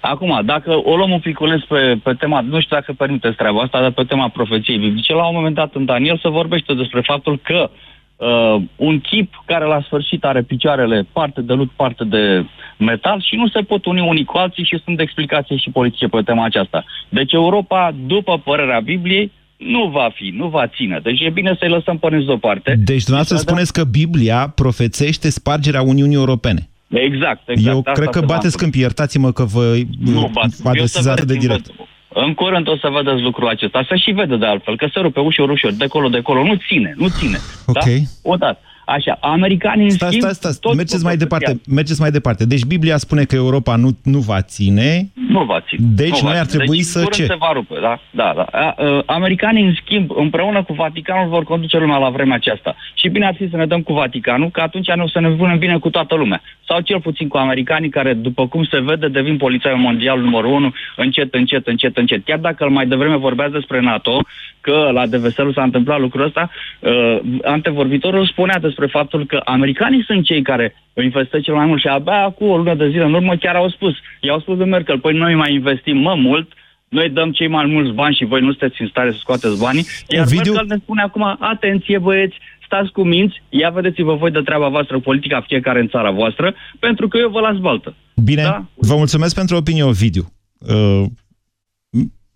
Acum, 0.00 0.40
dacă 0.44 0.70
o 0.84 0.96
luăm 0.96 1.10
un 1.10 1.18
piculeț 1.18 1.62
pe, 1.62 1.98
pe 2.02 2.12
tema, 2.12 2.40
nu 2.40 2.60
știu 2.60 2.76
dacă 2.76 2.92
permiteți 2.92 3.36
treaba 3.36 3.60
asta, 3.60 3.80
dar 3.80 3.90
pe 3.90 4.04
tema 4.04 4.28
profeției 4.28 4.78
biblice, 4.78 5.12
la 5.12 5.26
un 5.26 5.34
moment 5.34 5.54
dat 5.54 5.74
în 5.74 5.84
Daniel 5.84 6.18
se 6.22 6.28
vorbește 6.28 6.74
despre 6.74 7.00
faptul 7.00 7.40
că 7.42 7.70
uh, 8.16 8.62
un 8.76 9.00
chip 9.00 9.42
care 9.46 9.64
la 9.64 9.80
sfârșit 9.80 10.24
are 10.24 10.42
picioarele 10.42 11.06
parte 11.12 11.40
de 11.40 11.52
lut, 11.52 11.70
parte 11.76 12.04
de 12.04 12.44
metal 12.78 13.20
și 13.20 13.34
nu 13.36 13.48
se 13.48 13.60
pot 13.60 13.84
uni 13.84 14.00
unii 14.00 14.24
cu 14.24 14.36
alții 14.36 14.64
și 14.64 14.80
sunt 14.84 15.00
explicații 15.00 15.58
și 15.58 15.70
politice 15.70 16.06
pe 16.06 16.22
tema 16.24 16.44
aceasta. 16.44 16.84
Deci 17.08 17.32
Europa, 17.32 17.94
după 18.06 18.38
părerea 18.38 18.80
Bibliei, 18.80 19.32
nu 19.56 19.88
va 19.88 20.10
fi, 20.14 20.28
nu 20.28 20.48
va 20.48 20.66
ține. 20.66 21.00
Deci 21.02 21.20
e 21.20 21.30
bine 21.30 21.56
să-i 21.58 21.68
lăsăm 21.68 21.98
până 21.98 22.18
deoparte. 22.18 22.74
Deci 22.78 23.04
dumneavoastră 23.04 23.36
spuneți 23.36 23.72
că 23.72 23.84
Biblia 23.84 24.52
profețește 24.54 25.30
spargerea 25.30 25.82
Uniunii 25.82 26.16
Europene. 26.16 26.68
Exact, 26.88 27.48
exact. 27.48 27.68
Eu 27.72 27.78
Asta 27.78 27.92
cred 27.92 28.08
că 28.08 28.18
se 28.18 28.24
va 28.26 28.34
bateți 28.34 28.56
câmpii, 28.56 28.80
iertați-mă 28.80 29.32
că 29.32 29.44
vă 29.44 29.76
Nu 29.98 30.30
bați. 30.32 30.62
vă 30.62 30.68
Eu 30.68 30.70
adresez 30.70 31.02
să 31.02 31.10
atât 31.10 31.26
de 31.26 31.32
vedeți, 31.32 31.46
direct. 31.46 31.70
În 32.14 32.34
curând 32.34 32.68
o 32.68 32.76
să 32.76 32.88
vedeți 32.92 33.22
lucrul 33.22 33.48
acesta. 33.48 33.84
Se 33.88 33.96
și 33.96 34.10
vede 34.10 34.36
de 34.36 34.46
altfel, 34.46 34.76
că 34.76 34.86
se 34.92 35.00
rupe 35.00 35.20
ușor, 35.20 35.50
ușor, 35.50 35.72
de 35.72 35.84
acolo, 35.84 36.08
de 36.08 36.16
acolo. 36.16 36.42
Nu 36.44 36.54
ține, 36.68 36.94
nu 36.96 37.08
ține. 37.08 37.38
Ok. 37.66 37.74
Da? 37.84 37.90
Odată. 38.22 38.58
Așa, 38.88 39.18
americanii 39.20 39.84
în 39.84 39.90
Stați, 39.90 40.10
schimb... 40.10 40.22
stați, 40.22 40.38
stați, 40.38 40.60
tot 40.60 40.74
mergeți 40.74 41.04
mai 41.04 41.16
profeția. 41.16 41.38
departe, 41.38 41.70
mergeți 41.74 42.00
mai 42.00 42.10
departe. 42.10 42.46
Deci 42.46 42.64
Biblia 42.64 42.96
spune 42.96 43.24
că 43.24 43.34
Europa 43.34 43.76
nu, 43.76 43.90
nu 44.02 44.18
va 44.18 44.42
ține, 44.42 45.10
Nu 45.28 45.44
va 45.44 45.60
ține. 45.68 45.86
Deci 45.94 46.20
nu 46.20 46.26
noi 46.28 46.32
va 46.32 46.38
ar 46.38 46.46
ține. 46.46 46.58
trebui 46.58 46.76
deci, 46.76 46.86
să 46.86 46.98
curând 46.98 47.14
ce? 47.14 47.24
se 47.24 47.36
va 47.38 47.50
rupe, 47.52 47.74
da? 47.80 48.00
Da, 48.10 48.32
da. 48.36 48.42
A, 48.42 48.74
a, 48.76 49.02
Americanii, 49.06 49.64
în 49.64 49.74
schimb, 49.82 50.10
împreună 50.16 50.62
cu 50.62 50.72
Vaticanul, 50.72 51.28
vor 51.28 51.44
conduce 51.44 51.78
lumea 51.78 51.96
la 51.96 52.10
vremea 52.10 52.34
aceasta. 52.36 52.76
Și 52.94 53.08
bine 53.08 53.26
ar 53.26 53.34
fi 53.34 53.48
să 53.50 53.56
ne 53.56 53.66
dăm 53.66 53.82
cu 53.82 53.92
Vaticanul, 53.92 54.50
că 54.50 54.60
atunci 54.60 54.90
nu 54.94 55.02
o 55.02 55.08
să 55.08 55.20
ne 55.20 55.28
punem 55.28 55.58
bine 55.58 55.78
cu 55.78 55.90
toată 55.90 56.14
lumea. 56.14 56.42
Sau 56.68 56.80
cel 56.80 57.00
puțin 57.00 57.28
cu 57.28 57.36
americanii, 57.36 57.88
care, 57.88 58.12
după 58.14 58.46
cum 58.46 58.64
se 58.64 58.80
vede, 58.80 59.08
devin 59.08 59.36
polițaiul 59.36 59.78
mondial 59.78 60.20
numărul 60.20 60.52
unu, 60.52 60.72
încet, 60.96 61.34
încet, 61.34 61.66
încet, 61.66 61.96
încet. 61.96 62.24
Chiar 62.24 62.38
dacă 62.38 62.64
îl 62.64 62.70
mai 62.70 62.86
devreme 62.86 63.16
vorbeați 63.16 63.52
despre 63.52 63.80
NATO, 63.80 64.20
că 64.60 64.90
la 64.92 65.06
Deveselu 65.06 65.52
s-a 65.52 65.62
întâmplat 65.62 66.00
lucrul 66.00 66.24
ăsta, 66.24 66.50
uh, 66.80 67.18
antevorbitorul 67.42 68.26
spunea 68.26 68.58
despre 68.58 68.75
faptul 68.86 69.26
că 69.26 69.40
americanii 69.44 70.04
sunt 70.06 70.24
cei 70.24 70.42
care 70.42 70.74
investă 71.02 71.40
cel 71.40 71.54
mai 71.54 71.66
mult 71.66 71.80
și 71.80 71.86
abia 71.86 72.30
cu 72.38 72.44
o 72.44 72.56
lună 72.56 72.74
de 72.74 72.88
zile 72.88 73.04
în 73.04 73.14
urmă 73.14 73.36
chiar 73.36 73.54
au 73.54 73.68
spus, 73.68 73.94
i-au 74.20 74.40
spus 74.40 74.56
lui 74.56 74.68
Merkel, 74.68 74.98
păi 74.98 75.14
noi 75.14 75.34
mai 75.34 75.52
investim 75.52 75.96
mă 75.96 76.14
mult, 76.14 76.52
noi 76.88 77.08
dăm 77.08 77.32
cei 77.32 77.48
mai 77.48 77.66
mulți 77.66 77.92
bani 77.92 78.14
și 78.14 78.24
voi 78.24 78.40
nu 78.40 78.50
sunteți 78.50 78.80
în 78.82 78.88
stare 78.88 79.10
să 79.10 79.18
scoateți 79.20 79.60
banii. 79.60 79.86
Iar 80.08 80.24
Ovidiu- 80.26 80.52
Merkel 80.52 80.66
ne 80.68 80.82
spune 80.82 81.02
acum, 81.02 81.36
atenție 81.40 81.98
băieți, 81.98 82.36
stați 82.64 82.92
cu 82.92 83.02
minți, 83.02 83.42
ia 83.48 83.70
vedeți-vă 83.70 84.14
voi 84.14 84.30
de 84.30 84.40
treaba 84.40 84.68
voastră, 84.68 84.98
politica 84.98 85.44
fiecare 85.46 85.80
în 85.80 85.88
țara 85.88 86.10
voastră, 86.10 86.54
pentru 86.78 87.08
că 87.08 87.18
eu 87.18 87.28
vă 87.28 87.40
las 87.40 87.56
baltă. 87.56 87.94
Bine, 88.24 88.42
da? 88.42 88.64
vă 88.74 88.94
mulțumesc 88.96 89.34
pentru 89.34 89.56
opinie, 89.56 89.82
Ovidiu. 89.82 90.24
Uh, 90.58 91.04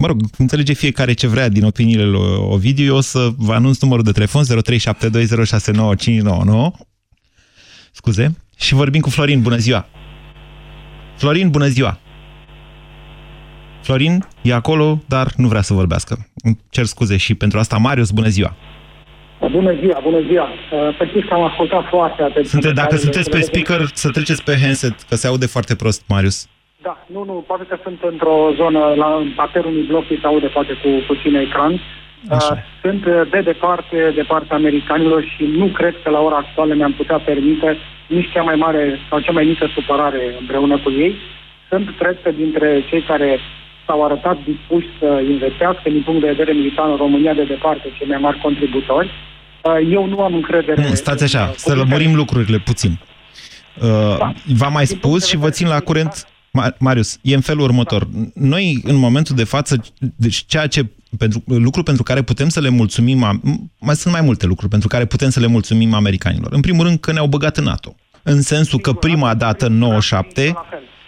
mă 0.01 0.07
rog, 0.07 0.21
înțelege 0.39 0.73
fiecare 0.73 1.13
ce 1.13 1.27
vrea 1.27 1.49
din 1.49 1.65
opiniile 1.65 2.05
lui 2.05 2.37
Ovidiu. 2.39 2.85
Eu 2.85 2.97
o 2.97 3.01
să 3.01 3.29
vă 3.37 3.53
anunț 3.53 3.81
numărul 3.81 4.05
de 4.05 4.13
telefon 4.13 4.43
0372069599. 4.45 4.49
Scuze. 7.93 8.37
Și 8.57 8.75
vorbim 8.75 9.01
cu 9.01 9.11
Florin. 9.11 9.43
Bună 9.43 9.57
ziua! 9.57 9.87
Florin, 11.17 11.51
bună 11.51 11.67
ziua! 11.67 11.99
Florin 13.83 14.27
e 14.43 14.55
acolo, 14.55 15.03
dar 15.07 15.33
nu 15.37 15.49
vrea 15.49 15.61
să 15.61 15.75
vorbească. 15.75 16.27
Îmi 16.45 16.59
cer 16.71 16.85
scuze 16.85 17.17
și 17.17 17.35
pentru 17.35 17.59
asta. 17.59 17.77
Marius, 17.77 18.11
bună 18.11 18.29
ziua! 18.29 18.57
Bună 19.51 19.75
ziua, 19.81 20.01
bună 20.03 20.21
ziua. 20.29 20.45
Uh, 20.45 20.97
Să 20.99 21.05
știți 21.09 21.27
că 21.27 21.35
am 21.35 21.43
ascultat 21.43 21.85
foarte 21.89 22.23
atent. 22.23 22.47
Sunte, 22.47 22.73
dacă 22.73 22.97
sunteți 22.97 23.31
pe 23.31 23.41
speaker, 23.41 23.91
să 23.93 24.11
treceți 24.11 24.43
pe 24.45 24.59
handset, 24.63 25.03
că 25.09 25.15
se 25.17 25.27
aude 25.27 25.47
foarte 25.47 25.75
prost, 25.75 26.03
Marius. 26.09 26.49
Da, 26.83 26.95
nu, 27.15 27.25
nu, 27.25 27.45
poate 27.47 27.65
că 27.69 27.77
sunt 27.83 27.99
într-o 28.03 28.37
zonă, 28.57 28.81
la 29.03 29.11
parterul 29.37 29.71
unui 29.71 29.87
bloc, 29.87 30.05
se 30.07 30.27
aude 30.27 30.47
poate 30.47 30.73
cu 30.83 30.89
puțin 31.07 31.35
ecran. 31.35 31.73
Uh, 31.73 32.39
Sunt 32.83 33.05
uh, 33.07 33.23
de 33.31 33.41
departe, 33.41 34.13
de 34.15 34.25
partea 34.33 34.57
americanilor 34.57 35.23
și 35.23 35.45
nu 35.45 35.67
cred 35.67 35.95
că 36.03 36.11
la 36.11 36.21
ora 36.21 36.37
actuală 36.37 36.75
mi-am 36.75 36.93
putea 36.93 37.19
permite 37.19 37.77
nici 38.07 38.33
cea 38.33 38.43
mai 38.43 38.55
mare 38.55 38.99
sau 39.09 39.21
cea 39.21 39.33
mai 39.33 39.45
mică 39.45 39.67
supărare 39.75 40.23
împreună 40.41 40.79
cu 40.79 40.91
ei. 40.91 41.15
Sunt, 41.69 41.87
cred 41.99 42.17
că, 42.23 42.31
dintre 42.31 42.85
cei 42.89 43.03
care 43.03 43.39
s-au 43.87 44.05
arătat 44.05 44.37
dispuși 44.45 44.87
să 44.99 45.23
investească 45.29 45.89
din 45.91 46.03
punct 46.03 46.21
de 46.21 46.27
vedere 46.27 46.53
militar 46.53 46.89
în 46.89 46.97
România 46.97 47.35
de 47.35 47.45
departe 47.45 47.93
cei 47.99 48.07
mai 48.07 48.19
mari 48.19 48.41
contributori. 48.41 49.11
Uh, 49.63 49.93
Eu 49.93 50.07
nu 50.07 50.21
am 50.21 50.35
încredere... 50.35 50.83
Nu, 50.89 50.95
stați 50.95 51.25
așa, 51.25 51.53
să 51.57 51.75
lămurim 51.75 52.15
lucrurile 52.15 52.59
puțin. 52.59 52.99
Uh, 53.83 54.31
V-am 54.59 54.73
mai 54.73 54.87
spus 54.87 55.27
și 55.27 55.37
vă 55.37 55.51
țin 55.51 55.69
la 55.69 55.81
curent, 55.81 56.25
Ma- 56.25 56.30
Marius, 56.79 57.19
e 57.23 57.35
în 57.35 57.41
felul 57.41 57.63
următor. 57.63 58.09
Noi, 58.35 58.81
în 58.85 58.97
momentul 58.97 59.37
de 59.37 59.45
față, 59.45 59.85
deci 60.17 60.45
ceea 60.47 60.67
ce 60.67 60.87
pentru, 61.19 61.43
lucru 61.47 61.83
pentru 61.83 62.03
care 62.03 62.23
putem 62.23 62.49
să 62.49 62.61
le 62.61 62.69
mulțumim, 62.69 63.23
am- 63.23 63.71
mai 63.79 63.97
sunt 63.97 64.13
mai 64.13 64.23
multe 64.23 64.47
lucruri 64.47 64.71
pentru 64.71 64.89
care 64.89 65.05
putem 65.05 65.31
să 65.31 65.41
le 65.41 65.47
mulțumim 65.47 65.93
americanilor. 65.95 66.53
În 66.53 66.61
primul 66.61 66.85
rând 66.85 66.99
că 67.01 67.13
ne-au 67.13 67.27
băgat 67.27 67.57
în 67.57 67.65
NATO. 67.65 67.95
În 68.23 68.43
sensul 68.43 68.79
că 68.79 68.93
prima 68.93 69.35
dată, 69.35 69.67
în 69.67 69.79
97, 69.79 70.55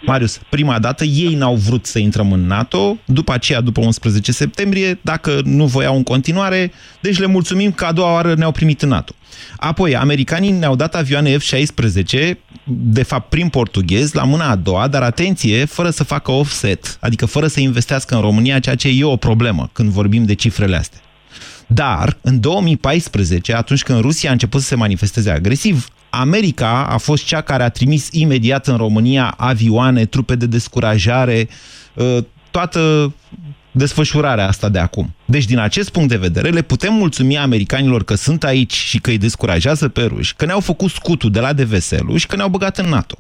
Marius, 0.05 0.41
prima 0.49 0.79
dată 0.79 1.05
ei 1.05 1.35
n-au 1.35 1.55
vrut 1.55 1.87
să 1.87 1.99
intrăm 1.99 2.33
în 2.33 2.47
NATO, 2.47 2.97
după 3.05 3.33
aceea, 3.33 3.61
după 3.61 3.81
11 3.81 4.33
septembrie, 4.33 4.99
dacă 5.03 5.41
nu 5.45 5.67
voiau 5.67 5.97
în 5.97 6.03
continuare, 6.03 6.73
deci 7.01 7.19
le 7.19 7.27
mulțumim 7.27 7.73
că 7.73 7.85
a 7.85 7.93
doua 7.93 8.13
oară 8.13 8.35
ne-au 8.35 8.53
primit 8.53 8.83
în 8.83 8.89
NATO. 8.89 9.15
Apoi, 9.57 9.97
americanii 9.97 10.51
ne-au 10.51 10.77
dat 10.77 10.95
avioane 10.95 11.37
F-16, 11.37 12.31
de 12.65 13.03
fapt 13.03 13.29
prin 13.29 13.49
portughez, 13.49 14.13
la 14.13 14.25
mâna 14.25 14.51
a 14.51 14.57
doua, 14.57 14.89
dar 14.89 15.03
atenție, 15.03 15.65
fără 15.65 15.91
să 15.91 16.05
facă 16.05 16.31
offset, 16.31 16.97
adică 17.01 17.27
fără 17.27 17.47
să 17.47 17.61
investească 17.61 18.15
în 18.15 18.21
România, 18.21 18.59
ceea 18.59 18.75
ce 18.75 18.89
e 18.89 19.05
o 19.05 19.17
problemă 19.17 19.71
când 19.73 19.89
vorbim 19.89 20.25
de 20.25 20.35
cifrele 20.35 20.77
astea. 20.77 21.01
Dar, 21.67 22.17
în 22.21 22.41
2014, 22.41 23.55
atunci 23.55 23.83
când 23.83 24.01
Rusia 24.01 24.29
a 24.29 24.33
început 24.33 24.61
să 24.61 24.67
se 24.67 24.75
manifesteze 24.75 25.31
agresiv, 25.31 25.89
America 26.15 26.87
a 26.89 26.97
fost 26.97 27.25
cea 27.25 27.41
care 27.41 27.63
a 27.63 27.69
trimis 27.69 28.09
imediat 28.11 28.67
în 28.67 28.77
România 28.77 29.35
avioane, 29.37 30.05
trupe 30.05 30.35
de 30.35 30.47
descurajare, 30.47 31.49
ă, 31.99 32.25
toată 32.51 33.13
desfășurarea 33.71 34.49
asta 34.49 34.69
de 34.69 34.79
acum. 34.79 35.15
Deci, 35.25 35.45
din 35.45 35.59
acest 35.59 35.91
punct 35.91 36.09
de 36.09 36.17
vedere, 36.17 36.49
le 36.49 36.63
putem 36.63 36.93
mulțumi 36.93 37.39
americanilor 37.39 38.05
că 38.05 38.15
sunt 38.15 38.45
aici 38.45 38.73
și 38.73 38.99
că 38.99 39.11
îi 39.11 39.19
descurajează 39.19 39.89
pe 39.89 40.03
ruși, 40.03 40.35
că 40.37 40.45
ne-au 40.45 40.61
făcut 40.61 40.91
scutul 40.91 41.31
de 41.31 41.41
la 41.41 41.53
Deveselu 41.53 42.17
și 42.17 42.27
că 42.27 42.37
ne-au 42.37 42.49
băgat 42.49 42.79
în 42.79 42.89
NATO. 42.89 43.19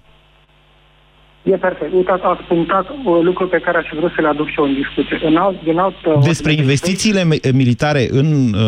E 1.42 1.56
perfect. 1.56 1.92
Uitați, 1.94 2.22
ați 2.24 2.42
punctat 2.42 2.86
un 3.04 3.24
lucru 3.24 3.48
pe 3.48 3.58
care 3.58 3.78
aș 3.78 3.86
vrea 3.96 4.12
să 4.14 4.20
le 4.20 4.28
aduc 4.28 4.48
și 4.48 4.58
eu 4.58 4.64
în 4.64 4.74
discuție. 4.74 5.20
În 5.22 5.36
alt, 5.36 5.62
din 5.62 5.78
alt, 5.78 5.94
Despre 6.24 6.52
investițiile 6.52 7.24
me- 7.24 7.50
militare 7.52 8.06
în 8.10 8.26
uh, 8.52 8.60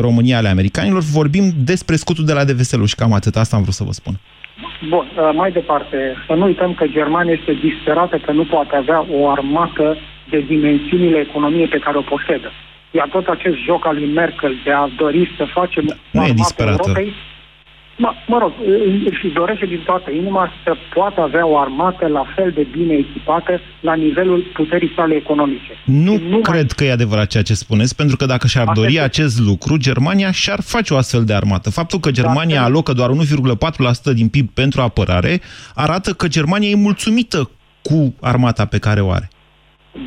România 0.00 0.36
ale 0.36 0.48
americanilor 0.48 1.02
vorbim 1.02 1.44
despre 1.64 1.96
scutul 1.96 2.24
de 2.24 2.32
la 2.32 2.44
Deveselu 2.44 2.84
și 2.84 2.94
cam 2.94 3.12
atât. 3.12 3.36
Asta 3.36 3.56
am 3.56 3.62
vrut 3.62 3.74
să 3.74 3.84
vă 3.84 3.92
spun. 3.92 4.14
Bun, 4.88 5.06
uh, 5.16 5.30
mai 5.34 5.50
departe, 5.52 5.96
să 6.26 6.32
nu 6.32 6.44
uităm 6.44 6.74
că 6.74 6.86
Germania 6.86 7.32
este 7.32 7.52
disperată 7.68 8.16
că 8.24 8.32
nu 8.32 8.44
poate 8.44 8.76
avea 8.76 9.06
o 9.12 9.28
armată 9.30 9.96
de 10.30 10.40
dimensiunile 10.40 11.18
economiei 11.18 11.68
pe 11.68 11.78
care 11.78 11.96
o 11.96 12.00
posedă. 12.00 12.50
Iar 12.90 13.08
tot 13.08 13.26
acest 13.26 13.56
joc 13.66 13.86
al 13.86 13.94
lui 13.94 14.12
Merkel 14.12 14.54
de 14.64 14.72
a 14.72 14.88
dori 14.96 15.34
să 15.36 15.44
facem 15.52 15.84
Nu 15.84 16.20
e 16.20 16.24
armată 16.24 16.32
disperată. 16.32 16.82
Europei, 16.86 17.12
mă, 17.96 18.12
mă 18.26 18.38
rog, 18.38 18.52
și 19.20 19.28
dorește 19.28 19.66
din 19.66 19.82
toată 19.84 20.10
inima 20.10 20.52
să 20.64 20.72
poată 20.94 21.20
avea 21.20 21.46
o 21.46 21.58
armată 21.58 22.06
la 22.06 22.24
fel 22.36 22.50
de 22.50 22.66
bine 22.70 22.94
echipată 22.94 23.60
la 23.80 23.94
nivelul 23.94 24.50
puterii 24.54 24.92
sale 24.96 25.14
economice. 25.14 25.72
Nu, 25.84 26.18
nu 26.28 26.38
cred 26.38 26.72
că 26.72 26.84
e 26.84 26.92
adevărat 26.92 27.26
ceea 27.26 27.42
ce 27.42 27.54
spuneți, 27.54 27.96
pentru 27.96 28.16
că 28.16 28.26
dacă 28.26 28.46
și-ar 28.46 28.68
dori 28.74 29.00
acest 29.00 29.40
lucru, 29.40 29.76
Germania 29.76 30.30
și-ar 30.30 30.60
face 30.60 30.94
o 30.94 30.96
astfel 30.96 31.24
de 31.24 31.34
armată. 31.34 31.70
Faptul 31.70 31.98
că 31.98 32.10
Germania 32.10 32.62
alocă 32.62 32.92
doar 32.92 33.10
1,4% 34.10 34.14
din 34.14 34.28
PIB 34.28 34.48
pentru 34.50 34.80
apărare 34.80 35.40
arată 35.74 36.12
că 36.12 36.28
Germania 36.28 36.68
e 36.68 36.74
mulțumită 36.74 37.50
cu 37.82 38.14
armata 38.20 38.64
pe 38.64 38.78
care 38.78 39.00
o 39.00 39.10
are. 39.10 39.30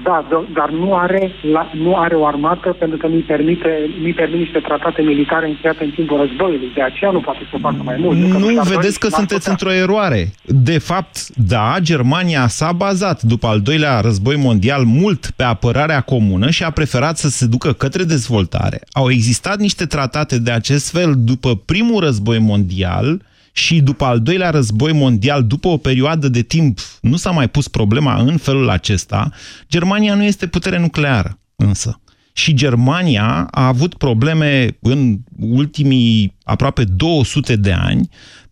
Da, 0.03 0.27
do- 0.29 0.53
dar 0.53 0.69
nu 0.69 0.95
are, 0.95 1.31
la, 1.51 1.71
nu 1.73 1.95
are 1.95 2.15
o 2.15 2.25
armată 2.25 2.75
pentru 2.79 2.97
că 2.97 3.07
nu-i 3.07 3.21
permite, 3.21 3.69
nu-i 4.01 4.13
permite 4.13 4.37
niște 4.43 4.59
tratate 4.59 5.01
militare 5.01 5.47
încheiate 5.47 5.83
în 5.83 5.89
timpul 5.89 6.17
războiului. 6.17 6.71
De 6.75 6.81
aceea 6.81 7.11
nu 7.11 7.19
poate 7.19 7.39
să 7.51 7.57
facă 7.61 7.81
mai 7.83 7.95
mult. 7.99 8.31
Că 8.31 8.37
Nu 8.37 8.49
și-ar 8.49 8.63
dori 8.63 8.75
vedeți 8.75 8.99
că 8.99 9.05
și 9.07 9.11
n-ar 9.11 9.19
sunteți 9.19 9.49
putea. 9.49 9.51
într-o 9.51 9.71
eroare. 9.83 10.31
De 10.45 10.77
fapt, 10.77 11.27
da, 11.35 11.75
Germania 11.81 12.47
s-a 12.47 12.71
bazat 12.71 13.21
după 13.21 13.47
al 13.47 13.59
doilea 13.61 13.99
război 13.99 14.35
mondial 14.35 14.83
mult 14.83 15.31
pe 15.35 15.43
apărarea 15.43 16.01
comună 16.01 16.49
și 16.49 16.63
a 16.63 16.69
preferat 16.69 17.17
să 17.17 17.29
se 17.29 17.45
ducă 17.45 17.73
către 17.73 18.03
dezvoltare. 18.03 18.81
Au 18.91 19.09
existat 19.11 19.57
niște 19.59 19.85
tratate 19.85 20.39
de 20.39 20.51
acest 20.51 20.91
fel 20.91 21.13
după 21.17 21.55
primul 21.65 21.99
război 22.03 22.39
mondial 22.39 23.21
și 23.57 23.81
după 23.81 24.05
al 24.05 24.21
doilea 24.21 24.49
război 24.49 24.93
mondial, 24.93 25.43
după 25.43 25.67
o 25.67 25.77
perioadă 25.77 26.29
de 26.29 26.41
timp, 26.41 26.79
nu 27.01 27.15
s-a 27.15 27.31
mai 27.31 27.49
pus 27.49 27.67
problema 27.67 28.15
în 28.15 28.37
felul 28.37 28.69
acesta. 28.69 29.31
Germania 29.69 30.15
nu 30.15 30.23
este 30.23 30.47
putere 30.47 30.79
nucleară, 30.79 31.39
însă. 31.55 32.01
Și 32.33 32.53
Germania 32.53 33.47
a 33.51 33.67
avut 33.67 33.93
probleme 33.97 34.77
în 34.81 35.17
ultimii 35.39 36.35
aproape 36.43 36.83
200 36.83 37.55
de 37.55 37.71
ani 37.71 38.09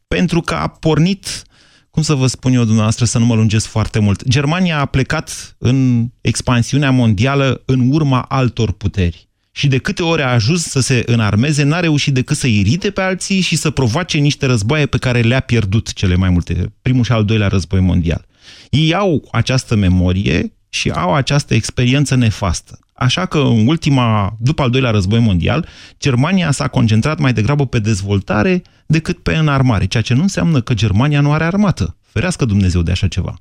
pentru 0.08 0.42
că 0.42 0.54
a 0.54 0.68
pornit 0.68 1.44
cum 1.90 2.04
să 2.04 2.14
vă 2.14 2.28
spun 2.28 2.54
eu 2.54 2.64
dumneavoastră 2.64 3.06
să 3.06 3.18
nu 3.20 3.26
mă 3.26 3.36
lungesc 3.36 3.68
foarte 3.68 4.00
mult, 4.00 4.28
Germania 4.28 4.80
a 4.80 4.86
plecat 4.86 5.56
în 5.58 6.08
expansiunea 6.22 6.92
mondială 6.92 7.62
în 7.66 7.90
urma 7.92 8.22
altor 8.22 8.72
puteri. 8.72 9.30
Și 9.56 9.68
de 9.68 9.78
câte 9.78 10.04
ori 10.04 10.22
a 10.22 10.32
ajuns 10.32 10.64
să 10.64 10.80
se 10.80 11.04
înarmeze, 11.06 11.64
n-a 11.64 11.80
reușit 11.80 12.14
decât 12.14 12.38
să 12.38 12.48
irite 12.48 12.92
pe 12.92 13.02
alții 13.02 13.42
și 13.42 13.56
să 13.56 13.70
provoace 13.70 14.18
niște 14.18 14.46
războaie 14.46 14.86
pe 14.86 14.98
care 14.98 15.22
le-a 15.22 15.40
pierdut 15.40 15.94
cele 15.94 16.16
mai 16.16 16.30
multe, 16.30 16.74
primul 16.82 17.04
și 17.04 17.12
al 17.12 17.26
doilea 17.26 17.48
război 17.48 17.80
mondial. 17.80 18.26
Ei 18.70 18.94
au 18.94 19.28
această 19.32 19.76
memorie 19.76 20.54
și 20.70 20.90
au 20.90 21.14
această 21.14 21.54
experiență 21.54 22.16
nefastă. 22.16 22.80
Așa 22.94 23.26
că 23.26 23.38
în 23.38 23.68
ultima, 23.68 24.38
după 24.40 24.62
al 24.62 24.70
doilea 24.70 24.92
război 24.92 25.20
mondial, 25.20 25.68
Germania 26.00 26.52
s-a 26.52 26.68
concentrat 26.68 27.20
mai 27.20 27.34
degrabă 27.34 27.66
pe 27.66 27.80
dezvoltare 27.80 28.62
decât 28.86 29.18
pe 29.18 29.36
înarmare, 29.36 29.86
ceea 29.86 30.04
ce 30.04 30.14
nu 30.14 30.22
înseamnă 30.22 30.62
că 30.62 30.74
Germania 30.74 31.22
nu 31.22 31.32
are 31.32 31.44
armată. 31.44 31.98
Ferească 32.02 32.46
Dumnezeu 32.46 32.82
de 32.82 32.92
așa 32.92 33.08
ceva. 33.08 33.36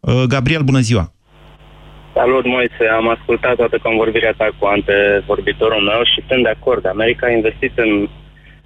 Uh, 0.00 0.22
Gabriel, 0.22 0.62
bună 0.62 0.80
ziua! 0.80 1.15
Salut, 2.18 2.44
Moise. 2.46 2.84
Am 2.92 3.08
ascultat 3.08 3.56
toată 3.56 3.78
convorbirea 3.82 4.34
ta 4.36 4.48
cu 4.58 4.66
antevorbitorul 4.66 5.82
meu 5.82 6.00
și 6.04 6.24
sunt 6.28 6.42
de 6.42 6.48
acord. 6.48 6.86
America 6.86 7.26
a 7.26 7.30
investit 7.30 7.72
în 7.78 8.08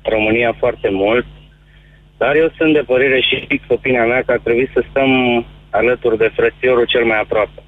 România 0.03 0.53
foarte 0.59 0.89
mult, 0.91 1.27
dar 2.19 2.37
eu 2.37 2.49
sunt 2.57 2.73
de 2.73 2.83
părere 2.87 3.21
și 3.21 3.45
fix 3.49 3.65
opinia 3.69 4.07
mea 4.07 4.23
că 4.23 4.33
ar 4.33 4.41
trebui 4.45 4.71
să 4.75 4.85
stăm 4.91 5.11
alături 5.71 6.19
de 6.19 6.31
frățiorul 6.35 6.85
cel 6.87 7.05
mai 7.05 7.21
aproape. 7.21 7.63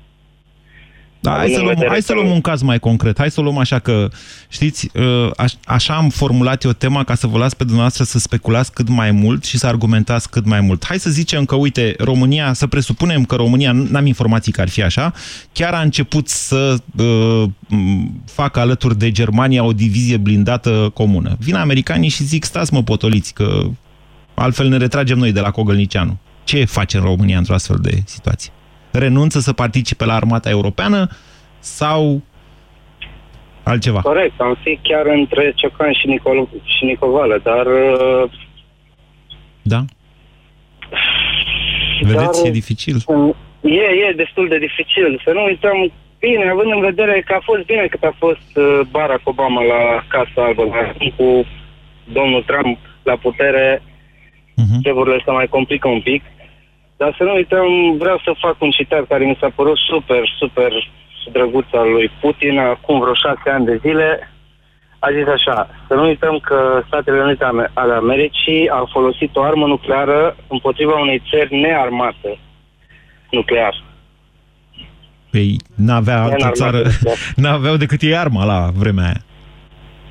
Da, 1.23 1.31
hai, 1.37 1.51
să 1.55 1.61
luăm, 1.61 1.85
hai 1.89 2.03
să 2.03 2.13
luăm 2.13 2.31
un 2.31 2.41
caz 2.41 2.63
mai 2.63 2.79
concret. 2.79 3.19
Hai 3.19 3.31
să 3.31 3.41
luăm 3.41 3.59
așa 3.59 3.79
că, 3.79 4.09
știți, 4.49 4.91
ă, 4.97 5.31
așa 5.65 5.95
am 5.95 6.09
formulat 6.09 6.65
eu 6.65 6.73
tema 6.73 7.05
ca 7.05 7.15
să 7.15 7.27
vă 7.27 7.39
las 7.39 7.55
pe 7.55 7.63
dumneavoastră 7.65 8.05
să 8.05 8.19
speculați 8.19 8.73
cât 8.73 8.89
mai 8.89 9.11
mult 9.11 9.45
și 9.45 9.59
să 9.59 9.67
argumentați 9.67 10.31
cât 10.31 10.47
mai 10.47 10.61
mult. 10.61 10.85
Hai 10.85 10.99
să 10.99 11.11
zicem 11.11 11.45
că, 11.45 11.55
uite, 11.55 11.95
România, 11.99 12.53
să 12.53 12.67
presupunem 12.67 13.25
că 13.25 13.35
România, 13.35 13.73
n-am 13.73 14.07
informații 14.07 14.53
că 14.53 14.61
ar 14.61 14.69
fi 14.69 14.83
așa, 14.83 15.13
chiar 15.53 15.75
a 15.75 15.81
început 15.81 16.29
să 16.29 16.77
uh, 16.97 17.45
facă 18.25 18.61
alături 18.61 18.99
de 18.99 19.11
Germania 19.11 19.65
o 19.65 19.73
divizie 19.73 20.17
blindată 20.17 20.91
comună. 20.95 21.37
Vin 21.39 21.55
americanii 21.55 22.09
și 22.09 22.25
zic, 22.25 22.45
stați 22.45 22.73
mă 22.73 22.83
potoliți, 22.83 23.33
că 23.33 23.61
altfel 24.35 24.69
ne 24.69 24.77
retragem 24.77 25.19
noi 25.19 25.33
de 25.33 25.41
la 25.41 25.51
Cogălnicianu. 25.51 26.19
Ce 26.45 26.65
face 26.65 26.97
în 26.97 27.03
România 27.03 27.39
într-o 27.39 27.55
astfel 27.55 27.79
de 27.83 28.03
situație? 28.05 28.53
Renunță 28.93 29.39
să 29.39 29.53
participe 29.53 30.05
la 30.05 30.15
armata 30.15 30.51
europeană 30.51 31.09
sau 31.59 32.23
altceva? 33.63 34.01
Corect, 34.01 34.41
am 34.41 34.59
fi 34.63 34.79
chiar 34.83 35.07
între 35.07 35.53
Ciocan 35.57 35.93
și, 35.93 36.07
Nicol 36.07 36.49
și 36.65 36.85
Nicovală, 36.85 37.41
dar... 37.43 37.67
Uh, 37.67 38.31
da? 39.63 39.85
Vedeți, 42.01 42.43
dar, 42.43 42.47
e 42.47 42.51
dificil. 42.51 42.97
E, 43.61 43.85
e 44.09 44.13
destul 44.17 44.49
de 44.49 44.59
dificil. 44.59 45.21
Să 45.25 45.31
nu 45.33 45.45
uităm 45.45 45.93
bine, 46.19 46.49
având 46.51 46.71
în 46.73 46.81
vedere 46.81 47.23
că 47.27 47.33
a 47.35 47.43
fost 47.43 47.65
bine 47.65 47.87
cât 47.87 48.03
a 48.03 48.15
fost 48.19 48.51
uh, 48.55 48.81
Barack 48.91 49.29
Obama 49.29 49.63
la 49.63 50.05
Casa 50.09 50.41
Albă, 50.47 50.63
cu 51.17 51.47
domnul 52.05 52.43
Trump 52.43 52.79
la 53.03 53.17
putere, 53.17 53.83
uh-huh. 53.83 54.81
treburile 54.83 55.23
se 55.25 55.31
mai 55.31 55.47
complică 55.47 55.89
un 55.89 56.01
pic. 56.01 56.23
Dar 57.03 57.15
să 57.19 57.23
nu 57.23 57.35
uităm, 57.35 57.67
vreau 57.99 58.19
să 58.25 58.41
fac 58.45 58.57
un 58.67 58.71
citat 58.71 59.07
care 59.07 59.25
mi 59.25 59.39
s-a 59.41 59.51
părut 59.55 59.79
super, 59.91 60.23
super 60.39 60.73
drăguț 61.33 61.69
al 61.73 61.89
lui 61.91 62.11
Putin 62.21 62.59
acum 62.59 63.01
vreo 63.01 63.15
șase 63.15 63.49
ani 63.57 63.65
de 63.65 63.77
zile. 63.85 64.09
A 64.99 65.09
zis 65.17 65.27
așa, 65.37 65.69
să 65.89 65.95
nu 65.95 66.05
uităm 66.07 66.39
că 66.39 66.83
Statele 66.87 67.23
Unite 67.23 67.45
ale 67.73 67.95
Americii 67.95 68.69
au 68.69 68.89
folosit 68.93 69.37
o 69.37 69.43
armă 69.43 69.67
nucleară 69.67 70.37
împotriva 70.49 71.01
unei 71.01 71.23
țări 71.31 71.61
nearmate 71.61 72.39
nuclear. 73.31 73.85
Păi 75.31 75.57
n-avea 75.77 76.23
altă 76.23 76.51
țară, 76.53 76.83
n-aveau 77.43 77.77
decât 77.77 78.03
ei 78.03 78.17
arma 78.17 78.45
la 78.45 78.71
vremea 78.75 79.05
aia. 79.05 79.23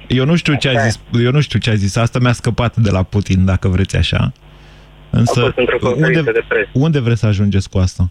Eu 0.07 0.25
nu 0.25 0.35
știu 0.35 0.55
ce 0.55 0.69
a 0.69 0.79
zis, 0.81 0.99
eu 1.23 1.31
nu 1.31 1.41
știu 1.41 1.59
ce 1.59 1.69
a 1.69 1.73
zis, 1.73 1.95
asta 1.95 2.19
mi-a 2.19 2.31
scăpat 2.31 2.75
de 2.75 2.89
la 2.91 3.03
Putin, 3.03 3.45
dacă 3.45 3.67
vreți 3.67 3.95
așa. 3.95 4.31
Însă, 5.11 5.53
unde, 5.95 6.21
de 6.21 6.43
presă. 6.47 6.69
unde 6.73 6.99
vreți 6.99 7.19
să 7.19 7.25
ajungeți 7.25 7.69
cu 7.69 7.77
asta? 7.77 8.09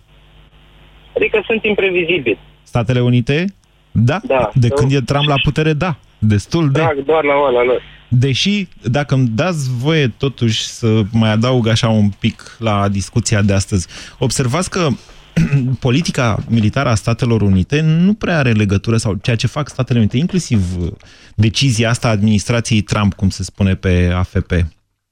Adică 1.16 1.42
sunt 1.46 1.64
imprevizibili. 1.64 2.38
Statele 2.62 3.00
Unite? 3.00 3.44
Da. 3.92 4.20
da 4.26 4.50
de 4.54 4.68
când 4.68 4.92
e 4.92 5.00
Trump 5.00 5.28
la 5.28 5.34
putere, 5.42 5.72
da. 5.72 5.96
Destul 6.18 6.70
de... 6.70 6.80
Da, 6.80 6.92
doar 7.06 7.24
la 7.24 7.32
ăla 7.48 7.64
lor. 7.64 7.82
Deși, 8.08 8.66
dacă 8.82 9.14
îmi 9.14 9.28
dați 9.28 9.70
voie 9.70 10.08
totuși 10.08 10.62
să 10.62 11.02
mai 11.12 11.30
adaug 11.30 11.66
așa 11.66 11.88
un 11.88 12.08
pic 12.18 12.56
la 12.58 12.88
discuția 12.88 13.42
de 13.42 13.52
astăzi, 13.52 13.86
observați 14.18 14.70
că 14.70 14.88
politica 15.80 16.38
militară 16.48 16.88
a 16.88 16.94
Statelor 16.94 17.42
Unite 17.42 17.80
nu 17.80 18.14
prea 18.14 18.38
are 18.38 18.52
legătură, 18.52 18.96
sau 18.96 19.14
ceea 19.22 19.36
ce 19.36 19.46
fac 19.46 19.68
Statele 19.68 19.98
Unite, 19.98 20.16
inclusiv 20.16 20.60
decizia 21.34 21.88
asta 21.88 22.08
a 22.08 22.10
administrației 22.10 22.80
Trump, 22.80 23.14
cum 23.14 23.28
se 23.28 23.42
spune 23.42 23.74
pe 23.74 24.12
AFP 24.14 24.52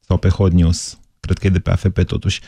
sau 0.01 0.17
pe 0.17 0.29
Hot 0.29 0.53
News, 0.53 0.99
cred 1.35 1.39
că 1.39 1.47
e 1.47 1.51
de 1.51 1.59
pe 1.59 1.71
AFP 1.71 2.03
totuși, 2.03 2.41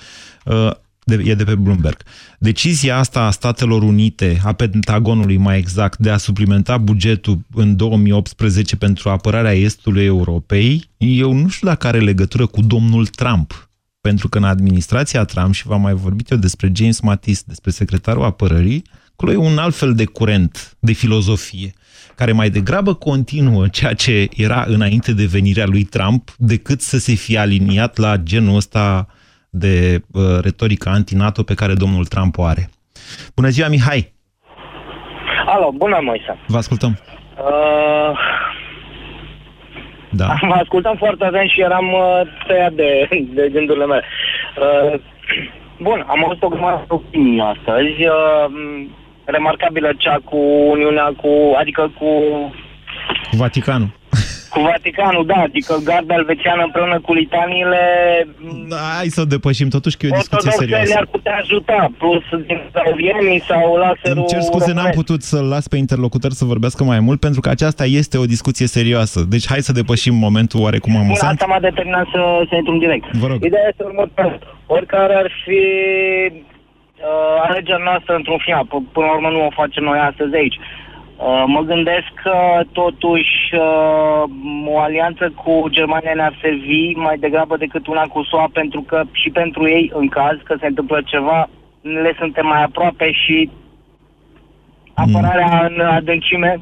uh, 0.45 0.71
de, 1.05 1.23
e 1.25 1.35
de 1.35 1.45
pe 1.45 1.55
Bloomberg. 1.55 2.03
Decizia 2.39 2.99
asta 2.99 3.21
a 3.21 3.31
Statelor 3.31 3.83
Unite, 3.83 4.41
a 4.45 4.53
Pentagonului 4.53 5.37
mai 5.37 5.59
exact, 5.59 5.99
de 5.99 6.11
a 6.11 6.17
suplimenta 6.17 6.79
bugetul 6.79 7.39
în 7.55 7.77
2018 7.77 8.77
pentru 8.77 9.09
apărarea 9.09 9.55
Estului 9.55 10.05
Europei, 10.05 10.91
eu 10.97 11.33
nu 11.33 11.49
știu 11.49 11.67
dacă 11.67 11.87
are 11.87 12.01
legătură 12.01 12.47
cu 12.47 12.63
domnul 12.63 13.07
Trump. 13.07 13.71
Pentru 14.01 14.29
că 14.29 14.39
în 14.39 14.45
administrația 14.45 15.25
Trump, 15.25 15.55
și 15.55 15.67
v-am 15.67 15.81
mai 15.81 15.95
vorbit 15.95 16.31
eu 16.31 16.39
despre 16.39 16.73
James 16.75 17.01
Mattis, 17.01 17.43
despre 17.43 17.71
secretarul 17.71 18.25
apărării, 18.25 18.85
acolo 19.13 19.33
e 19.33 19.37
un 19.37 19.59
alt 19.59 19.75
fel 19.75 19.95
de 19.95 20.05
curent, 20.05 20.77
de 20.79 20.93
filozofie 20.93 21.75
care 22.21 22.33
mai 22.33 22.51
degrabă 22.51 22.95
continuă 22.95 23.69
ceea 23.69 23.95
ce 23.95 24.29
era 24.37 24.65
înainte 24.67 25.13
de 25.13 25.27
venirea 25.37 25.67
lui 25.67 25.85
Trump, 25.85 26.23
decât 26.39 26.81
să 26.81 26.99
se 26.99 27.15
fie 27.15 27.39
aliniat 27.39 27.97
la 27.97 28.17
genul 28.17 28.57
ăsta 28.57 29.07
de 29.51 29.75
uh, 30.13 30.23
retorică 30.43 30.89
anti-NATO 30.89 31.43
pe 31.43 31.55
care 31.55 31.75
domnul 31.75 32.05
Trump 32.05 32.39
o 32.39 32.45
are. 32.45 32.65
Bună 33.37 33.49
ziua, 33.49 33.69
Mihai! 33.69 34.13
Alo, 35.47 35.71
bună, 35.77 35.99
Moise! 36.03 36.39
Vă 36.47 36.57
ascultăm! 36.57 36.99
Uh... 37.39 38.19
Da. 40.11 40.27
Vă 40.41 40.55
ascultam 40.55 40.97
foarte 40.97 41.25
atent 41.25 41.51
și 41.51 41.61
eram 41.61 41.93
uh, 41.93 42.21
tăiat 42.47 42.73
de, 42.73 43.09
de 43.35 43.49
gândurile 43.53 43.87
mele. 43.87 44.05
Uh, 44.57 45.01
bun, 45.87 46.05
am 46.09 46.25
avut 46.25 46.43
o 46.43 46.49
grămadă 46.49 46.85
de 46.89 46.95
opinii 46.95 47.41
astăzi. 47.41 48.07
Uh, 48.07 48.87
remarcabilă 49.31 49.91
cea 49.97 50.19
cu 50.25 50.37
Uniunea, 50.75 51.13
cu, 51.23 51.31
adică 51.61 51.93
cu... 51.99 52.09
Cu 53.31 53.37
Vaticanul. 53.37 53.91
Cu 54.51 54.61
Vaticanul, 54.61 55.27
da, 55.27 55.35
adică 55.35 55.75
garda 55.85 56.15
elvețiană 56.15 56.63
împreună 56.63 57.01
cu 57.01 57.13
litaniile... 57.15 57.83
Da, 58.69 58.77
hai 58.97 59.07
să 59.07 59.21
o 59.21 59.25
depășim, 59.25 59.69
totuși 59.69 59.97
că 59.97 60.07
e 60.07 60.11
o 60.13 60.17
discuție 60.17 60.51
serioasă. 60.51 60.93
le-ar 60.93 61.07
putea 61.11 61.37
ajuta, 61.43 61.91
plus 61.99 62.23
din 62.47 62.61
saudienii 62.73 63.41
sau 63.49 63.77
laserul... 63.77 64.17
Îmi 64.17 64.27
cer 64.27 64.41
scuze, 64.41 64.73
n-am 64.73 64.91
putut 64.95 65.23
să-l 65.23 65.45
las 65.45 65.69
pe 65.69 65.77
interlocutor 65.77 66.31
să 66.31 66.45
vorbească 66.45 66.85
mai 66.85 67.01
mult, 67.01 67.21
pentru 67.21 67.41
că 67.41 67.49
aceasta 67.49 67.85
este 67.85 68.19
o 68.19 68.25
discuție 68.25 68.67
serioasă. 68.67 69.25
Deci 69.29 69.47
hai 69.49 69.61
să 69.61 69.73
depășim 69.73 70.15
momentul 70.15 70.61
oarecum 70.61 70.97
amuzant. 70.97 71.19
Bun, 71.21 71.29
asta 71.31 71.47
m-a 71.47 71.61
determinat 71.61 72.07
să, 72.13 72.21
să 72.49 72.55
intru 72.57 72.73
în 72.73 72.79
direct. 72.79 73.11
Vă 73.13 73.27
rog. 73.27 73.45
Ideea 73.45 73.67
este 73.69 73.83
următoarea. 73.83 74.39
Oricare 74.67 75.15
ar 75.15 75.31
fi 75.45 75.61
uh, 77.01 77.49
alegerea 77.49 77.85
noastră 77.85 78.15
într-un 78.15 78.39
final. 78.39 78.65
P- 78.67 78.93
până 78.93 79.07
la 79.07 79.13
urmă 79.13 79.29
nu 79.29 79.47
o 79.47 79.59
facem 79.61 79.85
noi 79.85 79.99
astăzi 79.99 80.35
aici. 80.35 80.59
Uh, 80.59 81.45
mă 81.47 81.61
gândesc 81.61 82.11
că 82.23 82.37
totuși 82.73 83.37
uh, 83.53 84.23
o 84.75 84.79
alianță 84.79 85.33
cu 85.43 85.67
Germania 85.69 86.13
ne-ar 86.15 86.39
servi 86.41 86.93
mai 86.95 87.17
degrabă 87.19 87.57
decât 87.57 87.87
una 87.87 88.03
cu 88.03 88.23
SUA 88.23 88.49
pentru 88.53 88.81
că 88.81 89.03
și 89.13 89.31
pentru 89.31 89.69
ei, 89.69 89.91
în 89.95 90.09
caz 90.09 90.37
că 90.45 90.57
se 90.61 90.67
întâmplă 90.67 91.03
ceva, 91.05 91.49
le 91.81 92.15
suntem 92.19 92.47
mai 92.47 92.63
aproape 92.63 93.13
și 93.13 93.51
apărarea 94.95 95.69
mm. 95.69 95.75
în 95.75 95.87
adâncime. 95.87 96.61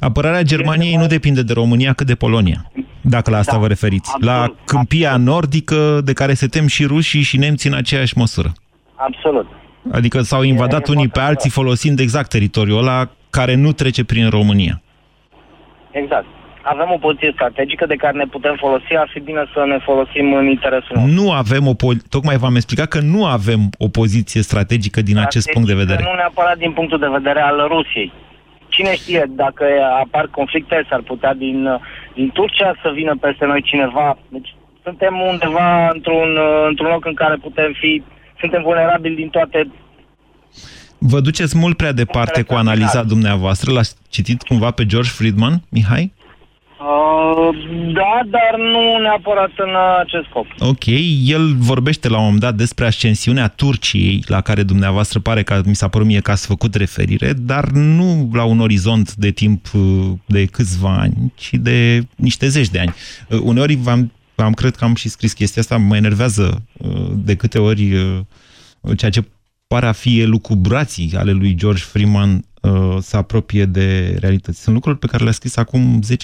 Apărarea 0.00 0.42
Germaniei 0.42 0.96
nu 0.96 1.06
depinde 1.06 1.42
de 1.42 1.52
România, 1.52 1.92
cât 1.92 2.06
de 2.06 2.14
Polonia, 2.14 2.70
dacă 3.00 3.30
la 3.30 3.38
asta 3.38 3.52
da, 3.52 3.58
vă 3.58 3.66
referiți. 3.66 4.10
Absolut, 4.14 4.34
la 4.34 4.54
câmpia 4.64 5.08
absolut. 5.08 5.26
nordică 5.32 6.00
de 6.04 6.12
care 6.12 6.34
se 6.34 6.46
tem 6.46 6.66
și 6.66 6.84
rușii 6.84 7.22
și 7.22 7.36
nemții 7.36 7.70
în 7.70 7.76
aceeași 7.76 8.18
măsură. 8.18 8.52
Absolut. 8.94 9.46
Adică 9.90 10.20
s-au 10.20 10.42
invadat 10.42 10.88
unii 10.88 11.08
pe 11.08 11.20
alții 11.20 11.50
folosind 11.50 11.98
exact 11.98 12.28
teritoriul 12.28 12.78
ăla 12.78 13.08
care 13.30 13.54
nu 13.54 13.72
trece 13.72 14.04
prin 14.04 14.30
România. 14.30 14.82
Exact. 15.90 16.26
Avem 16.62 16.90
o 16.92 16.98
poziție 16.98 17.30
strategică 17.34 17.86
de 17.86 17.94
care 17.94 18.16
ne 18.16 18.24
putem 18.24 18.56
folosi, 18.58 18.96
ar 18.96 19.08
fi 19.12 19.20
bine 19.20 19.44
să 19.54 19.64
ne 19.66 19.78
folosim 19.78 20.34
în 20.34 20.46
interesul 20.46 20.96
nostru. 20.96 21.22
Nu 21.22 21.32
avem 21.32 21.66
o 21.66 21.74
tocmai 22.08 22.36
v-am 22.36 22.54
explicat 22.54 22.88
că 22.88 23.00
nu 23.00 23.24
avem 23.24 23.60
o 23.78 23.88
poziție 23.88 24.42
strategică 24.42 25.00
din 25.00 25.16
strategică 25.16 25.28
acest 25.28 25.50
punct 25.52 25.68
de 25.68 25.82
vedere. 25.82 26.02
Nu 26.02 26.14
neapărat 26.14 26.58
din 26.58 26.72
punctul 26.72 26.98
de 26.98 27.14
vedere 27.18 27.40
al 27.40 27.66
Rusiei. 27.68 28.12
Cine 28.68 28.94
știe, 28.94 29.24
dacă 29.28 29.64
apar 30.04 30.26
conflicte, 30.30 30.86
s-ar 30.88 31.00
putea 31.00 31.34
din, 31.34 31.68
din 32.14 32.30
Turcia 32.32 32.74
să 32.82 32.90
vină 32.94 33.16
peste 33.20 33.44
noi 33.46 33.62
cineva. 33.62 34.18
Deci 34.28 34.54
suntem 34.82 35.14
undeva 35.30 35.90
într-un, 35.94 36.30
uh, 36.36 36.66
într-un 36.68 36.88
loc 36.88 37.04
în 37.06 37.14
care 37.14 37.36
putem 37.36 37.72
fi, 37.80 38.02
suntem 38.42 38.62
vulnerabili 38.62 39.14
din 39.14 39.28
toate 39.28 39.58
Vă 41.04 41.20
duceți 41.20 41.58
mult 41.58 41.76
prea 41.76 41.92
departe 41.92 42.42
cu 42.42 42.54
analiza 42.54 43.02
dumneavoastră. 43.02 43.72
L-ați 43.72 43.94
citit 44.08 44.42
cumva 44.42 44.70
pe 44.70 44.86
George 44.86 45.10
Friedman, 45.10 45.62
Mihai? 45.68 46.12
Uh, 46.82 47.56
da, 47.92 48.20
dar 48.30 48.58
nu 48.58 48.98
neapărat 49.02 49.50
în 49.56 49.70
acest 50.00 50.26
scop. 50.28 50.46
Ok, 50.58 50.84
el 51.24 51.54
vorbește 51.58 52.08
la 52.08 52.16
un 52.16 52.22
moment 52.22 52.40
dat 52.40 52.54
despre 52.54 52.86
ascensiunea 52.86 53.48
Turciei, 53.48 54.24
la 54.26 54.40
care 54.40 54.62
dumneavoastră 54.62 55.20
pare 55.20 55.42
că 55.42 55.60
mi 55.64 55.74
s-a 55.74 55.88
părut 55.88 56.06
mie 56.06 56.20
că 56.20 56.30
ați 56.30 56.46
făcut 56.46 56.74
referire, 56.74 57.32
dar 57.32 57.64
nu 57.70 58.30
la 58.32 58.44
un 58.44 58.60
orizont 58.60 59.14
de 59.14 59.30
timp 59.30 59.66
uh, 59.74 59.82
de 60.26 60.44
câțiva 60.44 60.96
ani, 60.98 61.32
ci 61.34 61.50
de 61.52 62.00
niște 62.16 62.48
zeci 62.48 62.68
de 62.68 62.78
ani. 62.78 62.94
Uh, 63.28 63.40
uneori 63.42 63.74
v-am, 63.74 64.12
am 64.34 64.52
cred 64.52 64.76
că 64.76 64.84
am 64.84 64.94
și 64.94 65.08
scris 65.08 65.32
chestia 65.32 65.62
asta, 65.62 65.76
mă 65.76 65.96
enervează 65.96 66.62
de 67.14 67.36
câte 67.36 67.58
ori 67.58 67.92
ceea 68.96 69.10
ce 69.10 69.24
pare 69.72 69.86
a 69.86 69.92
fi 69.92 70.20
elucubrații 70.20 71.12
ale 71.16 71.32
lui 71.32 71.54
George 71.54 71.82
Freeman 71.82 72.44
uh, 72.62 72.96
să 73.00 73.16
apropie 73.16 73.64
de 73.64 74.16
realități. 74.20 74.60
Sunt 74.60 74.74
lucruri 74.74 74.98
pe 74.98 75.06
care 75.06 75.22
le-a 75.22 75.32
scris 75.32 75.56
acum 75.56 76.02
10-15 76.02 76.14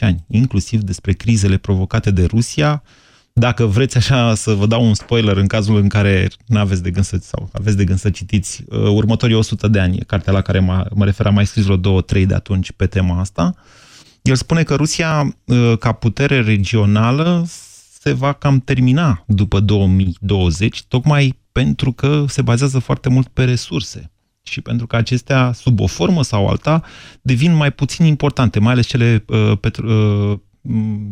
ani, 0.00 0.24
inclusiv 0.28 0.80
despre 0.80 1.12
crizele 1.12 1.56
provocate 1.56 2.10
de 2.10 2.24
Rusia. 2.24 2.82
Dacă 3.32 3.64
vreți 3.64 3.96
așa 3.96 4.34
să 4.34 4.52
vă 4.52 4.66
dau 4.66 4.86
un 4.86 4.94
spoiler 4.94 5.36
în 5.36 5.46
cazul 5.46 5.76
în 5.76 5.88
care 5.88 6.28
nu 6.46 6.58
aveți 6.58 6.82
de 6.82 6.90
gând 6.90 7.04
să, 7.04 7.18
sau 7.20 7.48
aveți 7.52 7.76
de 7.76 7.84
gând 7.84 7.98
să 7.98 8.10
citiți, 8.10 8.64
uh, 8.68 8.78
următorii 8.78 9.36
100 9.36 9.68
de 9.68 9.80
ani, 9.80 9.98
cartea 9.98 10.32
la 10.32 10.40
care 10.40 10.58
mă, 10.58 10.86
mă 10.94 11.04
refer, 11.04 11.26
am 11.26 11.34
mai 11.34 11.46
scris 11.46 11.64
vreo 11.64 11.76
două, 11.76 12.00
trei 12.00 12.26
de 12.26 12.34
atunci 12.34 12.72
pe 12.72 12.86
tema 12.86 13.20
asta, 13.20 13.54
el 14.26 14.34
spune 14.34 14.62
că 14.62 14.74
Rusia, 14.74 15.22
uh, 15.22 15.78
ca 15.78 15.92
putere 15.92 16.40
regională, 16.40 17.42
se 18.00 18.12
va 18.12 18.32
cam 18.32 18.58
termina 18.58 19.24
după 19.26 19.60
2020, 19.60 20.82
tocmai 20.84 21.38
pentru 21.52 21.92
că 21.92 22.24
se 22.26 22.42
bazează 22.42 22.78
foarte 22.78 23.08
mult 23.08 23.28
pe 23.28 23.44
resurse 23.44 24.10
și 24.42 24.62
pentru 24.62 24.86
că 24.86 24.96
acestea, 24.96 25.52
sub 25.52 25.80
o 25.80 25.86
formă 25.86 26.22
sau 26.22 26.46
alta, 26.46 26.82
devin 27.22 27.54
mai 27.54 27.70
puțin 27.70 28.06
importante, 28.06 28.60
mai 28.60 28.72
ales 28.72 28.86
cele 28.86 29.24
uh, 29.26 29.52
petro 29.60 29.86
uh, 29.86 30.38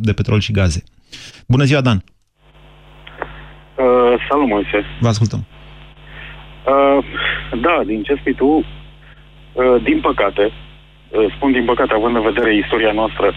de 0.00 0.12
petrol 0.12 0.40
și 0.40 0.52
gaze. 0.52 0.82
Bună 1.48 1.64
ziua, 1.64 1.80
Dan! 1.80 2.02
Uh, 3.76 4.24
salut, 4.28 4.48
Moise! 4.48 4.84
Vă 5.00 5.08
ascultăm! 5.08 5.44
Uh, 6.66 7.04
da, 7.60 7.82
din 7.86 8.02
ce 8.02 8.14
spui 8.14 8.34
tu, 8.34 8.46
uh, 8.46 9.82
din 9.82 10.00
păcate, 10.00 10.44
uh, 10.44 10.63
spun 11.36 11.52
din 11.52 11.64
păcate, 11.64 11.92
având 11.94 12.16
în 12.16 12.22
vedere 12.22 12.56
istoria 12.56 12.92
noastră, 12.92 13.32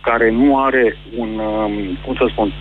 care 0.00 0.30
nu 0.30 0.58
are 0.58 0.96
un, 1.16 1.30
um, 1.38 1.72
cum 2.04 2.14
să 2.14 2.26
spun, 2.30 2.52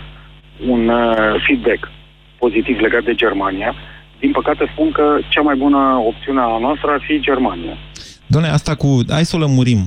un 0.67 0.87
uh, 0.87 1.43
feedback 1.45 1.91
pozitiv 2.37 2.79
legat 2.79 3.03
de 3.03 3.15
Germania, 3.15 3.75
din 4.19 4.31
păcate 4.31 4.69
spun 4.73 4.91
că 4.91 5.17
cea 5.29 5.41
mai 5.41 5.55
bună 5.55 6.01
opțiune 6.05 6.39
a 6.39 6.57
noastră 6.59 6.91
ar 6.91 7.01
fi 7.07 7.19
Germania. 7.19 7.77
Doamne, 8.27 8.49
asta 8.49 8.75
cu... 8.75 8.99
Hai 9.09 9.25
să 9.25 9.35
o 9.35 9.39
lămurim. 9.39 9.81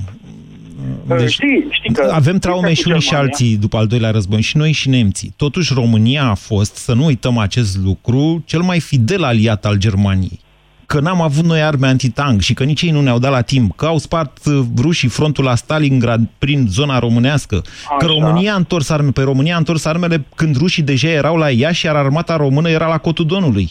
Uh, 1.09 1.17
deci, 1.17 1.31
știi, 1.31 1.65
știi 1.69 1.93
că 1.93 2.11
avem 2.13 2.37
traume 2.37 2.73
și 2.73 2.87
unii 2.87 3.01
și 3.01 3.13
alții 3.13 3.57
după 3.57 3.77
al 3.77 3.87
doilea 3.87 4.11
război, 4.11 4.41
și 4.41 4.57
noi 4.57 4.71
și 4.71 4.89
nemții. 4.89 5.33
Totuși, 5.37 5.73
România 5.73 6.23
a 6.23 6.33
fost, 6.33 6.75
să 6.75 6.93
nu 6.93 7.05
uităm 7.05 7.37
acest 7.37 7.77
lucru, 7.77 8.43
cel 8.45 8.61
mai 8.61 8.79
fidel 8.79 9.23
aliat 9.23 9.65
al 9.65 9.77
Germaniei 9.77 10.39
că 10.85 10.99
n-am 10.99 11.21
avut 11.21 11.45
noi 11.45 11.61
arme 11.61 11.87
antitank 11.87 12.41
și 12.41 12.53
că 12.53 12.63
nici 12.63 12.81
ei 12.81 12.91
nu 12.91 13.01
ne-au 13.01 13.19
dat 13.19 13.31
la 13.31 13.41
timp, 13.41 13.75
că 13.75 13.85
au 13.85 13.97
spart 13.97 14.45
uh, 14.45 14.59
rușii 14.81 15.09
frontul 15.09 15.43
la 15.43 15.55
Stalingrad 15.55 16.21
prin 16.39 16.65
zona 16.67 16.99
românească, 16.99 17.61
Așa. 17.65 17.95
că 17.97 18.05
România 18.05 18.53
a 18.53 18.55
întors 18.55 18.89
arme, 18.89 19.11
pe 19.11 19.21
România 19.21 19.55
a 19.55 19.57
întors 19.57 19.85
armele 19.85 20.25
când 20.35 20.57
rușii 20.57 20.83
deja 20.83 21.09
erau 21.09 21.35
la 21.35 21.49
ea 21.51 21.71
și 21.71 21.85
iar 21.85 21.95
armata 21.95 22.35
română 22.35 22.69
era 22.69 22.87
la 22.87 22.97
cotul 22.97 23.25
Donului. 23.25 23.67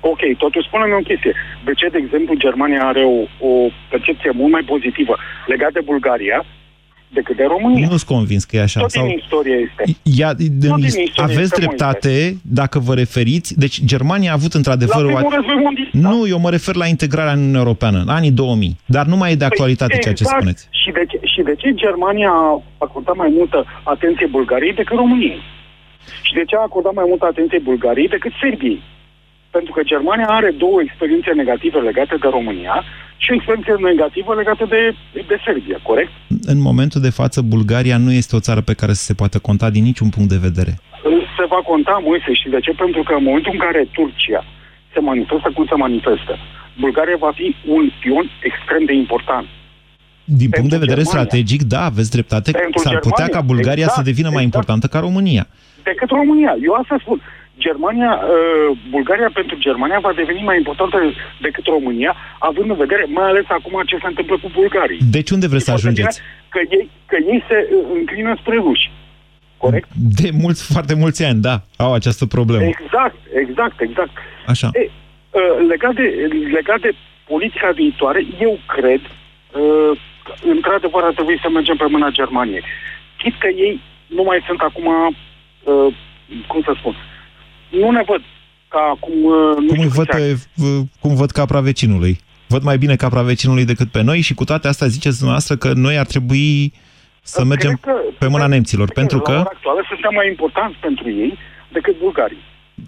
Ok, 0.00 0.20
totuși 0.38 0.66
spune-mi 0.66 0.92
o 1.00 1.08
chestie. 1.10 1.34
De 1.64 1.72
ce, 1.74 1.86
de 1.88 1.98
exemplu, 2.04 2.34
Germania 2.34 2.86
are 2.86 3.04
o, 3.04 3.46
o 3.48 3.68
percepție 3.90 4.30
mult 4.34 4.52
mai 4.52 4.62
pozitivă 4.62 5.16
legată 5.46 5.72
de 5.74 5.80
Bulgaria 5.84 6.44
decât 7.12 7.36
de 7.36 7.44
România. 7.44 7.88
Nu 7.90 7.96
sunt 7.96 8.16
convins 8.16 8.44
că 8.44 8.56
e 8.56 8.60
așa. 8.60 8.80
Tot 8.80 8.90
sau... 8.90 9.06
din 9.06 9.18
istorie 9.18 9.68
este. 9.68 9.98
Ia, 10.02 10.34
din 10.34 10.68
Tot 10.68 10.76
din 10.76 10.84
istorie 10.84 11.12
aveți 11.16 11.40
este 11.40 11.60
dreptate 11.60 12.08
Moise. 12.08 12.40
dacă 12.42 12.78
vă 12.78 12.94
referiți. 12.94 13.58
Deci 13.58 13.84
Germania 13.84 14.30
a 14.30 14.34
avut 14.34 14.52
într-adevăr... 14.54 15.04
La 15.04 15.20
o... 15.20 15.28
Nu, 15.92 16.26
eu 16.28 16.38
mă 16.38 16.50
refer 16.50 16.74
la 16.74 16.86
integrarea 16.86 17.32
în 17.32 17.38
Uniunea 17.38 17.60
Europeană, 17.60 17.98
în 17.98 18.08
anii 18.08 18.30
2000. 18.30 18.76
Dar 18.86 19.06
nu 19.06 19.16
mai 19.16 19.30
e 19.30 19.34
de 19.34 19.38
păi, 19.38 19.46
actualitate 19.46 19.92
păi, 19.92 20.02
ceea 20.02 20.14
ce 20.14 20.22
exact. 20.22 20.40
spuneți. 20.40 20.68
Și 20.70 20.90
de, 20.90 21.04
ce, 21.08 21.20
și 21.22 21.42
de 21.42 21.54
ce 21.54 21.74
Germania 21.74 22.30
a 22.30 22.62
acordat 22.78 23.16
mai 23.16 23.32
multă 23.38 23.64
atenție 23.82 24.26
Bulgariei 24.26 24.74
decât 24.74 24.96
României? 24.96 25.40
Și 26.22 26.32
de 26.34 26.44
ce 26.44 26.56
a 26.56 26.60
acordat 26.60 26.94
mai 26.94 27.04
multă 27.08 27.26
atenție 27.26 27.58
Bulgariei 27.58 28.08
decât 28.08 28.32
Serbiei? 28.40 28.82
Pentru 29.50 29.72
că 29.72 29.80
Germania 29.82 30.26
are 30.26 30.50
două 30.50 30.78
experiențe 30.82 31.30
negative 31.30 31.78
legate 31.78 32.16
de 32.20 32.28
România 32.30 32.84
și 33.16 33.30
o 33.30 33.34
experiență 33.34 33.76
negativă 33.92 34.34
legată 34.34 34.64
de, 34.74 34.94
de 35.12 35.36
Serbia, 35.44 35.78
corect? 35.82 36.12
În 36.52 36.60
momentul 36.60 37.00
de 37.00 37.16
față, 37.20 37.38
Bulgaria 37.40 37.96
nu 37.96 38.12
este 38.12 38.36
o 38.36 38.44
țară 38.46 38.60
pe 38.60 38.74
care 38.80 38.92
să 38.92 39.04
se 39.04 39.14
poată 39.14 39.38
conta 39.38 39.70
din 39.70 39.82
niciun 39.82 40.08
punct 40.08 40.28
de 40.28 40.44
vedere. 40.48 40.72
Se 41.38 41.44
va 41.48 41.60
conta, 41.72 42.00
Moise, 42.08 42.32
și 42.40 42.48
de 42.48 42.60
ce? 42.60 42.72
Pentru 42.84 43.02
că 43.02 43.12
în 43.14 43.24
momentul 43.24 43.52
în 43.52 43.58
care 43.66 43.88
Turcia 43.92 44.44
se 44.92 45.00
manifestă 45.00 45.50
cum 45.54 45.66
se 45.68 45.74
manifestă, 45.74 46.32
Bulgaria 46.78 47.16
va 47.26 47.32
fi 47.34 47.56
un 47.66 47.84
pion 48.00 48.26
extrem 48.42 48.84
de 48.84 48.94
important. 48.94 49.46
Din 50.24 50.50
punct 50.50 50.70
de 50.70 50.82
vedere 50.84 51.02
Germania. 51.02 51.16
strategic, 51.16 51.62
da, 51.62 51.84
aveți 51.84 52.10
dreptate. 52.10 52.50
S-ar 52.74 52.98
putea 52.98 53.28
ca 53.28 53.40
Bulgaria 53.40 53.86
exact, 53.88 53.98
să 53.98 54.08
devină 54.10 54.28
exact. 54.28 54.34
mai 54.34 54.44
importantă 54.44 54.86
ca 54.86 54.98
România. 54.98 55.46
Decât 55.82 56.08
România. 56.08 56.52
Eu 56.66 56.72
asta 56.72 56.96
spun. 57.00 57.20
Germania, 57.66 58.12
uh, 58.22 58.78
Bulgaria 58.94 59.30
pentru 59.38 59.56
Germania 59.66 59.98
va 60.06 60.12
deveni 60.20 60.42
mai 60.42 60.56
importantă 60.56 60.96
decât 61.40 61.64
România, 61.76 62.12
având 62.38 62.70
în 62.70 62.76
vedere 62.76 63.04
mai 63.08 63.28
ales 63.28 63.46
acum 63.48 63.82
ce 63.86 63.96
se 64.02 64.10
întâmplă 64.12 64.36
cu 64.42 64.48
bulgarii. 64.58 65.00
Deci 65.16 65.30
unde 65.30 65.46
vreți 65.46 65.64
să 65.64 65.72
ajungeți? 65.72 66.20
Că 66.48 66.60
ei, 66.74 66.90
că 67.06 67.16
ei 67.32 67.44
se 67.48 67.56
uh, 67.68 67.84
înclină 67.98 68.32
spre 68.40 68.56
ruși. 68.66 68.90
Corect? 69.56 69.88
De 70.20 70.28
mulți, 70.42 70.72
foarte 70.72 70.94
mulți 70.94 71.24
ani, 71.24 71.40
da, 71.48 71.56
au 71.76 71.92
această 71.94 72.26
problemă. 72.26 72.64
Exact, 72.64 73.20
exact, 73.42 73.80
exact. 73.80 74.10
Așa. 74.46 74.68
E, 74.72 74.82
uh, 74.84 75.66
legat, 75.68 75.94
de, 75.94 76.06
legat 76.52 76.80
de 76.80 76.92
politica 77.26 77.70
viitoare, 77.74 78.20
eu 78.40 78.58
cred 78.66 79.00
uh, 79.00 79.92
că, 80.24 80.32
într-adevăr, 80.54 81.02
ar 81.02 81.12
trebui 81.12 81.38
să 81.42 81.48
mergem 81.48 81.76
pe 81.76 81.86
mâna 81.94 82.10
Germaniei. 82.10 82.64
Chit 83.16 83.34
că 83.38 83.48
ei 83.48 83.80
nu 84.06 84.22
mai 84.22 84.38
sunt 84.46 84.60
acum, 84.60 84.86
uh, 84.86 85.94
cum 86.46 86.60
să 86.62 86.72
spun, 86.78 86.94
nu 87.70 87.90
ne 87.90 88.02
văd 88.06 88.22
ca 88.68 88.96
cum... 89.00 89.24
Uh, 89.24 89.76
cum, 89.76 89.88
văd 89.88 90.06
pe, 90.06 90.36
cum 91.00 91.14
văd 91.14 91.30
capra 91.30 91.60
vecinului. 91.60 92.18
Văd 92.46 92.62
mai 92.62 92.78
bine 92.78 92.96
capra 92.96 93.22
vecinului 93.22 93.64
decât 93.64 93.90
pe 93.90 94.02
noi 94.02 94.20
și 94.20 94.34
cu 94.34 94.44
toate 94.44 94.68
astea 94.68 94.86
ziceți 94.86 95.16
dumneavoastră 95.16 95.56
că 95.56 95.72
noi 95.74 95.98
ar 95.98 96.06
trebui 96.06 96.72
să 97.22 97.44
mergem 97.44 97.78
că, 97.80 97.92
pe 98.18 98.26
mâna 98.26 98.46
nemților, 98.46 98.86
că, 98.86 98.92
pentru 99.00 99.20
că... 99.20 99.32
La 99.32 99.38
ora 99.38 99.50
actuală 99.54 99.80
suntem 99.88 100.10
mai 100.14 100.28
importanți 100.28 100.76
pentru 100.80 101.10
ei 101.10 101.38
decât 101.72 101.98
bulgarii. 101.98 102.38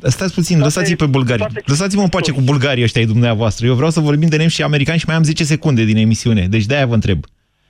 Stați 0.02 0.34
puțin, 0.34 0.58
lăsați-i 0.58 0.96
pe 0.96 1.06
bulgari. 1.06 1.46
Lăsați-mă 1.64 2.02
în 2.02 2.08
pace 2.08 2.32
cu 2.32 2.40
bulgarii 2.40 2.82
ăștia 2.82 3.04
dumneavoastră. 3.04 3.66
Eu 3.66 3.74
vreau 3.74 3.90
să 3.90 4.00
vorbim 4.00 4.28
de 4.28 4.36
nemți 4.36 4.54
și 4.54 4.62
americani 4.62 4.98
și 4.98 5.04
mai 5.06 5.16
am 5.16 5.22
10 5.22 5.44
secunde 5.44 5.84
din 5.84 5.96
emisiune. 5.96 6.46
Deci 6.46 6.66
de-aia 6.66 6.86
vă 6.86 6.94
întreb. 6.94 7.18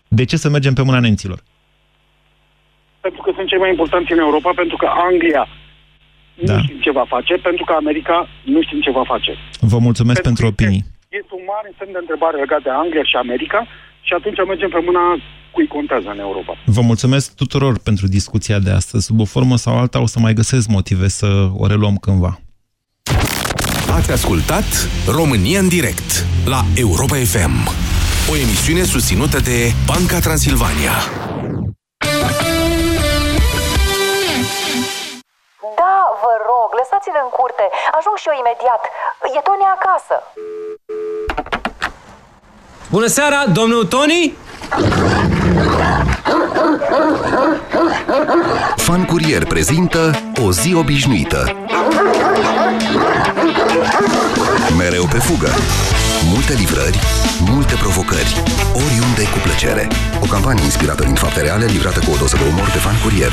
De 0.08 0.24
ce 0.24 0.36
să 0.36 0.48
mergem 0.48 0.74
pe 0.74 0.82
mâna 0.82 1.00
nemților? 1.00 1.38
Pentru 3.00 3.22
că 3.22 3.30
sunt 3.34 3.48
cei 3.48 3.58
mai 3.58 3.70
importanți 3.70 4.12
în 4.12 4.18
Europa, 4.18 4.50
pentru 4.56 4.76
că 4.76 4.86
Anglia 5.10 5.48
da. 6.34 6.54
nu 6.54 6.62
știm 6.62 6.80
ce 6.80 6.90
va 6.90 7.04
face, 7.08 7.34
pentru 7.48 7.64
că 7.64 7.72
America 7.72 8.28
nu 8.44 8.62
știm 8.62 8.80
ce 8.80 8.90
va 8.90 9.04
face. 9.04 9.32
Vă 9.60 9.78
mulțumesc 9.78 10.20
pentru, 10.20 10.44
pentru 10.44 10.44
opinii. 10.52 10.84
Este 11.08 11.32
un 11.38 11.44
mare 11.52 11.70
semn 11.78 11.92
de 11.92 11.98
întrebare 12.00 12.36
legat 12.38 12.62
de 12.62 12.70
Anglia 12.70 13.04
și 13.10 13.16
America 13.16 13.60
și 14.06 14.12
atunci 14.18 14.38
mergem 14.46 14.70
pe 14.76 14.82
mâna 14.88 15.04
cui 15.54 15.66
contează 15.66 16.08
în 16.08 16.18
Europa. 16.18 16.52
Vă 16.64 16.80
mulțumesc 16.80 17.34
tuturor 17.34 17.78
pentru 17.78 18.06
discuția 18.06 18.58
de 18.58 18.70
astăzi. 18.70 19.04
Sub 19.04 19.20
o 19.20 19.24
formă 19.24 19.56
sau 19.56 19.78
alta 19.78 20.00
o 20.00 20.06
să 20.06 20.18
mai 20.18 20.32
găsesc 20.32 20.68
motive 20.68 21.08
să 21.08 21.28
o 21.56 21.66
reluăm 21.66 21.96
cândva. 21.96 22.40
Ați 23.96 24.12
ascultat 24.12 24.88
România 25.06 25.58
în 25.58 25.68
direct 25.68 26.26
la 26.44 26.60
Europa 26.76 27.16
FM, 27.16 27.54
o 28.30 28.36
emisiune 28.36 28.82
susținută 28.82 29.40
de 29.40 29.72
Banca 29.86 30.18
Transilvania. 30.18 30.92
Lăsați-l 36.92 37.18
în 37.24 37.30
curte. 37.38 37.66
Ajung 37.98 38.16
și 38.22 38.28
eu 38.30 38.36
imediat. 38.42 38.82
E 39.36 39.40
Tony 39.48 39.66
acasă. 39.76 40.16
Bună 42.90 43.06
seara, 43.06 43.40
domnul 43.58 43.84
Tony? 43.84 44.36
Fan 48.76 49.04
Curier 49.04 49.44
prezintă 49.44 50.10
O 50.44 50.52
zi 50.52 50.74
obișnuită. 50.74 51.40
Mereu 54.78 55.04
pe 55.04 55.18
fugă. 55.18 55.50
Multe 56.32 56.52
livrări, 56.52 56.98
multe 57.50 57.74
provocări, 57.74 58.42
oriunde 58.74 59.22
cu 59.32 59.38
plăcere. 59.42 59.88
O 60.22 60.26
campanie 60.26 60.64
inspirată 60.64 61.02
din 61.02 61.14
fapte 61.14 61.40
reale, 61.40 61.64
livrată 61.64 61.98
cu 61.98 62.10
o 62.14 62.16
doză 62.16 62.36
de 62.36 62.44
umor 62.52 62.68
de 62.70 62.78
Fan 62.78 62.98
Curier. 63.02 63.32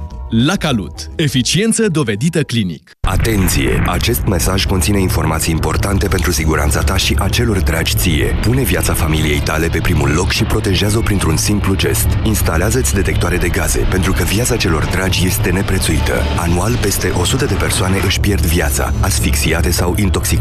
La 0.33 0.55
Calut. 0.55 1.09
Eficiență 1.15 1.87
dovedită 1.87 2.43
clinic. 2.43 2.91
Atenție! 2.99 3.83
Acest 3.87 4.25
mesaj 4.25 4.65
conține 4.65 4.99
informații 4.99 5.53
importante 5.53 6.07
pentru 6.07 6.31
siguranța 6.31 6.81
ta 6.81 6.97
și 6.97 7.15
a 7.19 7.29
celor 7.29 7.59
dragi 7.59 7.95
ție. 7.95 8.35
Pune 8.41 8.61
viața 8.61 8.93
familiei 8.93 9.39
tale 9.39 9.67
pe 9.67 9.79
primul 9.79 10.11
loc 10.15 10.29
și 10.29 10.43
protejează-o 10.43 11.01
printr-un 11.01 11.37
simplu 11.37 11.75
gest. 11.75 12.07
Instalează-ți 12.23 12.93
detectoare 12.93 13.37
de 13.37 13.49
gaze, 13.49 13.87
pentru 13.89 14.11
că 14.11 14.23
viața 14.23 14.57
celor 14.57 14.85
dragi 14.85 15.25
este 15.25 15.49
neprețuită. 15.49 16.21
Anual, 16.37 16.77
peste 16.81 17.09
100 17.09 17.45
de 17.45 17.53
persoane 17.53 18.01
își 18.05 18.19
pierd 18.19 18.45
viața, 18.45 18.93
asfixiate 18.99 19.71
sau 19.71 19.95
intoxicate 19.97 20.29